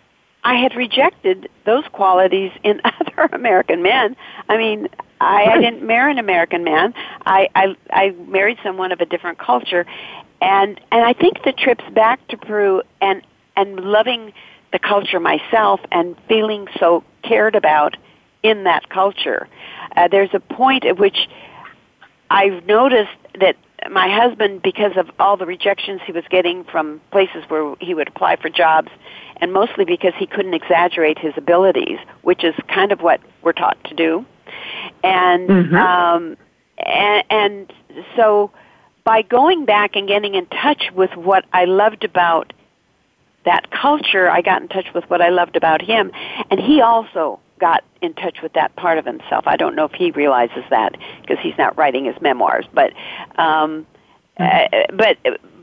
I 0.43 0.57
had 0.57 0.77
rejected 0.77 1.49
those 1.65 1.85
qualities 1.93 2.53
in 2.63 2.81
other 2.85 3.29
American 3.33 3.83
men. 3.83 4.17
I 4.49 4.57
mean, 4.57 4.89
I, 5.21 5.47
I 5.47 5.61
didn't 5.61 5.87
marry 5.87 6.13
an 6.13 6.19
American 6.19 6.65
man. 6.65 6.93
I, 7.25 7.49
I 7.55 7.77
I 7.91 8.11
married 8.29 8.59
someone 8.63 8.93
of 8.93 9.01
a 9.01 9.07
different 9.07 9.39
culture, 9.39 9.87
and 10.43 10.81
and 10.93 11.05
I 11.05 11.15
think 11.15 11.43
the 11.45 11.53
trips 11.53 11.85
back 11.93 12.27
to 12.29 12.37
Peru 12.37 12.83
and 13.01 13.23
and 13.57 13.81
loving 13.81 14.33
the 14.75 14.79
culture 14.81 15.21
myself 15.21 15.79
and 15.93 16.17
feeling 16.27 16.67
so 16.81 17.05
cared 17.23 17.55
about 17.55 17.97
in 18.43 18.65
that 18.65 18.89
culture. 18.89 19.49
Uh, 19.97 20.09
there's 20.09 20.35
a 20.35 20.41
point 20.41 20.85
at 20.85 20.99
which 20.99 21.29
I've 22.29 22.67
noticed 22.67 23.17
that 23.41 23.57
my 23.89 24.09
husband, 24.09 24.63
because 24.63 24.97
of 24.97 25.09
all 25.21 25.37
the 25.37 25.47
rejections 25.47 26.01
he 26.05 26.11
was 26.11 26.25
getting 26.29 26.65
from 26.65 27.01
places 27.13 27.45
where 27.49 27.77
he 27.81 27.95
would 27.95 28.09
apply 28.09 28.35
for 28.35 28.49
jobs, 28.49 28.91
and 29.37 29.53
mostly 29.53 29.85
because 29.85 30.13
he 30.19 30.27
couldn't 30.27 30.55
exaggerate 30.55 31.19
his 31.19 31.35
abilities, 31.37 31.99
which 32.23 32.43
is 32.43 32.55
kind 32.67 32.91
of 32.91 33.01
what 33.01 33.21
we're 33.43 33.53
taught 33.53 33.79
to 33.85 33.95
do. 33.95 34.27
And 35.05 35.49
mm-hmm. 35.49 35.77
um, 35.77 36.37
and, 36.79 37.25
and 37.31 37.73
so 38.17 38.51
by 39.05 39.23
going 39.23 39.67
back 39.67 39.95
and 39.95 40.09
getting 40.09 40.35
in 40.35 40.47
touch 40.47 40.91
with 40.93 41.15
what 41.15 41.45
I 41.53 41.67
loved 41.67 42.03
about 42.03 42.53
that 43.45 43.71
culture, 43.71 44.31
I 44.31 44.41
got 44.41 44.63
in 44.63 44.69
touch 44.69 44.87
with 44.95 45.05
what 45.11 45.21
I 45.21 45.29
loved 45.29 45.57
about 45.57 45.83
him, 45.83 46.11
and 46.51 46.61
he 46.61 46.81
also 46.81 47.41
got 47.61 47.85
in 48.03 48.15
touch 48.15 48.39
with 48.43 48.53
that 48.55 48.75
part 48.77 48.99
of 48.99 49.07
himself. 49.07 49.47
I 49.47 49.57
don't 49.57 49.77
know 49.77 49.85
if 49.85 49.93
he 49.93 50.11
realizes 50.11 50.65
that 50.71 50.97
because 51.21 51.39
he's 51.41 51.57
not 51.57 51.77
writing 51.77 52.05
his 52.05 52.21
memoirs, 52.21 52.67
but 52.73 52.93
um, 53.37 53.87
mm-hmm. 54.39 54.75
uh, 54.75 54.97
but 54.97 55.19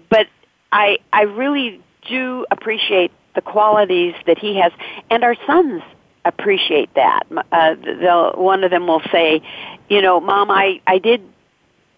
but 0.10 0.28
I 0.72 0.98
I 1.12 1.24
really 1.24 1.82
do 2.08 2.46
appreciate 2.52 3.12
the 3.36 3.42
qualities 3.42 4.14
that 4.26 4.38
he 4.38 4.58
has, 4.58 4.72
and 5.10 5.24
our 5.24 5.36
sons 5.46 5.82
appreciate 6.24 6.94
that. 6.96 7.24
Uh, 7.52 7.76
they'll, 8.00 8.34
one 8.34 8.64
of 8.64 8.72
them 8.72 8.88
will 8.88 9.02
say, 9.12 9.42
you 9.90 10.02
know, 10.02 10.20
Mom, 10.20 10.52
I 10.52 10.82
I 10.88 11.00
did 11.00 11.22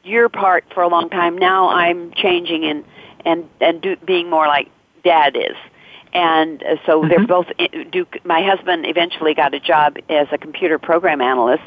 your 0.03 0.29
part 0.29 0.65
for 0.73 0.83
a 0.83 0.87
long 0.87 1.09
time. 1.09 1.37
Now 1.37 1.69
I'm 1.69 2.13
changing 2.13 2.65
and 2.65 2.83
and 3.25 3.49
and 3.61 3.81
do, 3.81 3.95
being 3.97 4.29
more 4.29 4.47
like 4.47 4.69
Dad 5.03 5.35
is. 5.35 5.55
And 6.13 6.63
uh, 6.63 6.75
so 6.85 7.01
mm-hmm. 7.01 7.09
they're 7.09 7.27
both. 7.27 7.47
Do 7.91 8.05
my 8.23 8.43
husband 8.43 8.85
eventually 8.85 9.33
got 9.33 9.53
a 9.53 9.59
job 9.59 9.97
as 10.09 10.27
a 10.31 10.37
computer 10.37 10.79
program 10.79 11.21
analyst. 11.21 11.63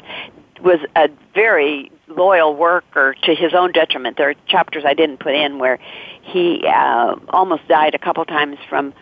Was 0.63 0.79
a 0.95 1.09
very 1.35 1.91
loyal 2.07 2.55
worker 2.55 3.15
to 3.23 3.35
his 3.35 3.53
own 3.53 3.73
detriment. 3.73 4.17
There 4.17 4.29
are 4.29 4.35
chapters 4.47 4.83
I 4.87 4.93
didn't 4.93 5.19
put 5.19 5.35
in 5.35 5.59
where 5.59 5.77
he 6.23 6.65
uh, 6.65 7.15
almost 7.29 7.67
died 7.67 7.93
a 7.93 7.99
couple 7.99 8.25
times 8.25 8.57
from 8.69 8.93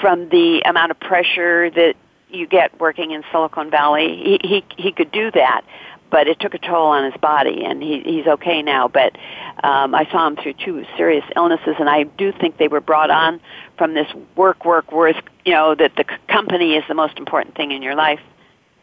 from 0.00 0.28
the 0.28 0.62
amount 0.66 0.90
of 0.90 1.00
pressure 1.00 1.70
that 1.70 1.94
you 2.28 2.46
get 2.46 2.78
working 2.80 3.12
in 3.12 3.22
Silicon 3.30 3.70
Valley. 3.70 4.38
He 4.42 4.48
he 4.48 4.64
he 4.76 4.92
could 4.92 5.12
do 5.12 5.30
that, 5.30 5.62
but 6.10 6.26
it 6.26 6.38
took 6.40 6.54
a 6.54 6.58
toll 6.58 6.86
on 6.88 7.10
his 7.10 7.20
body, 7.20 7.64
and 7.64 7.82
he, 7.82 8.00
he's 8.00 8.26
okay 8.26 8.62
now. 8.62 8.88
But 8.88 9.16
um, 9.62 9.94
I 9.94 10.08
saw 10.10 10.26
him 10.26 10.36
through 10.36 10.54
two 10.54 10.84
serious 10.96 11.24
illnesses, 11.36 11.76
and 11.78 11.88
I 11.88 12.04
do 12.04 12.32
think 12.32 12.56
they 12.58 12.68
were 12.68 12.80
brought 12.80 13.10
on 13.10 13.40
from 13.78 13.94
this 13.94 14.06
work, 14.36 14.64
work, 14.64 14.90
work. 14.92 15.16
You 15.44 15.52
know 15.52 15.74
that 15.74 15.96
the 15.96 16.04
company 16.28 16.74
is 16.74 16.84
the 16.88 16.94
most 16.94 17.18
important 17.18 17.54
thing 17.56 17.72
in 17.72 17.82
your 17.82 17.94
life 17.94 18.20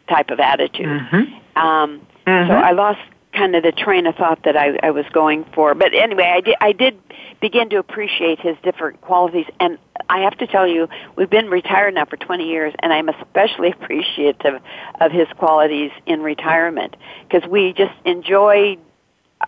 type 0.08 0.30
of 0.30 0.40
attitude. 0.40 0.86
Mm-hmm. 0.86 1.58
Um, 1.58 2.00
Mhm. 2.26 2.46
So 2.46 2.54
I 2.54 2.70
lost 2.70 3.00
kind 3.32 3.56
of 3.56 3.64
the 3.64 3.72
train 3.72 4.06
of 4.06 4.14
thought 4.14 4.44
that 4.44 4.56
I, 4.56 4.78
I 4.82 4.90
was 4.92 5.04
going 5.12 5.44
for. 5.54 5.74
But 5.74 5.92
anyway, 5.92 6.30
I 6.32 6.40
did, 6.40 6.54
I 6.60 6.70
did 6.72 6.96
begin 7.40 7.68
to 7.70 7.78
appreciate 7.78 8.38
his 8.38 8.56
different 8.62 9.00
qualities. 9.00 9.46
And 9.58 9.78
I 10.08 10.20
have 10.20 10.36
to 10.38 10.46
tell 10.46 10.66
you, 10.68 10.88
we've 11.16 11.30
been 11.30 11.48
retired 11.50 11.94
now 11.94 12.04
for 12.04 12.16
20 12.16 12.46
years, 12.46 12.74
and 12.80 12.92
I'm 12.92 13.08
especially 13.08 13.70
appreciative 13.76 14.60
of 15.00 15.10
his 15.10 15.26
qualities 15.36 15.90
in 16.06 16.20
retirement 16.22 16.94
because 17.28 17.48
we 17.50 17.72
just 17.72 17.94
enjoy. 18.04 18.76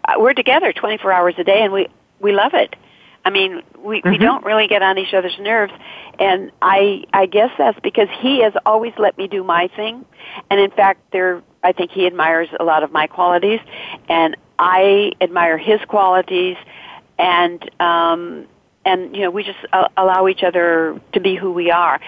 uh, 0.09 0.15
We're 0.17 0.33
together 0.35 0.73
24 0.73 1.13
hours 1.13 1.35
a 1.39 1.45
day, 1.45 1.63
and 1.63 1.73
we 1.73 1.87
we 2.19 2.33
love 2.33 2.55
it. 2.55 2.75
I 3.25 3.31
mean, 3.31 3.63
we 3.79 4.03
we 4.05 4.19
Mhm. 4.19 4.21
don't 4.21 4.45
really 4.45 4.67
get 4.69 4.83
on 4.83 4.99
each 4.99 5.15
other's 5.15 5.39
nerves, 5.39 5.73
and 6.19 6.51
I 6.61 7.05
I 7.13 7.27
guess 7.27 7.51
that's 7.57 7.79
because 7.81 8.09
he 8.21 8.41
has 8.43 8.53
always 8.67 8.93
let 8.99 9.17
me 9.17 9.29
do 9.29 9.43
my 9.43 9.69
thing, 9.69 10.05
and 10.51 10.61
in 10.61 10.71
fact, 10.71 11.01
there 11.11 11.43
I 11.63 11.73
think 11.73 11.91
he 11.91 12.07
admires 12.07 12.49
a 12.59 12.65
lot 12.65 12.83
of 12.83 12.93
my 12.93 13.07
qualities, 13.07 13.61
and 14.09 14.37
I 14.59 15.13
admire 15.21 15.57
his 15.57 15.81
qualities, 15.87 16.57
and 17.19 17.63
um, 17.81 18.47
and 18.85 19.17
you 19.17 19.23
know 19.23 19.31
we 19.31 19.43
just 19.43 19.59
uh, 19.73 19.89
allow 19.97 20.29
each 20.29 20.43
other 20.43 21.01
to 21.13 21.21
be 21.21 21.35
who 21.35 21.51
we 21.53 21.71
are, 21.71 22.01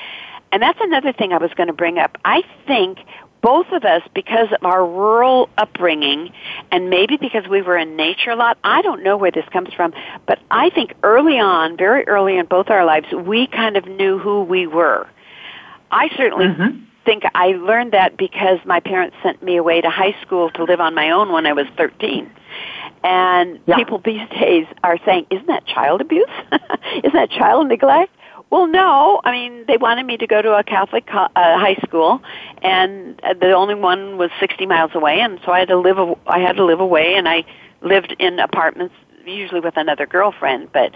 and 0.53 0.63
that's 0.63 0.81
another 0.83 1.13
thing 1.13 1.33
I 1.33 1.39
was 1.39 1.53
going 1.55 1.69
to 1.69 1.73
bring 1.73 1.99
up. 1.99 2.19
I 2.25 2.43
think 2.67 2.99
both 3.43 3.71
of 3.73 3.85
us, 3.85 4.03
because 4.15 4.49
of 4.53 4.65
our 4.65 4.85
rural 4.85 5.49
upbringing, 5.59 6.33
and 6.71 6.91
maybe 6.91 7.17
because 7.17 7.47
we 7.49 7.63
were 7.63 7.77
in 7.77 7.97
nature 7.97 8.31
a 8.31 8.37
lot, 8.37 8.59
I 8.65 8.83
don't 8.83 9.03
know 9.03 9.17
where 9.17 9.31
this 9.31 9.45
comes 9.53 9.73
from, 9.73 9.95
but 10.27 10.39
I 10.51 10.71
think 10.71 10.95
early 11.03 11.39
on, 11.39 11.77
very 11.77 12.07
early 12.09 12.39
in 12.39 12.47
both 12.47 12.71
our 12.71 12.85
lives, 12.85 13.07
we 13.13 13.47
kind 13.47 13.77
of 13.77 13.87
knew 13.87 14.19
who 14.19 14.43
we 14.43 14.67
were. 14.67 15.07
I 15.91 16.09
certainly 16.17 16.47
Mhm. 16.47 16.83
think 17.05 17.23
I 17.35 17.53
learned 17.53 17.93
that 17.93 18.17
because 18.17 18.59
my 18.65 18.81
parents 18.81 19.17
sent 19.23 19.43
me 19.43 19.57
away 19.57 19.81
to 19.81 19.91
high 19.91 20.17
school 20.23 20.51
to 20.51 20.65
live 20.65 20.81
on 20.81 20.95
my 20.95 21.11
own 21.11 21.31
when 21.31 21.47
I 21.47 21.53
was 21.53 21.67
13. 21.77 22.29
And 23.05 23.61
Yeah. 23.67 23.77
people 23.77 23.99
these 23.99 24.27
days 24.31 24.67
are 24.83 24.99
saying, 25.05 25.27
isn't 25.31 25.47
that 25.47 25.65
child 25.67 26.01
abuse? 26.01 26.27
isn't 27.05 27.13
that 27.13 27.31
child 27.31 27.69
neglect? 27.69 28.13
Well, 28.51 28.67
no. 28.67 29.21
I 29.25 29.33
mean, 29.33 29.65
they 29.67 29.77
wanted 29.77 30.07
me 30.07 30.17
to 30.19 30.27
go 30.27 30.41
to 30.41 30.57
a 30.57 30.63
Catholic 30.63 31.07
co- 31.07 31.29
uh, 31.35 31.59
high 31.59 31.79
school, 31.87 32.23
and 32.63 33.21
uh, 33.25 33.35
the 33.35 33.53
only 33.53 33.75
one 33.75 34.19
was 34.19 34.31
60 34.39 34.67
miles 34.67 34.93
away, 34.95 35.21
and 35.21 35.41
so 35.45 35.53
I 35.53 35.61
had 35.61 35.69
to 35.69 35.77
live. 35.77 35.99
I 36.27 36.39
had 36.39 36.57
to 36.57 36.65
live 36.65 36.81
away, 36.81 37.15
and 37.15 37.29
I 37.29 37.45
lived 37.83 38.15
in 38.19 38.39
apartments, 38.39 38.95
usually 39.25 39.61
with 39.61 39.77
another 39.77 40.07
girlfriend. 40.07 40.73
But, 40.73 40.95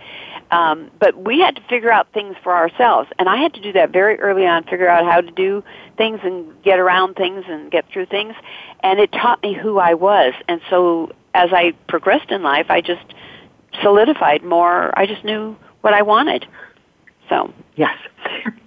um, 0.52 0.90
but 1.00 1.16
we 1.16 1.40
had 1.40 1.56
to 1.56 1.62
figure 1.62 1.90
out 1.90 2.12
things 2.12 2.36
for 2.42 2.54
ourselves, 2.54 3.10
and 3.18 3.28
I 3.28 3.36
had 3.36 3.54
to 3.54 3.60
do 3.60 3.72
that 3.72 3.90
very 3.90 4.18
early 4.20 4.46
on. 4.46 4.62
Figure 4.64 4.88
out 4.88 5.04
how 5.04 5.20
to 5.20 5.30
do 5.32 5.64
things 5.96 6.20
and 6.22 6.62
get 6.62 6.78
around 6.78 7.14
things 7.14 7.44
and 7.48 7.68
get 7.68 7.84
through 7.92 8.06
things, 8.06 8.34
and 8.84 9.00
it 9.00 9.10
taught 9.10 9.42
me 9.42 9.54
who 9.54 9.78
I 9.78 9.94
was. 9.94 10.34
And 10.46 10.60
so, 10.70 11.10
as 11.34 11.50
I 11.52 11.72
progressed 11.88 12.30
in 12.30 12.44
life, 12.44 12.66
I 12.70 12.80
just 12.80 13.12
solidified 13.82 14.44
more. 14.44 14.96
I 14.96 15.06
just 15.06 15.24
knew 15.24 15.56
what 15.80 15.94
I 15.94 16.02
wanted. 16.02 16.46
So, 17.30 17.50
Yes. 17.80 17.96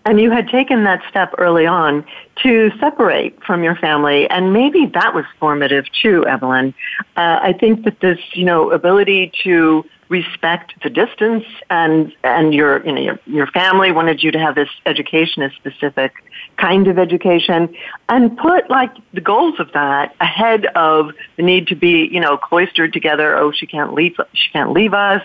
And 0.05 0.19
you 0.19 0.31
had 0.31 0.47
taken 0.47 0.85
that 0.85 1.03
step 1.07 1.35
early 1.37 1.67
on 1.67 2.03
to 2.41 2.71
separate 2.79 3.41
from 3.43 3.63
your 3.63 3.75
family, 3.75 4.27
and 4.27 4.51
maybe 4.51 4.87
that 4.87 5.13
was 5.13 5.23
formative 5.39 5.85
too, 6.01 6.25
Evelyn. 6.25 6.73
Uh, 7.15 7.39
I 7.43 7.53
think 7.53 7.85
that 7.85 7.99
this, 7.99 8.17
you 8.33 8.43
know, 8.43 8.71
ability 8.71 9.31
to 9.43 9.85
respect 10.09 10.73
the 10.81 10.89
distance 10.89 11.45
and 11.69 12.11
and 12.23 12.55
your 12.55 12.85
you 12.85 12.91
know 12.91 13.01
your 13.01 13.19
your 13.25 13.47
family 13.47 13.91
wanted 13.91 14.23
you 14.23 14.31
to 14.31 14.39
have 14.39 14.55
this 14.55 14.69
education, 14.87 15.43
a 15.43 15.51
specific 15.51 16.11
kind 16.57 16.87
of 16.87 16.97
education, 16.97 17.73
and 18.09 18.35
put 18.35 18.69
like 18.71 18.91
the 19.13 19.21
goals 19.21 19.59
of 19.59 19.71
that 19.73 20.15
ahead 20.19 20.65
of 20.75 21.11
the 21.37 21.43
need 21.43 21.67
to 21.67 21.75
be 21.75 22.09
you 22.11 22.19
know 22.19 22.35
cloistered 22.35 22.93
together. 22.93 23.37
Oh, 23.37 23.51
she 23.51 23.67
can't 23.67 23.93
leave. 23.93 24.15
She 24.33 24.49
can't 24.51 24.71
leave 24.71 24.95
us 24.95 25.21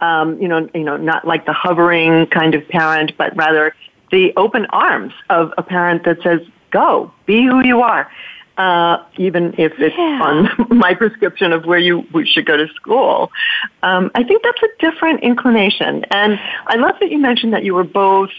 um, 0.00 0.40
you 0.40 0.48
know, 0.48 0.68
you 0.74 0.84
know, 0.84 0.96
not 0.96 1.26
like 1.26 1.46
the 1.46 1.52
hovering 1.52 2.26
kind 2.26 2.54
of 2.54 2.66
parent, 2.68 3.12
but 3.16 3.34
rather 3.36 3.74
the 4.10 4.32
open 4.36 4.66
arms 4.66 5.12
of 5.30 5.52
a 5.58 5.62
parent 5.62 6.04
that 6.04 6.22
says, 6.22 6.40
"Go, 6.70 7.10
be 7.26 7.44
who 7.44 7.64
you 7.64 7.82
are," 7.82 8.10
uh, 8.58 8.98
even 9.16 9.54
if 9.58 9.72
it's 9.78 9.96
Yeah. 9.96 10.22
on 10.22 10.66
my 10.78 10.94
prescription 10.94 11.52
of 11.52 11.64
where 11.64 11.78
you 11.78 12.06
should 12.24 12.46
go 12.46 12.56
to 12.56 12.68
school. 12.74 13.30
Um, 13.82 14.10
I 14.14 14.22
think 14.22 14.42
that's 14.42 14.62
a 14.62 14.68
different 14.78 15.20
inclination, 15.20 16.04
and 16.10 16.38
I 16.66 16.76
love 16.76 16.96
that 17.00 17.10
you 17.10 17.18
mentioned 17.18 17.52
that 17.54 17.64
you 17.64 17.74
were 17.74 17.84
both. 17.84 18.30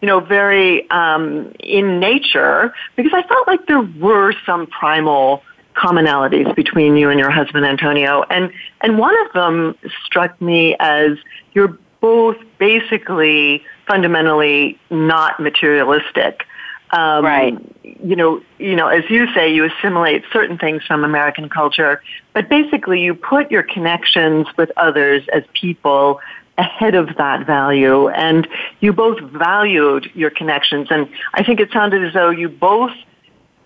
You 0.00 0.08
know, 0.08 0.18
very 0.18 0.90
um, 0.90 1.52
in 1.60 2.00
nature, 2.00 2.74
because 2.96 3.12
I 3.14 3.22
felt 3.22 3.46
like 3.46 3.68
there 3.68 3.82
were 4.00 4.34
some 4.44 4.66
primal 4.66 5.44
commonalities 5.74 6.54
between 6.54 6.96
you 6.96 7.10
and 7.10 7.18
your 7.18 7.30
husband 7.30 7.64
Antonio, 7.64 8.24
and 8.30 8.52
and 8.80 8.98
one 8.98 9.14
of 9.26 9.32
them 9.32 9.76
struck 10.04 10.40
me 10.40 10.76
as 10.80 11.12
you're 11.54 11.78
both 12.00 12.36
basically 12.58 13.64
fundamentally 13.86 14.78
not 14.90 15.40
materialistic. 15.40 16.44
Um, 16.90 17.24
Right. 17.24 17.58
You 17.82 18.16
know, 18.16 18.42
you 18.58 18.76
know, 18.76 18.88
as 18.88 19.08
you 19.08 19.32
say, 19.32 19.52
you 19.52 19.64
assimilate 19.64 20.24
certain 20.32 20.58
things 20.58 20.84
from 20.84 21.04
American 21.04 21.48
culture, 21.48 22.02
but 22.34 22.48
basically 22.48 23.00
you 23.00 23.14
put 23.14 23.50
your 23.50 23.62
connections 23.62 24.46
with 24.58 24.70
others 24.76 25.22
as 25.32 25.42
people 25.54 26.20
ahead 26.58 26.94
of 26.94 27.16
that 27.16 27.46
value, 27.46 28.08
and 28.08 28.46
you 28.80 28.92
both 28.92 29.18
valued 29.20 30.10
your 30.14 30.30
connections. 30.30 30.88
And 30.90 31.08
I 31.34 31.42
think 31.42 31.60
it 31.60 31.70
sounded 31.72 32.04
as 32.04 32.12
though 32.12 32.30
you 32.30 32.48
both 32.48 32.92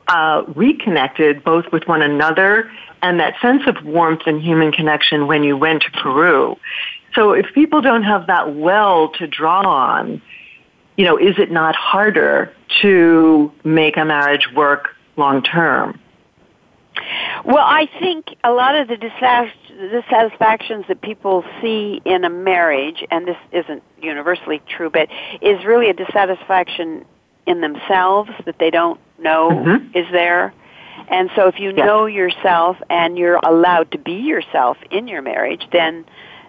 uh, 0.09 0.44
reconnected 0.54 1.42
both 1.44 1.64
with 1.72 1.86
one 1.86 2.02
another 2.02 2.70
and 3.02 3.20
that 3.20 3.34
sense 3.40 3.62
of 3.66 3.84
warmth 3.84 4.22
and 4.26 4.42
human 4.42 4.72
connection 4.72 5.26
when 5.26 5.42
you 5.42 5.57
went 5.57 5.82
to 5.82 5.90
Peru. 5.90 6.57
So 7.14 7.32
if 7.32 7.46
people 7.54 7.80
don't 7.80 8.02
have 8.02 8.26
that 8.26 8.54
well 8.54 9.09
to 9.11 9.26
draw 9.26 9.62
on, 9.62 10.20
you 10.96 11.04
know, 11.04 11.16
is 11.16 11.38
it 11.38 11.50
not 11.50 11.74
harder 11.74 12.54
to 12.82 13.52
make 13.64 13.96
a 13.96 14.04
marriage 14.04 14.48
work 14.54 14.88
long 15.16 15.42
term? 15.42 15.98
Well, 17.44 17.64
I 17.64 17.88
think 18.00 18.34
a 18.42 18.52
lot 18.52 18.74
of 18.74 18.88
the 18.88 18.96
dissatisfactions 18.96 20.86
that 20.88 21.00
people 21.02 21.44
see 21.61 22.00
in 22.04 22.24
a 22.24 22.30
marriage, 22.30 23.04
and 23.11 23.28
this 23.28 23.36
isn't 23.52 23.82
universally 24.00 24.62
true, 24.66 24.90
but 24.90 25.09
is 25.42 25.64
really 25.64 25.90
a 25.90 25.94
dissatisfaction 25.94 27.04
in 27.46 27.61
themselves 27.61 28.30
that 28.46 28.59
they 28.59 28.70
don't 28.70 28.98
know 29.18 29.50
Mhm. 29.50 29.90
is 29.94 30.06
there. 30.10 30.52
And 31.08 31.30
so 31.36 31.46
if 31.46 31.60
you 31.60 31.72
Yes. 31.76 31.86
know 31.86 32.06
yourself 32.06 32.76
and 32.88 33.18
you're 33.18 33.40
allowed 33.42 33.90
to 33.92 33.98
be 33.98 34.14
yourself 34.14 34.78
in 34.90 35.08
your 35.08 35.22
marriage, 35.22 35.66
then 35.72 36.04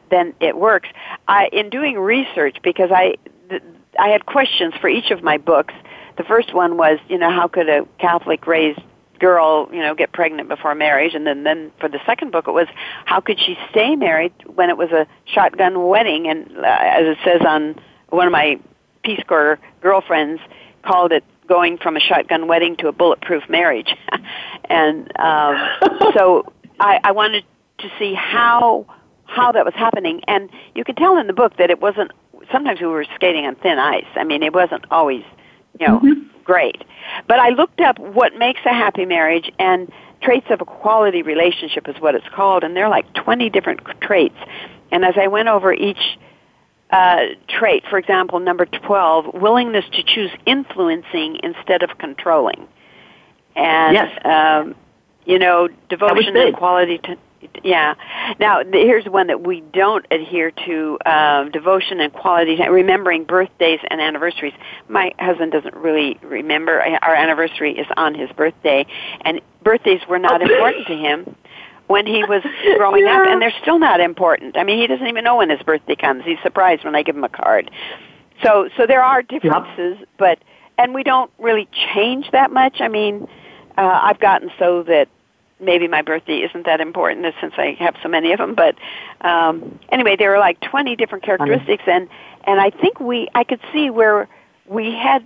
then 0.09 0.34
it 0.39 0.55
works. 0.55 0.88
I 1.28 1.47
in 1.51 1.70
doing 1.70 1.99
research 1.99 2.57
because 2.63 2.91
I 2.91 3.15
th- 3.49 3.61
I 3.99 4.09
had 4.09 4.26
questions 4.26 4.74
for 4.80 4.88
each 4.88 5.11
of 5.11 5.22
my 5.22 5.38
books. 5.38 5.74
The 6.15 6.24
first 6.24 6.53
one 6.53 6.78
was, 6.78 6.97
you 7.09 7.18
know, 7.18 7.30
how 7.30 7.47
could 7.47 7.68
a 7.70 7.86
Catholic 7.99 8.47
raised 8.47 8.80
girl, 9.20 9.68
you 9.72 9.82
know, 9.82 9.93
get 9.95 10.11
pregnant 10.13 10.47
before 10.47 10.76
marriage? 10.76 11.13
And 11.13 11.28
then, 11.28 11.43
then 11.43 11.72
for 11.80 11.89
the 11.89 11.99
second 12.05 12.32
book, 12.32 12.47
it 12.47 12.51
was 12.51 12.68
how 13.05 13.20
could 13.20 13.39
she 13.39 13.57
stay 13.70 13.95
married 13.95 14.32
when 14.55 14.70
it 14.70 14.78
was 14.78 14.91
a 14.91 15.07
shotgun 15.26 15.88
wedding? 15.88 16.28
And 16.28 16.57
uh, 16.57 16.63
as 16.63 17.05
it 17.05 17.18
says 17.26 17.41
on 17.45 17.76
one 18.09 18.28
of 18.28 18.32
my 18.32 18.59
Peace 19.03 19.22
Corps 19.28 19.59
girlfriends, 19.82 20.41
called 20.84 21.11
it 21.11 21.24
going 21.48 21.78
from 21.78 21.95
a 21.98 22.00
shotgun 22.00 22.48
wedding 22.48 22.76
to 22.78 22.88
a 22.88 22.91
bulletproof 22.91 23.43
marriage. 23.50 23.93
and 24.66 25.12
um, 25.20 25.56
so 26.14 26.52
I, 26.80 27.00
I 27.04 27.12
wanted 27.12 27.45
to 27.80 27.89
see 28.00 28.14
how 28.14 28.86
how 29.26 29.52
that 29.52 29.66
was 29.66 29.74
happening. 29.76 30.22
And 30.28 30.50
you 30.74 30.84
could 30.84 30.98
tell 30.98 31.18
in 31.18 31.28
the 31.28 31.34
book 31.34 31.58
that 31.58 31.70
it 31.70 31.82
wasn't. 31.82 32.12
Sometimes 32.52 32.80
we 32.80 32.88
were 32.88 33.06
skating 33.16 33.45
on 33.45 33.56
thin 33.56 33.78
ice. 33.78 34.06
I 34.16 34.24
mean, 34.24 34.41
it 34.41 34.54
wasn't 34.54 34.86
always, 34.89 35.24
you 35.80 35.88
know, 35.88 36.02
great. 36.45 36.82
But 37.28 37.39
I 37.39 37.50
looked 37.50 37.82
up 37.82 38.00
what 38.00 38.36
makes 38.36 38.62
a 38.66 38.74
happy 38.74 39.06
marriage 39.06 39.52
and 39.60 39.91
traits 40.22 40.48
of 40.50 40.62
a 40.62 40.66
quality 40.66 41.22
relationship 41.22 41.88
is 41.89 41.95
what 42.00 42.16
it's 42.16 42.28
called, 42.34 42.64
and 42.64 42.76
there 42.76 42.86
are 42.86 42.89
like 42.89 43.14
20 43.14 43.50
different 43.50 43.82
traits. 44.02 44.38
And 44.91 45.04
as 45.04 45.16
I 45.18 45.28
went 45.28 45.50
over 45.50 45.74
each 45.74 46.18
uh, 46.92 47.18
trait, 47.48 47.84
for 47.90 47.98
example, 47.98 48.40
number 48.40 48.66
12, 48.66 49.34
willingness 49.34 49.86
to 49.92 50.04
choose 50.04 50.32
influencing 50.46 51.40
instead 51.44 51.84
of 51.84 51.98
controlling. 51.98 52.68
And, 53.56 53.94
Yes. 53.94 54.26
um, 54.26 54.76
you 55.26 55.40
know, 55.40 55.68
devotion 55.90 56.38
and 56.38 56.56
quality 56.56 57.00
to, 57.00 57.18
Yeah. 57.64 57.96
Now, 58.40 58.62
here's 58.64 59.06
one 59.06 59.28
that 59.28 59.42
we 59.42 59.62
don't 59.62 60.06
adhere 60.12 60.52
to 60.52 60.98
uh, 61.06 61.44
devotion 61.46 62.00
and 62.00 62.12
quality 62.14 62.56
time, 62.58 62.72
remembering 62.72 63.26
birthdays 63.26 63.80
and 63.90 64.00
anniversaries. 64.02 64.54
My 64.88 65.14
husband 65.20 65.52
doesn't 65.52 65.76
really 65.76 66.18
remember. 66.22 66.82
Our 67.02 67.16
anniversary 67.16 67.78
is 67.78 67.88
on 67.96 68.16
his 68.16 68.30
birthday, 68.32 68.86
and 69.22 69.42
birthdays 69.64 70.02
were 70.08 70.20
not 70.20 70.42
important 70.42 70.88
to 70.88 70.96
him 70.96 71.36
when 71.88 72.06
he 72.06 72.24
was 72.26 72.44
growing 72.78 73.06
yeah. 73.06 73.22
up, 73.22 73.28
and 73.28 73.42
they're 73.42 73.54
still 73.62 73.80
not 73.80 74.00
important. 74.00 74.58
I 74.58 74.64
mean, 74.64 74.80
he 74.80 74.88
doesn't 74.88 75.08
even 75.08 75.24
know 75.24 75.38
when 75.38 75.50
his 75.50 75.62
birthday 75.64 75.96
comes. 75.96 76.24
He's 76.26 76.40
surprised 76.44 76.84
when 76.84 76.96
I 76.96 77.04
give 77.04 77.16
him 77.16 77.24
a 77.24 77.30
card. 77.30 77.72
So, 78.44 78.70
so 78.78 78.86
there 78.86 79.04
are 79.04 79.24
differences, 79.24 79.98
yep. 80.00 80.10
but 80.18 80.40
and 80.78 80.94
we 80.94 81.04
don't 81.04 81.32
really 81.40 81.68
change 81.94 82.30
that 82.32 82.52
much. 82.52 82.82
I 82.82 82.88
mean, 82.88 83.28
uh, 83.78 84.00
I've 84.04 84.20
gotten 84.20 84.52
so 84.60 84.84
that 84.84 85.08
maybe 85.60 85.88
my 85.88 86.02
birthday 86.02 86.40
isn't 86.40 86.66
that 86.66 86.82
important 86.82 87.26
since 87.42 87.54
I 87.58 87.76
have 87.80 87.96
so 88.04 88.10
many 88.10 88.32
of 88.32 88.38
them. 88.38 88.54
But 88.54 88.76
um, 89.22 89.80
anyway, 89.90 90.16
there 90.16 90.36
are 90.36 90.40
like 90.40 90.60
20 90.62 90.96
different 90.96 91.24
characteristics, 91.24 91.84
and 91.88 92.08
and 92.44 92.60
I 92.60 92.70
think 92.70 93.00
we 93.00 93.28
I 93.34 93.44
could 93.44 93.62
see 93.74 93.90
where 93.90 94.28
we 94.68 94.94
had 94.94 95.26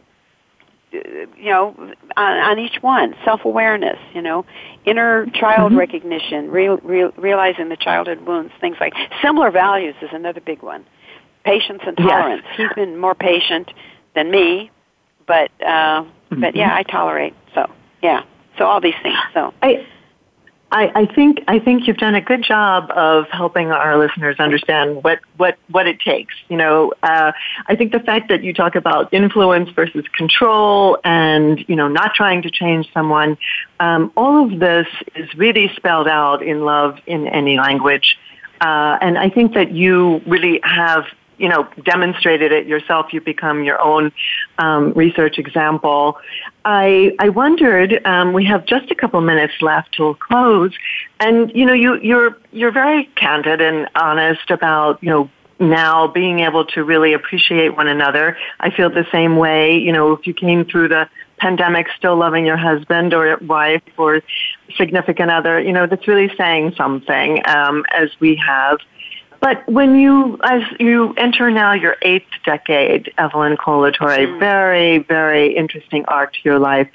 you 0.91 1.49
know 1.49 1.75
on, 2.17 2.37
on 2.37 2.59
each 2.59 2.81
one 2.81 3.15
self 3.23 3.45
awareness 3.45 3.97
you 4.13 4.21
know 4.21 4.45
inner 4.85 5.25
child 5.27 5.71
mm-hmm. 5.71 5.79
recognition 5.79 6.49
real, 6.51 6.77
real, 6.77 7.11
realizing 7.17 7.69
the 7.69 7.77
childhood 7.77 8.21
wounds 8.21 8.51
things 8.59 8.77
like 8.79 8.93
similar 9.21 9.51
values 9.51 9.95
is 10.01 10.09
another 10.11 10.41
big 10.41 10.61
one 10.61 10.85
patience 11.43 11.81
and 11.85 11.97
tolerance 11.97 12.43
yes. 12.45 12.57
he's 12.57 12.75
been 12.75 12.97
more 12.97 13.15
patient 13.15 13.71
than 14.15 14.29
me 14.29 14.69
but 15.27 15.49
uh 15.61 16.03
mm-hmm. 16.03 16.41
but 16.41 16.55
yeah 16.55 16.75
i 16.75 16.83
tolerate 16.83 17.33
so 17.55 17.69
yeah 18.03 18.23
so 18.57 18.65
all 18.65 18.81
these 18.81 18.95
things 19.01 19.17
so 19.33 19.53
I, 19.61 19.85
I, 20.71 20.91
I 20.95 21.05
think 21.05 21.43
I 21.49 21.59
think 21.59 21.85
you've 21.85 21.97
done 21.97 22.15
a 22.15 22.21
good 22.21 22.43
job 22.43 22.91
of 22.91 23.27
helping 23.29 23.71
our 23.71 23.97
listeners 23.97 24.37
understand 24.39 25.03
what 25.03 25.19
what 25.35 25.57
what 25.69 25.85
it 25.85 25.99
takes. 25.99 26.33
You 26.47 26.55
know, 26.57 26.93
uh, 27.03 27.33
I 27.67 27.75
think 27.75 27.91
the 27.91 27.99
fact 27.99 28.29
that 28.29 28.41
you 28.43 28.53
talk 28.53 28.75
about 28.75 29.13
influence 29.13 29.69
versus 29.71 30.05
control, 30.15 30.97
and 31.03 31.63
you 31.67 31.75
know, 31.75 31.89
not 31.89 32.13
trying 32.13 32.41
to 32.43 32.49
change 32.49 32.91
someone, 32.93 33.37
um, 33.81 34.13
all 34.15 34.45
of 34.45 34.59
this 34.59 34.87
is 35.15 35.33
really 35.35 35.69
spelled 35.75 36.07
out 36.07 36.41
in 36.41 36.63
love 36.63 36.99
in 37.05 37.27
any 37.27 37.57
language. 37.57 38.17
Uh, 38.61 38.97
and 39.01 39.17
I 39.17 39.29
think 39.29 39.53
that 39.55 39.71
you 39.71 40.21
really 40.25 40.61
have 40.63 41.05
you 41.41 41.49
know, 41.49 41.67
demonstrated 41.83 42.51
it 42.51 42.67
yourself. 42.67 43.11
You've 43.11 43.25
become 43.25 43.63
your 43.63 43.81
own 43.81 44.11
um, 44.59 44.93
research 44.93 45.39
example. 45.39 46.17
I, 46.63 47.15
I 47.19 47.29
wondered, 47.29 48.05
um, 48.05 48.33
we 48.33 48.45
have 48.45 48.65
just 48.65 48.91
a 48.91 48.95
couple 48.95 49.19
minutes 49.21 49.55
left 49.61 49.95
till 49.95 50.13
close, 50.13 50.73
and 51.19 51.51
you 51.55 51.65
know, 51.65 51.73
you, 51.73 51.95
you're 51.95 52.37
you're 52.51 52.71
very 52.71 53.05
candid 53.15 53.61
and 53.61 53.89
honest 53.95 54.51
about 54.51 55.01
you 55.01 55.09
know 55.09 55.29
now 55.59 56.07
being 56.07 56.39
able 56.39 56.65
to 56.65 56.83
really 56.83 57.13
appreciate 57.13 57.75
one 57.75 57.87
another. 57.87 58.37
I 58.59 58.69
feel 58.69 58.89
the 58.89 59.07
same 59.11 59.37
way. 59.37 59.77
You 59.77 59.91
know, 59.91 60.11
if 60.13 60.27
you 60.27 60.33
came 60.33 60.65
through 60.65 60.89
the 60.89 61.09
pandemic 61.37 61.87
still 61.97 62.15
loving 62.15 62.45
your 62.45 62.57
husband 62.57 63.13
or 63.15 63.37
wife 63.37 63.81
or 63.97 64.21
significant 64.75 65.31
other, 65.31 65.59
you 65.59 65.71
know, 65.71 65.87
that's 65.87 66.07
really 66.07 66.31
saying 66.35 66.73
something 66.77 67.41
um, 67.47 67.83
as 67.91 68.09
we 68.19 68.35
have. 68.35 68.79
But 69.41 69.67
when 69.67 69.99
you, 69.99 70.39
as 70.43 70.61
you 70.79 71.13
enter 71.17 71.49
now 71.49 71.73
your 71.73 71.97
eighth 72.03 72.29
decade, 72.45 73.11
Evelyn 73.17 73.57
Kohl 73.57 73.81
LaTorre, 73.81 74.27
mm. 74.27 74.39
very, 74.39 74.99
very 74.99 75.55
interesting 75.57 76.05
arc 76.05 76.33
to 76.33 76.39
your 76.45 76.59
life. 76.59 76.87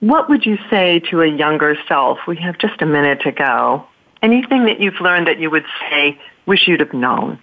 What 0.00 0.30
would 0.30 0.46
you 0.46 0.56
say 0.70 1.00
to 1.10 1.20
a 1.20 1.26
younger 1.26 1.76
self? 1.86 2.18
We 2.26 2.36
have 2.38 2.56
just 2.56 2.80
a 2.80 2.86
minute 2.86 3.20
to 3.22 3.32
go. 3.32 3.84
Anything 4.22 4.64
that 4.64 4.80
you've 4.80 5.00
learned 5.02 5.26
that 5.26 5.38
you 5.38 5.50
would 5.50 5.66
say, 5.80 6.18
wish 6.46 6.66
you'd 6.66 6.80
have 6.80 6.94
known? 6.94 7.38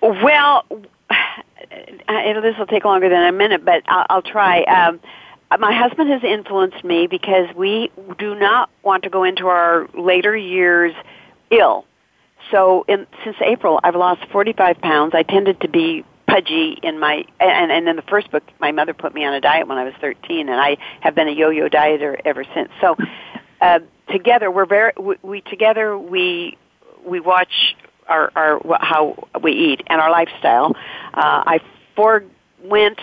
Well, 0.00 0.64
this 1.10 2.56
will 2.56 2.66
take 2.66 2.84
longer 2.84 3.08
than 3.08 3.26
a 3.26 3.32
minute, 3.32 3.64
but 3.64 3.82
I'll, 3.88 4.06
I'll 4.08 4.22
try. 4.22 4.62
Um, 4.62 5.00
my 5.58 5.72
husband 5.72 6.10
has 6.10 6.22
influenced 6.22 6.84
me 6.84 7.08
because 7.08 7.52
we 7.56 7.90
do 8.18 8.36
not 8.36 8.70
want 8.84 9.02
to 9.02 9.10
go 9.10 9.24
into 9.24 9.48
our 9.48 9.88
later 9.94 10.36
years 10.36 10.94
ill 11.50 11.84
so 12.50 12.84
in, 12.88 13.06
since 13.24 13.36
April, 13.40 13.80
I've 13.82 13.96
lost 13.96 14.24
45 14.30 14.80
pounds. 14.80 15.14
I 15.14 15.22
tended 15.22 15.60
to 15.60 15.68
be 15.68 16.04
pudgy 16.26 16.78
in 16.82 16.98
my 16.98 17.24
and 17.38 17.70
and 17.70 17.88
in 17.88 17.96
the 17.96 18.02
first 18.02 18.30
book 18.30 18.42
my 18.58 18.72
mother 18.72 18.94
put 18.94 19.14
me 19.14 19.24
on 19.24 19.34
a 19.34 19.40
diet 19.40 19.68
when 19.68 19.78
I 19.78 19.84
was 19.84 19.94
13 20.00 20.48
and 20.48 20.60
I 20.60 20.78
have 21.00 21.14
been 21.14 21.28
a 21.28 21.32
yo-yo 21.32 21.68
dieter 21.68 22.18
ever 22.24 22.44
since. 22.54 22.70
So 22.80 22.96
uh 23.60 23.80
together 24.10 24.50
we're 24.50 24.66
very 24.66 24.92
we, 24.98 25.16
we 25.22 25.40
together 25.42 25.96
we 25.98 26.56
we 27.04 27.20
watch 27.20 27.76
our 28.08 28.32
our 28.34 28.60
how 28.80 29.28
we 29.42 29.52
eat 29.52 29.82
and 29.86 30.00
our 30.00 30.10
lifestyle. 30.10 30.74
Uh 31.12 31.44
I 31.46 31.60
forewent 31.94 32.98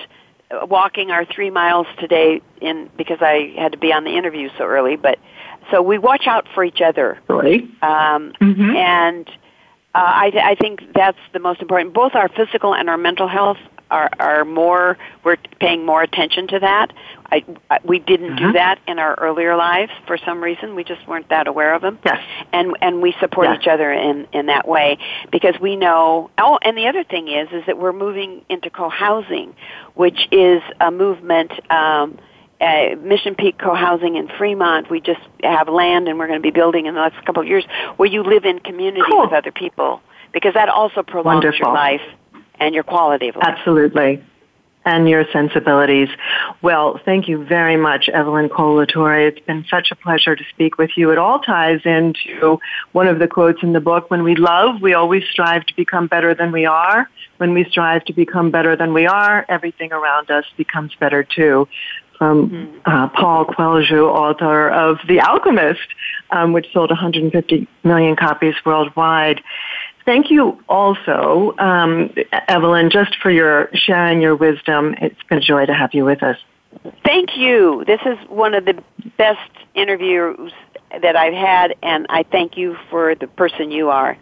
walking 0.64 1.12
our 1.12 1.24
3 1.24 1.52
miles 1.52 1.88
today 2.00 2.42
in 2.60 2.89
because 2.98 3.20
I 3.22 3.54
had 3.56 3.72
to 3.72 3.78
be 3.78 3.94
on 3.94 4.04
the 4.04 4.18
interview 4.18 4.50
so 4.58 4.66
early 4.66 4.96
but 4.96 5.20
so 5.70 5.82
we 5.82 5.97
watch 5.97 6.28
out 6.28 6.47
for 6.53 6.64
each 6.64 6.82
other. 6.82 7.20
Right. 7.28 7.64
Um, 7.82 8.34
mm-hmm. 8.41 8.76
And 8.76 9.30
uh, 9.93 9.99
I, 9.99 10.32
I 10.43 10.55
think 10.55 10.93
that's 10.93 11.18
the 11.34 11.39
most 11.39 11.62
important. 11.62 11.93
Both 11.93 12.16
our 12.16 12.30
physical 12.30 12.74
and 12.74 12.89
our 12.89 12.97
mental 12.97 13.28
health 13.28 13.57
are, 13.91 14.09
are 14.20 14.45
more, 14.45 14.97
we're 15.26 15.36
paying 15.59 15.86
more 15.86 16.01
attention 16.01 16.47
to 16.47 16.59
that. 16.59 16.93
I, 17.30 17.43
I, 17.70 17.80
we 17.84 17.99
didn't 17.99 18.38
mm-hmm. 18.38 18.47
do 18.47 18.53
that 18.53 18.80
in 18.88 18.99
our 18.99 19.16
earlier 19.16 19.57
lives 19.57 19.91
for 20.07 20.18
some 20.18 20.41
reason. 20.41 20.76
We 20.76 20.86
just 20.86 21.05
weren't 21.07 21.28
that 21.28 21.47
aware 21.47 21.74
of 21.74 21.82
them. 21.82 21.99
Yes. 22.05 22.24
And, 22.53 22.78
and 22.82 23.01
we 23.01 23.14
support 23.20 23.47
yes. 23.49 23.59
each 23.62 23.68
other 23.68 23.91
in, 23.91 24.28
in 24.32 24.45
that 24.45 24.66
way 24.66 24.97
because 25.30 25.55
we 25.59 25.76
know, 25.76 26.32
oh, 26.38 26.57
and 26.62 26.78
the 26.78 26.88
other 26.88 27.03
thing 27.03 27.28
is, 27.28 27.49
is 27.51 27.66
that 27.68 27.78
we're 27.78 27.91
moving 27.91 28.45
into 28.47 28.70
co-housing, 28.70 29.55
which 29.95 30.28
is 30.32 30.62
a 30.80 30.89
movement, 30.89 31.51
um, 31.70 32.18
uh, 32.62 32.95
Mission 32.97 33.36
Peak 33.36 33.57
co-housing 33.57 34.16
in 34.16 34.28
Fremont. 34.28 34.89
We 34.89 35.01
just 35.01 35.22
have 35.43 35.68
land, 35.68 36.07
and 36.07 36.20
we're 36.20 36.28
going 36.28 36.39
to 36.39 36.43
be 36.43 36.51
building 36.51 36.86
in 36.86 36.93
the 36.93 37.01
next 37.01 37.26
couple 37.26 37.41
of 37.41 37.47
years 37.47 37.66
where 37.97 38.07
you 38.07 38.24
live 38.24 38.45
in 38.45 38.59
community 38.59 39.01
cool. 39.09 39.24
with 39.24 39.34
other 39.34 39.51
people 39.51 40.01
because 40.32 40.53
that 40.53 40.70
also 40.70 41.03
prolongs 41.03 41.43
Wonderful. 41.43 41.59
your 41.59 41.74
life 41.74 42.01
and 42.59 42.76
your 42.76 42.84
quality 42.84 43.30
of 43.30 43.36
life. 43.36 43.45
Absolutely. 43.47 44.24
And 44.84 45.07
your 45.07 45.26
sensibilities. 45.32 46.09
Well, 46.64 46.99
thank 47.05 47.28
you 47.28 47.45
very 47.45 47.78
much, 47.78 48.09
Evelyn 48.09 48.49
Kohl 48.49 48.84
LaTorre. 48.84 49.28
It's 49.28 49.45
been 49.45 49.64
such 49.70 49.91
a 49.91 49.95
pleasure 49.95 50.36
to 50.36 50.43
speak 50.49 50.80
with 50.80 50.89
you. 50.95 51.12
It 51.12 51.20
all 51.20 51.38
ties 51.39 51.82
into 51.86 52.59
one 52.91 53.07
of 53.07 53.20
the 53.20 53.28
quotes 53.28 53.62
in 53.62 53.74
the 53.74 53.80
book. 53.80 54.09
When 54.09 54.24
we 54.24 54.34
love, 54.34 54.82
we 54.82 54.95
always 54.95 55.24
strive 55.32 55.68
to 55.68 55.76
become 55.76 56.07
better 56.07 56.34
than 56.34 56.51
we 56.51 56.66
are. 56.66 57.07
When 57.38 57.53
we 57.53 57.64
strive 57.66 58.05
to 58.05 58.14
become 58.14 58.49
better 58.49 58.76
than 58.76 58.91
we 58.91 59.05
are, 59.05 59.45
everything 59.49 59.91
around 59.91 60.32
us 60.32 60.45
becomes 60.57 60.95
better 60.99 61.24
too 61.24 61.68
mm-hmm. 62.22 62.80
uh, 62.86 63.10
Paul 63.10 63.46
Coelho, 63.46 64.10
author 64.10 64.70
of 64.70 64.98
The 65.08 65.20
Alchemist, 65.20 65.88
um, 66.32 66.54
which 66.54 66.68
sold 66.74 66.90
150 66.90 67.68
million 67.84 68.16
copies 68.16 68.56
worldwide. 68.66 69.42
Thank 70.06 70.32
you 70.32 70.62
also, 70.68 71.56
um, 71.60 72.14
Evelyn, 72.48 72.90
just 72.90 73.16
for 73.22 73.30
your 73.30 73.70
sharing 73.74 74.22
your 74.22 74.36
wisdom. 74.36 74.96
It's 75.00 75.22
been 75.30 75.38
a 75.38 75.42
joy 75.42 75.66
to 75.66 75.74
have 75.74 75.94
you 75.94 76.06
with 76.06 76.24
us. 76.24 76.38
Thank 77.06 77.38
you. 77.38 77.84
This 77.86 78.00
is 78.06 78.18
one 78.30 78.54
of 78.54 78.66
the 78.66 78.82
best 79.18 79.52
interviews 79.76 80.52
that 81.02 81.16
I've 81.16 81.34
had, 81.34 81.76
and 81.84 82.08
I 82.10 82.24
thank 82.24 82.58
you 82.58 82.78
for 82.90 83.16
the 83.16 83.28
person 83.28 83.72
you 83.72 83.90
are. 83.90 84.18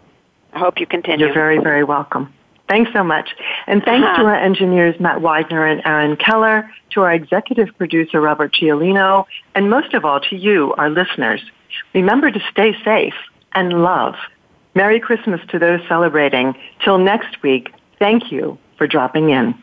I 0.52 0.58
hope 0.58 0.80
you 0.80 0.86
continue. 0.86 1.26
You're 1.26 1.34
very, 1.34 1.58
very 1.58 1.84
welcome. 1.84 2.32
Thanks 2.70 2.92
so 2.92 3.02
much. 3.02 3.34
And 3.66 3.82
thanks 3.82 4.06
uh-huh. 4.06 4.22
to 4.22 4.28
our 4.28 4.36
engineers, 4.36 4.94
Matt 5.00 5.20
Widener 5.20 5.66
and 5.66 5.82
Aaron 5.84 6.16
Keller, 6.16 6.70
to 6.90 7.00
our 7.00 7.12
executive 7.12 7.76
producer, 7.76 8.20
Robert 8.20 8.54
Ciolino, 8.54 9.24
and 9.56 9.68
most 9.68 9.92
of 9.92 10.04
all 10.04 10.20
to 10.20 10.36
you, 10.36 10.72
our 10.78 10.88
listeners. 10.88 11.42
Remember 11.94 12.30
to 12.30 12.40
stay 12.48 12.76
safe 12.84 13.14
and 13.54 13.82
love. 13.82 14.14
Merry 14.76 15.00
Christmas 15.00 15.40
to 15.48 15.58
those 15.58 15.80
celebrating. 15.88 16.54
Till 16.84 16.98
next 16.98 17.42
week, 17.42 17.74
thank 17.98 18.30
you 18.30 18.56
for 18.78 18.86
dropping 18.86 19.30
in. 19.30 19.60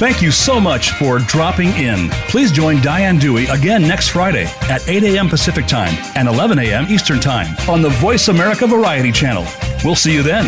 Thank 0.00 0.22
you 0.22 0.30
so 0.30 0.58
much 0.58 0.92
for 0.92 1.18
dropping 1.18 1.68
in. 1.72 2.08
Please 2.30 2.50
join 2.50 2.80
Diane 2.80 3.18
Dewey 3.18 3.44
again 3.48 3.82
next 3.82 4.08
Friday 4.08 4.46
at 4.62 4.80
8 4.88 5.04
a.m. 5.04 5.28
Pacific 5.28 5.66
Time 5.66 5.94
and 6.16 6.26
11 6.26 6.58
a.m. 6.58 6.86
Eastern 6.88 7.20
Time 7.20 7.54
on 7.68 7.82
the 7.82 7.90
Voice 7.90 8.28
America 8.28 8.66
Variety 8.66 9.12
Channel. 9.12 9.46
We'll 9.84 9.94
see 9.94 10.14
you 10.14 10.22
then. 10.22 10.46